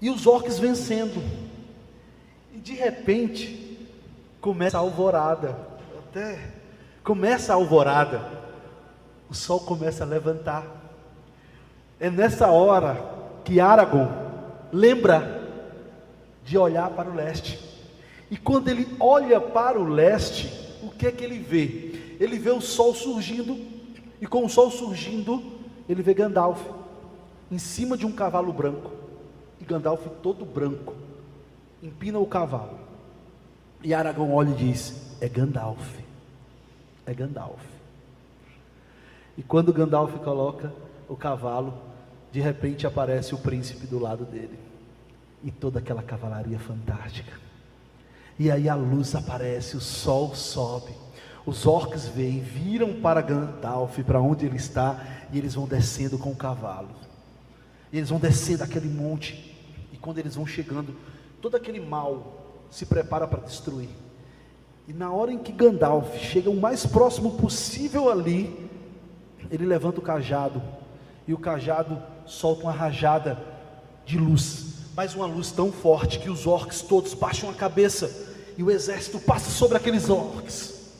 E 0.00 0.10
os 0.10 0.26
orcs 0.26 0.58
vencendo. 0.58 1.22
De 2.66 2.72
repente, 2.72 3.78
começa 4.40 4.76
a 4.76 4.80
alvorada. 4.80 5.56
Até 5.96 6.36
começa 7.04 7.52
a 7.52 7.54
alvorada. 7.54 8.20
O 9.30 9.34
sol 9.34 9.60
começa 9.60 10.02
a 10.02 10.06
levantar. 10.06 10.66
É 12.00 12.10
nessa 12.10 12.48
hora 12.50 13.00
que 13.44 13.60
Aragorn 13.60 14.10
lembra 14.72 15.48
de 16.44 16.58
olhar 16.58 16.90
para 16.90 17.08
o 17.08 17.14
leste. 17.14 17.60
E 18.32 18.36
quando 18.36 18.66
ele 18.66 18.96
olha 18.98 19.40
para 19.40 19.78
o 19.78 19.84
leste, 19.84 20.50
o 20.82 20.90
que 20.90 21.06
é 21.06 21.12
que 21.12 21.22
ele 21.22 21.38
vê? 21.38 22.16
Ele 22.18 22.36
vê 22.36 22.50
o 22.50 22.60
sol 22.60 22.92
surgindo, 22.92 23.56
e 24.20 24.26
com 24.26 24.44
o 24.44 24.50
sol 24.50 24.72
surgindo, 24.72 25.40
ele 25.88 26.02
vê 26.02 26.12
Gandalf 26.12 26.60
em 27.48 27.58
cima 27.58 27.96
de 27.96 28.04
um 28.04 28.10
cavalo 28.10 28.52
branco. 28.52 28.90
E 29.60 29.64
Gandalf 29.64 30.04
todo 30.20 30.44
branco, 30.44 30.96
empina 31.86 32.18
o 32.18 32.26
cavalo. 32.26 32.78
E 33.82 33.94
Aragorn 33.94 34.32
olha 34.32 34.50
e 34.50 34.54
diz: 34.54 35.16
É 35.20 35.28
Gandalf. 35.28 36.00
É 37.06 37.14
Gandalf. 37.14 37.62
E 39.38 39.42
quando 39.42 39.72
Gandalf 39.72 40.14
coloca 40.16 40.72
o 41.08 41.16
cavalo, 41.16 41.74
de 42.32 42.40
repente 42.40 42.86
aparece 42.86 43.34
o 43.34 43.38
príncipe 43.38 43.86
do 43.86 43.98
lado 43.98 44.24
dele. 44.24 44.58
E 45.44 45.50
toda 45.50 45.78
aquela 45.78 46.02
cavalaria 46.02 46.58
fantástica. 46.58 47.32
E 48.38 48.50
aí 48.50 48.68
a 48.68 48.74
luz 48.74 49.14
aparece, 49.14 49.76
o 49.76 49.80
sol 49.80 50.34
sobe. 50.34 50.92
Os 51.44 51.64
orcs 51.64 52.08
vêm, 52.08 52.40
viram 52.40 53.00
para 53.00 53.20
Gandalf, 53.20 53.98
para 54.00 54.20
onde 54.20 54.46
ele 54.46 54.56
está, 54.56 55.00
e 55.32 55.38
eles 55.38 55.54
vão 55.54 55.66
descendo 55.66 56.18
com 56.18 56.30
o 56.30 56.36
cavalo. 56.36 56.88
E 57.92 57.98
eles 57.98 58.10
vão 58.10 58.18
descendo 58.18 58.64
aquele 58.64 58.88
monte, 58.88 59.56
e 59.92 59.96
quando 59.96 60.18
eles 60.18 60.34
vão 60.34 60.44
chegando, 60.44 60.96
todo 61.46 61.54
aquele 61.54 61.78
mal 61.78 62.42
se 62.68 62.84
prepara 62.84 63.24
para 63.24 63.38
destruir. 63.38 63.88
E 64.88 64.92
na 64.92 65.12
hora 65.12 65.32
em 65.32 65.38
que 65.38 65.52
Gandalf 65.52 66.16
chega 66.16 66.50
o 66.50 66.60
mais 66.60 66.84
próximo 66.84 67.36
possível 67.36 68.10
ali, 68.10 68.68
ele 69.48 69.64
levanta 69.64 70.00
o 70.00 70.02
cajado, 70.02 70.60
e 71.24 71.32
o 71.32 71.38
cajado 71.38 72.02
solta 72.26 72.62
uma 72.62 72.72
rajada 72.72 73.38
de 74.04 74.18
luz, 74.18 74.90
mas 74.96 75.14
uma 75.14 75.26
luz 75.26 75.52
tão 75.52 75.70
forte 75.70 76.18
que 76.18 76.28
os 76.28 76.48
orcs 76.48 76.82
todos 76.82 77.14
baixam 77.14 77.48
a 77.48 77.54
cabeça 77.54 78.10
e 78.58 78.62
o 78.64 78.68
exército 78.68 79.20
passa 79.20 79.48
sobre 79.48 79.76
aqueles 79.76 80.10
orcs. 80.10 80.90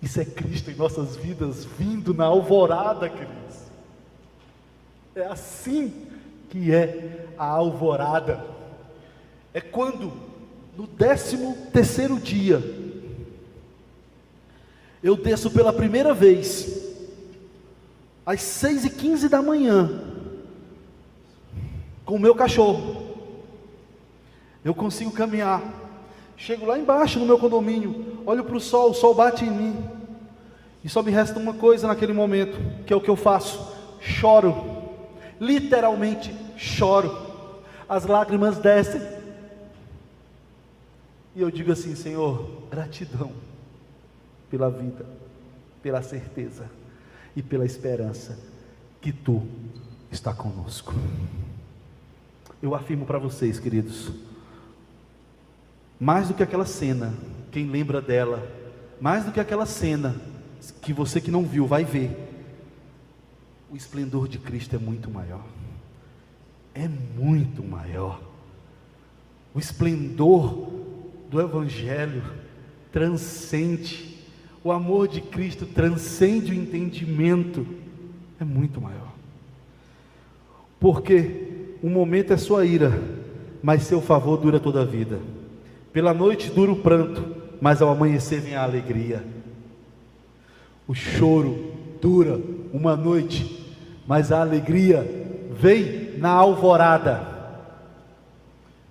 Isso 0.00 0.22
é 0.22 0.24
Cristo 0.24 0.70
em 0.70 0.74
nossas 0.74 1.16
vidas 1.16 1.66
vindo 1.66 2.14
na 2.14 2.24
alvorada, 2.24 3.10
queridos. 3.10 3.56
É 5.14 5.26
assim 5.26 5.92
que 6.48 6.72
é 6.72 7.26
a 7.36 7.44
alvorada. 7.44 8.56
É 9.58 9.60
quando, 9.60 10.12
no 10.76 10.86
décimo 10.86 11.56
terceiro 11.72 12.16
dia, 12.20 12.62
eu 15.02 15.16
desço 15.16 15.50
pela 15.50 15.72
primeira 15.72 16.14
vez, 16.14 16.94
às 18.24 18.40
seis 18.40 18.84
e 18.84 18.90
quinze 18.90 19.28
da 19.28 19.42
manhã, 19.42 20.00
com 22.04 22.14
o 22.14 22.20
meu 22.20 22.36
cachorro. 22.36 23.02
Eu 24.64 24.72
consigo 24.72 25.10
caminhar. 25.10 25.60
Chego 26.36 26.64
lá 26.64 26.78
embaixo 26.78 27.18
no 27.18 27.26
meu 27.26 27.36
condomínio, 27.36 28.22
olho 28.24 28.44
para 28.44 28.56
o 28.56 28.60
sol, 28.60 28.90
o 28.90 28.94
sol 28.94 29.12
bate 29.12 29.44
em 29.44 29.50
mim. 29.50 29.76
E 30.84 30.88
só 30.88 31.02
me 31.02 31.10
resta 31.10 31.36
uma 31.36 31.54
coisa 31.54 31.88
naquele 31.88 32.12
momento, 32.12 32.56
que 32.86 32.92
é 32.92 32.96
o 32.96 33.00
que 33.00 33.10
eu 33.10 33.16
faço: 33.16 33.74
choro. 33.98 34.54
Literalmente 35.40 36.32
choro. 36.56 37.26
As 37.88 38.06
lágrimas 38.06 38.58
descem. 38.58 39.17
E 41.38 41.40
eu 41.40 41.52
digo 41.52 41.70
assim: 41.70 41.94
Senhor, 41.94 42.66
gratidão 42.68 43.30
pela 44.50 44.68
vida, 44.68 45.06
pela 45.80 46.02
certeza 46.02 46.68
e 47.36 47.40
pela 47.40 47.64
esperança 47.64 48.36
que 49.00 49.12
tu 49.12 49.46
está 50.10 50.34
conosco. 50.34 50.92
Eu 52.60 52.74
afirmo 52.74 53.06
para 53.06 53.20
vocês, 53.20 53.60
queridos, 53.60 54.10
mais 56.00 56.26
do 56.26 56.34
que 56.34 56.42
aquela 56.42 56.66
cena, 56.66 57.14
quem 57.52 57.68
lembra 57.68 58.02
dela, 58.02 58.44
mais 59.00 59.24
do 59.24 59.30
que 59.30 59.38
aquela 59.38 59.64
cena 59.64 60.20
que 60.82 60.92
você 60.92 61.20
que 61.20 61.30
não 61.30 61.44
viu 61.44 61.68
vai 61.68 61.84
ver, 61.84 62.18
o 63.70 63.76
esplendor 63.76 64.26
de 64.26 64.40
Cristo 64.40 64.74
é 64.74 64.78
muito 64.80 65.08
maior. 65.08 65.46
É 66.74 66.88
muito 66.88 67.62
maior. 67.62 68.20
O 69.54 69.60
esplendor 69.60 70.77
do 71.30 71.40
Evangelho 71.40 72.22
transcende, 72.92 74.16
o 74.64 74.72
amor 74.72 75.08
de 75.08 75.20
Cristo 75.20 75.66
transcende 75.66 76.52
o 76.52 76.54
entendimento, 76.54 77.66
é 78.40 78.44
muito 78.44 78.80
maior. 78.80 79.12
Porque 80.80 81.76
um 81.82 81.90
momento 81.90 82.32
é 82.32 82.36
sua 82.36 82.64
ira, 82.64 82.92
mas 83.62 83.82
seu 83.82 84.00
favor 84.00 84.36
dura 84.36 84.58
toda 84.58 84.82
a 84.82 84.84
vida. 84.84 85.20
Pela 85.92 86.14
noite 86.14 86.50
dura 86.50 86.72
o 86.72 86.76
pranto, 86.76 87.36
mas 87.60 87.82
ao 87.82 87.90
amanhecer 87.90 88.40
vem 88.40 88.54
a 88.54 88.62
alegria. 88.62 89.24
O 90.86 90.94
choro 90.94 91.72
dura 92.00 92.40
uma 92.72 92.96
noite, 92.96 93.66
mas 94.06 94.32
a 94.32 94.40
alegria 94.40 95.06
vem 95.50 96.16
na 96.18 96.30
alvorada. 96.30 97.36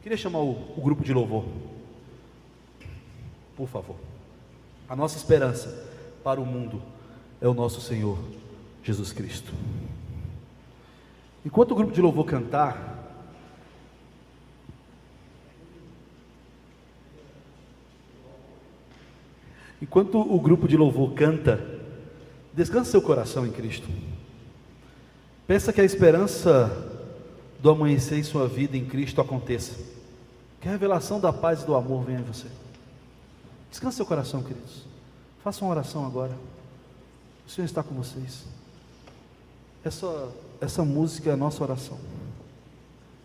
Queria 0.02 0.18
chamar 0.18 0.40
o, 0.40 0.52
o 0.78 0.82
grupo 0.82 1.04
de 1.04 1.14
louvor, 1.14 1.46
por 3.58 3.68
favor. 3.68 3.96
A 4.88 4.96
nossa 4.96 5.18
esperança 5.18 5.86
para 6.24 6.40
o 6.40 6.46
mundo 6.46 6.82
é 7.42 7.48
o 7.48 7.54
nosso 7.54 7.82
Senhor 7.82 8.18
Jesus 8.84 9.12
Cristo. 9.12 9.52
Enquanto 11.44 11.72
o 11.72 11.76
grupo 11.76 11.92
de 11.92 12.02
louvor 12.02 12.26
cantar, 12.26 12.96
enquanto 19.82 20.20
o 20.20 20.40
grupo 20.40 20.68
de 20.68 20.78
louvor 20.78 21.14
canta, 21.14 21.60
descanse 22.54 22.92
seu 22.92 23.02
coração 23.02 23.46
em 23.46 23.52
Cristo. 23.52 23.88
Pensa 25.48 25.74
que 25.74 25.82
a 25.82 25.86
esperança 25.86 26.96
do 27.60 27.70
amanhecer 27.70 28.20
em 28.20 28.24
sua 28.24 28.48
vida 28.48 28.78
em 28.78 28.86
Cristo 28.86 29.20
aconteça. 29.20 29.80
Que 30.60 30.68
a 30.68 30.72
revelação 30.72 31.20
da 31.20 31.32
paz 31.32 31.64
e 31.64 31.66
do 31.66 31.76
amor 31.76 32.04
venha 32.04 32.20
em 32.20 32.24
você. 32.24 32.48
Descanse 33.70 33.98
seu 33.98 34.06
coração, 34.06 34.42
queridos. 34.44 34.86
Faça 35.44 35.64
uma 35.64 35.72
oração 35.72 36.06
agora. 36.06 36.38
O 37.46 37.50
Senhor 37.50 37.66
está 37.66 37.84
com 37.84 37.96
vocês. 37.96 38.46
Essa 39.84 40.32
essa 40.60 40.84
música 40.84 41.30
é 41.30 41.34
a 41.34 41.38
nossa 41.38 41.64
oração. 41.64 41.98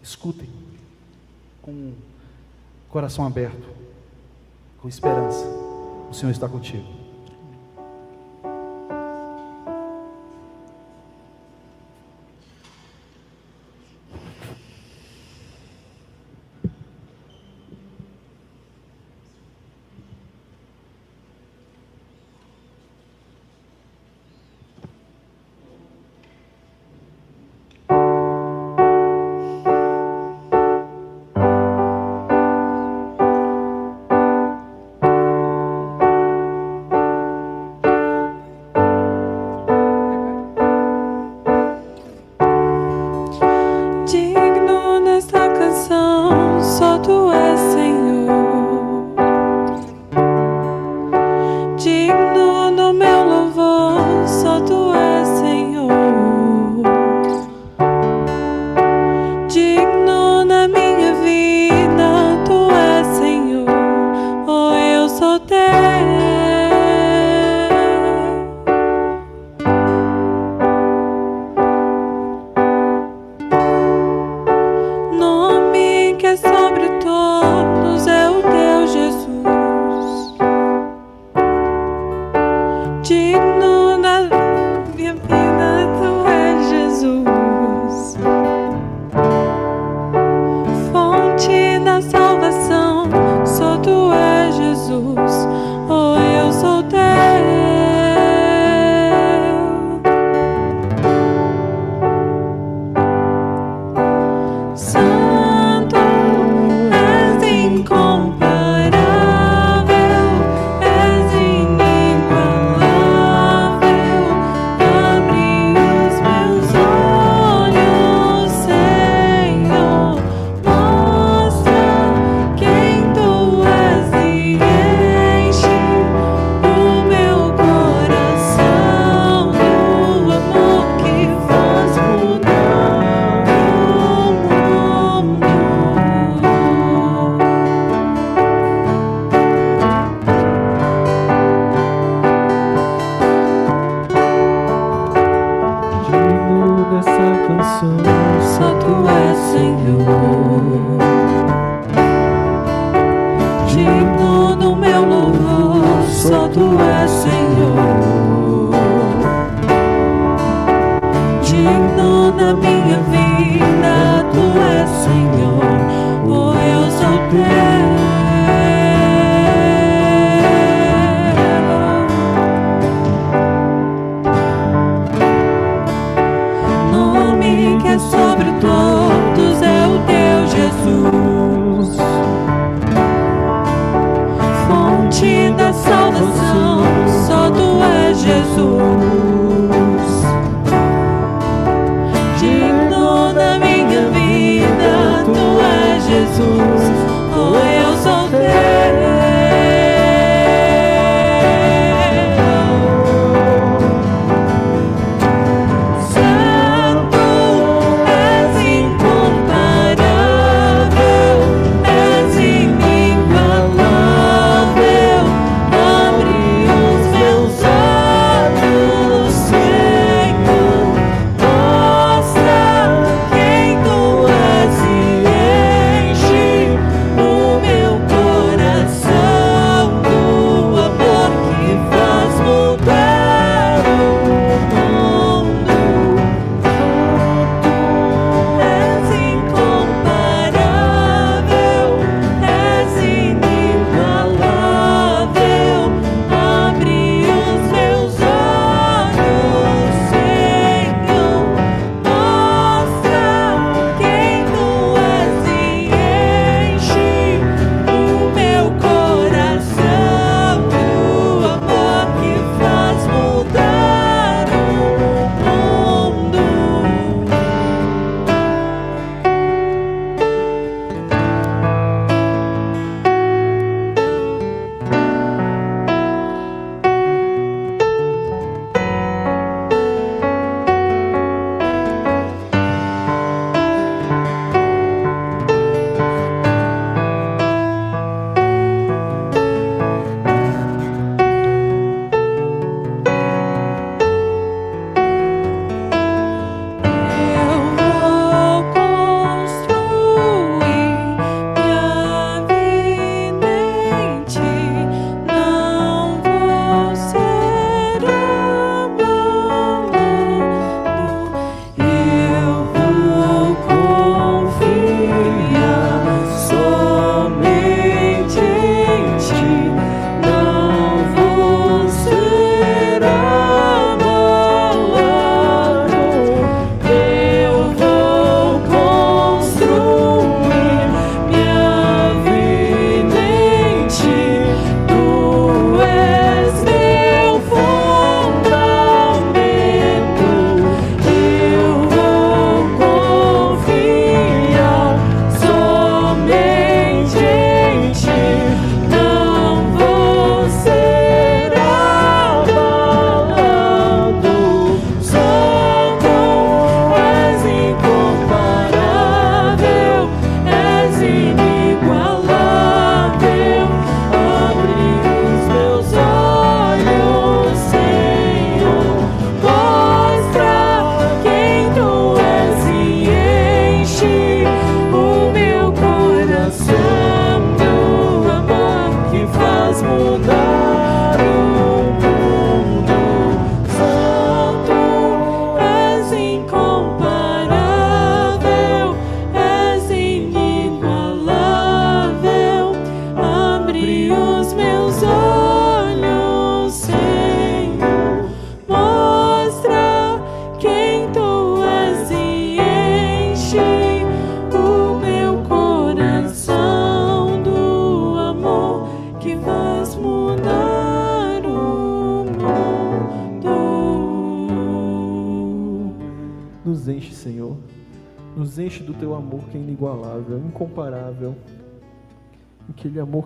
Escutem 0.03 0.51
com 1.62 1.93
coração 2.88 3.26
aberto, 3.26 3.68
com 4.80 4.88
esperança. 4.88 5.47
O 6.11 6.14
Senhor 6.14 6.30
está 6.30 6.49
contigo. 6.49 7.02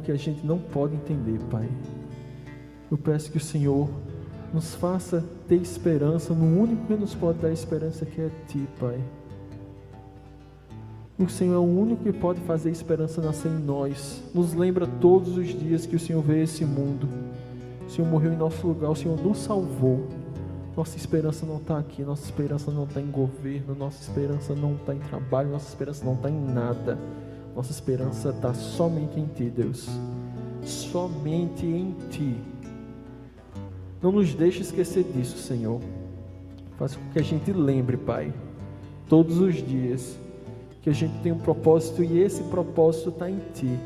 Que 0.07 0.13
a 0.13 0.17
gente 0.17 0.47
não 0.47 0.57
pode 0.57 0.95
entender, 0.95 1.41
Pai. 1.51 1.69
Eu 2.89 2.97
peço 2.97 3.31
que 3.31 3.39
o 3.39 3.41
Senhor 3.41 3.89
nos 4.55 4.73
faça 4.77 5.25
ter 5.49 5.57
esperança 5.57 6.33
no 6.33 6.63
único 6.63 6.87
que 6.87 6.95
nos 6.95 7.13
pode 7.13 7.41
dar 7.41 7.51
esperança, 7.51 8.07
que 8.07 8.21
é 8.21 8.31
Ti, 8.47 8.69
Pai. 8.79 9.01
O 11.19 11.29
Senhor 11.29 11.55
é 11.55 11.59
o 11.59 11.63
único 11.63 12.05
que 12.05 12.13
pode 12.13 12.41
fazer 12.43 12.71
esperança 12.71 13.21
nascer 13.21 13.51
em 13.51 13.59
nós. 13.59 14.23
Nos 14.33 14.55
lembra 14.55 14.87
todos 14.87 15.37
os 15.37 15.49
dias 15.49 15.87
que 15.87 15.97
o 15.97 15.99
Senhor 15.99 16.23
veio 16.23 16.45
esse 16.45 16.65
mundo. 16.65 17.09
O 17.85 17.91
Senhor 17.91 18.09
morreu 18.09 18.33
em 18.33 18.37
nosso 18.37 18.65
lugar, 18.65 18.91
o 18.91 18.95
Senhor 18.95 19.21
nos 19.21 19.39
salvou. 19.39 20.07
Nossa 20.77 20.97
esperança 20.97 21.45
não 21.45 21.57
está 21.57 21.79
aqui, 21.79 22.03
nossa 22.03 22.25
esperança 22.25 22.71
não 22.71 22.85
está 22.85 23.01
em 23.01 23.11
governo, 23.11 23.75
nossa 23.75 24.01
esperança 24.03 24.55
não 24.55 24.75
está 24.75 24.95
em 24.95 25.01
trabalho, 25.01 25.51
nossa 25.51 25.69
esperança 25.69 26.05
não 26.05 26.15
está 26.15 26.31
em 26.31 26.39
nada. 26.39 26.97
Nossa 27.57 27.73
esperança 27.73 28.29
está 28.29 28.53
somente 28.53 29.19
em 29.19 29.25
Ti, 29.29 29.45
Deus. 29.49 29.89
Somente 30.63 31.65
em 31.65 31.97
Ti. 32.11 32.37
Não 34.03 34.13
nos 34.13 34.35
deixe 34.35 34.61
esquecer 34.61 35.05
disso, 35.05 35.39
Senhor. 35.39 35.81
Faça 36.77 36.99
com 36.99 37.11
que 37.13 37.19
a 37.19 37.23
gente 37.23 37.51
lembre, 37.55 37.97
Pai, 37.97 38.31
todos 39.09 39.39
os 39.39 39.55
dias, 39.55 40.19
que 40.83 40.91
a 40.91 40.93
gente 40.93 41.19
tem 41.23 41.33
um 41.33 41.39
propósito 41.39 42.05
e 42.05 42.19
esse 42.19 42.43
propósito 42.43 43.09
está 43.09 43.31
em 43.31 43.41
Ti. 43.55 43.79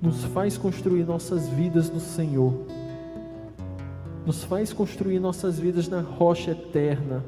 Nos 0.00 0.22
faz 0.26 0.56
construir 0.56 1.04
nossas 1.04 1.48
vidas 1.48 1.90
no 1.90 1.98
Senhor. 1.98 2.54
Nos 4.24 4.44
faz 4.44 4.72
construir 4.72 5.18
nossas 5.18 5.58
vidas 5.58 5.88
na 5.88 6.00
rocha 6.00 6.52
eterna, 6.52 7.24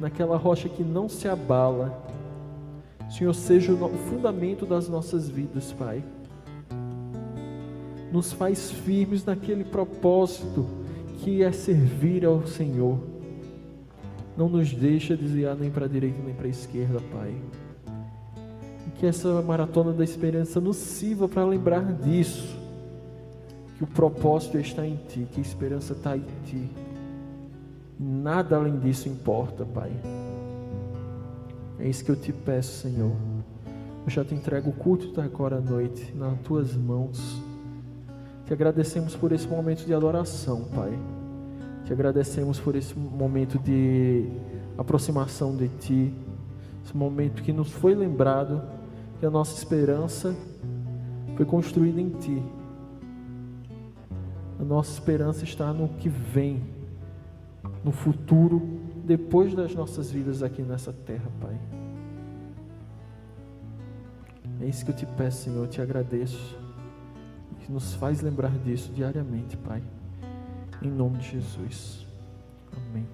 naquela 0.00 0.36
rocha 0.36 0.68
que 0.68 0.82
não 0.82 1.08
se 1.08 1.28
abala. 1.28 2.02
Senhor, 3.14 3.32
seja 3.32 3.72
o 3.72 3.88
fundamento 4.10 4.66
das 4.66 4.88
nossas 4.88 5.28
vidas, 5.28 5.72
Pai. 5.72 6.02
Nos 8.10 8.32
faz 8.32 8.72
firmes 8.72 9.24
naquele 9.24 9.62
propósito 9.62 10.66
que 11.18 11.40
é 11.40 11.52
servir 11.52 12.24
ao 12.24 12.44
Senhor. 12.44 12.98
Não 14.36 14.48
nos 14.48 14.72
deixa 14.72 15.16
desviar 15.16 15.54
nem 15.54 15.70
para 15.70 15.84
a 15.84 15.88
direita 15.88 16.20
nem 16.24 16.34
para 16.34 16.46
a 16.46 16.50
esquerda, 16.50 17.00
Pai. 17.12 17.32
E 18.88 18.90
que 18.98 19.06
essa 19.06 19.40
maratona 19.42 19.92
da 19.92 20.02
esperança 20.02 20.60
nos 20.60 20.76
sirva 20.76 21.28
para 21.28 21.44
lembrar 21.44 21.92
disso. 21.92 22.58
Que 23.78 23.84
o 23.84 23.86
propósito 23.86 24.58
está 24.58 24.84
em 24.84 24.96
Ti, 25.08 25.28
que 25.30 25.38
a 25.38 25.42
esperança 25.42 25.92
está 25.92 26.16
em 26.16 26.24
Ti. 26.46 26.68
Nada 27.96 28.56
além 28.56 28.76
disso 28.80 29.08
importa, 29.08 29.64
Pai. 29.64 29.92
É 31.84 31.88
isso 31.88 32.02
que 32.02 32.10
eu 32.10 32.16
te 32.16 32.32
peço, 32.32 32.80
Senhor. 32.80 33.12
Eu 34.06 34.10
já 34.10 34.24
te 34.24 34.34
entrego 34.34 34.70
o 34.70 34.72
culto 34.72 35.12
da 35.12 35.22
agora 35.22 35.58
à 35.58 35.60
noite 35.60 36.14
nas 36.16 36.40
tuas 36.40 36.74
mãos. 36.74 37.42
Te 38.46 38.54
agradecemos 38.54 39.14
por 39.14 39.32
esse 39.32 39.46
momento 39.46 39.84
de 39.84 39.92
adoração, 39.92 40.64
Pai. 40.74 40.98
Te 41.84 41.92
agradecemos 41.92 42.58
por 42.58 42.74
esse 42.74 42.98
momento 42.98 43.58
de 43.58 44.30
aproximação 44.78 45.54
de 45.54 45.68
Ti, 45.68 46.14
esse 46.82 46.96
momento 46.96 47.42
que 47.42 47.52
nos 47.52 47.70
foi 47.70 47.94
lembrado 47.94 48.62
que 49.20 49.26
a 49.26 49.30
nossa 49.30 49.54
esperança 49.54 50.34
foi 51.36 51.44
construída 51.44 52.00
em 52.00 52.08
Ti. 52.08 52.42
A 54.58 54.64
nossa 54.64 54.90
esperança 54.90 55.44
está 55.44 55.70
no 55.70 55.88
que 55.88 56.08
vem, 56.08 56.62
no 57.84 57.92
futuro, 57.92 58.62
depois 59.04 59.54
das 59.54 59.74
nossas 59.74 60.10
vidas 60.10 60.42
aqui 60.42 60.62
nessa 60.62 60.90
terra, 60.90 61.30
Pai. 61.42 61.73
É 64.64 64.66
isso 64.66 64.82
que 64.82 64.92
eu 64.92 64.96
te 64.96 65.04
peço, 65.04 65.42
Senhor, 65.42 65.64
eu 65.64 65.68
te 65.68 65.82
agradeço 65.82 66.58
que 67.60 67.70
nos 67.70 67.92
faz 67.96 68.22
lembrar 68.22 68.50
disso 68.60 68.90
diariamente, 68.94 69.58
Pai. 69.58 69.82
Em 70.80 70.88
nome 70.88 71.18
de 71.18 71.32
Jesus. 71.32 72.06
Amém. 72.72 73.06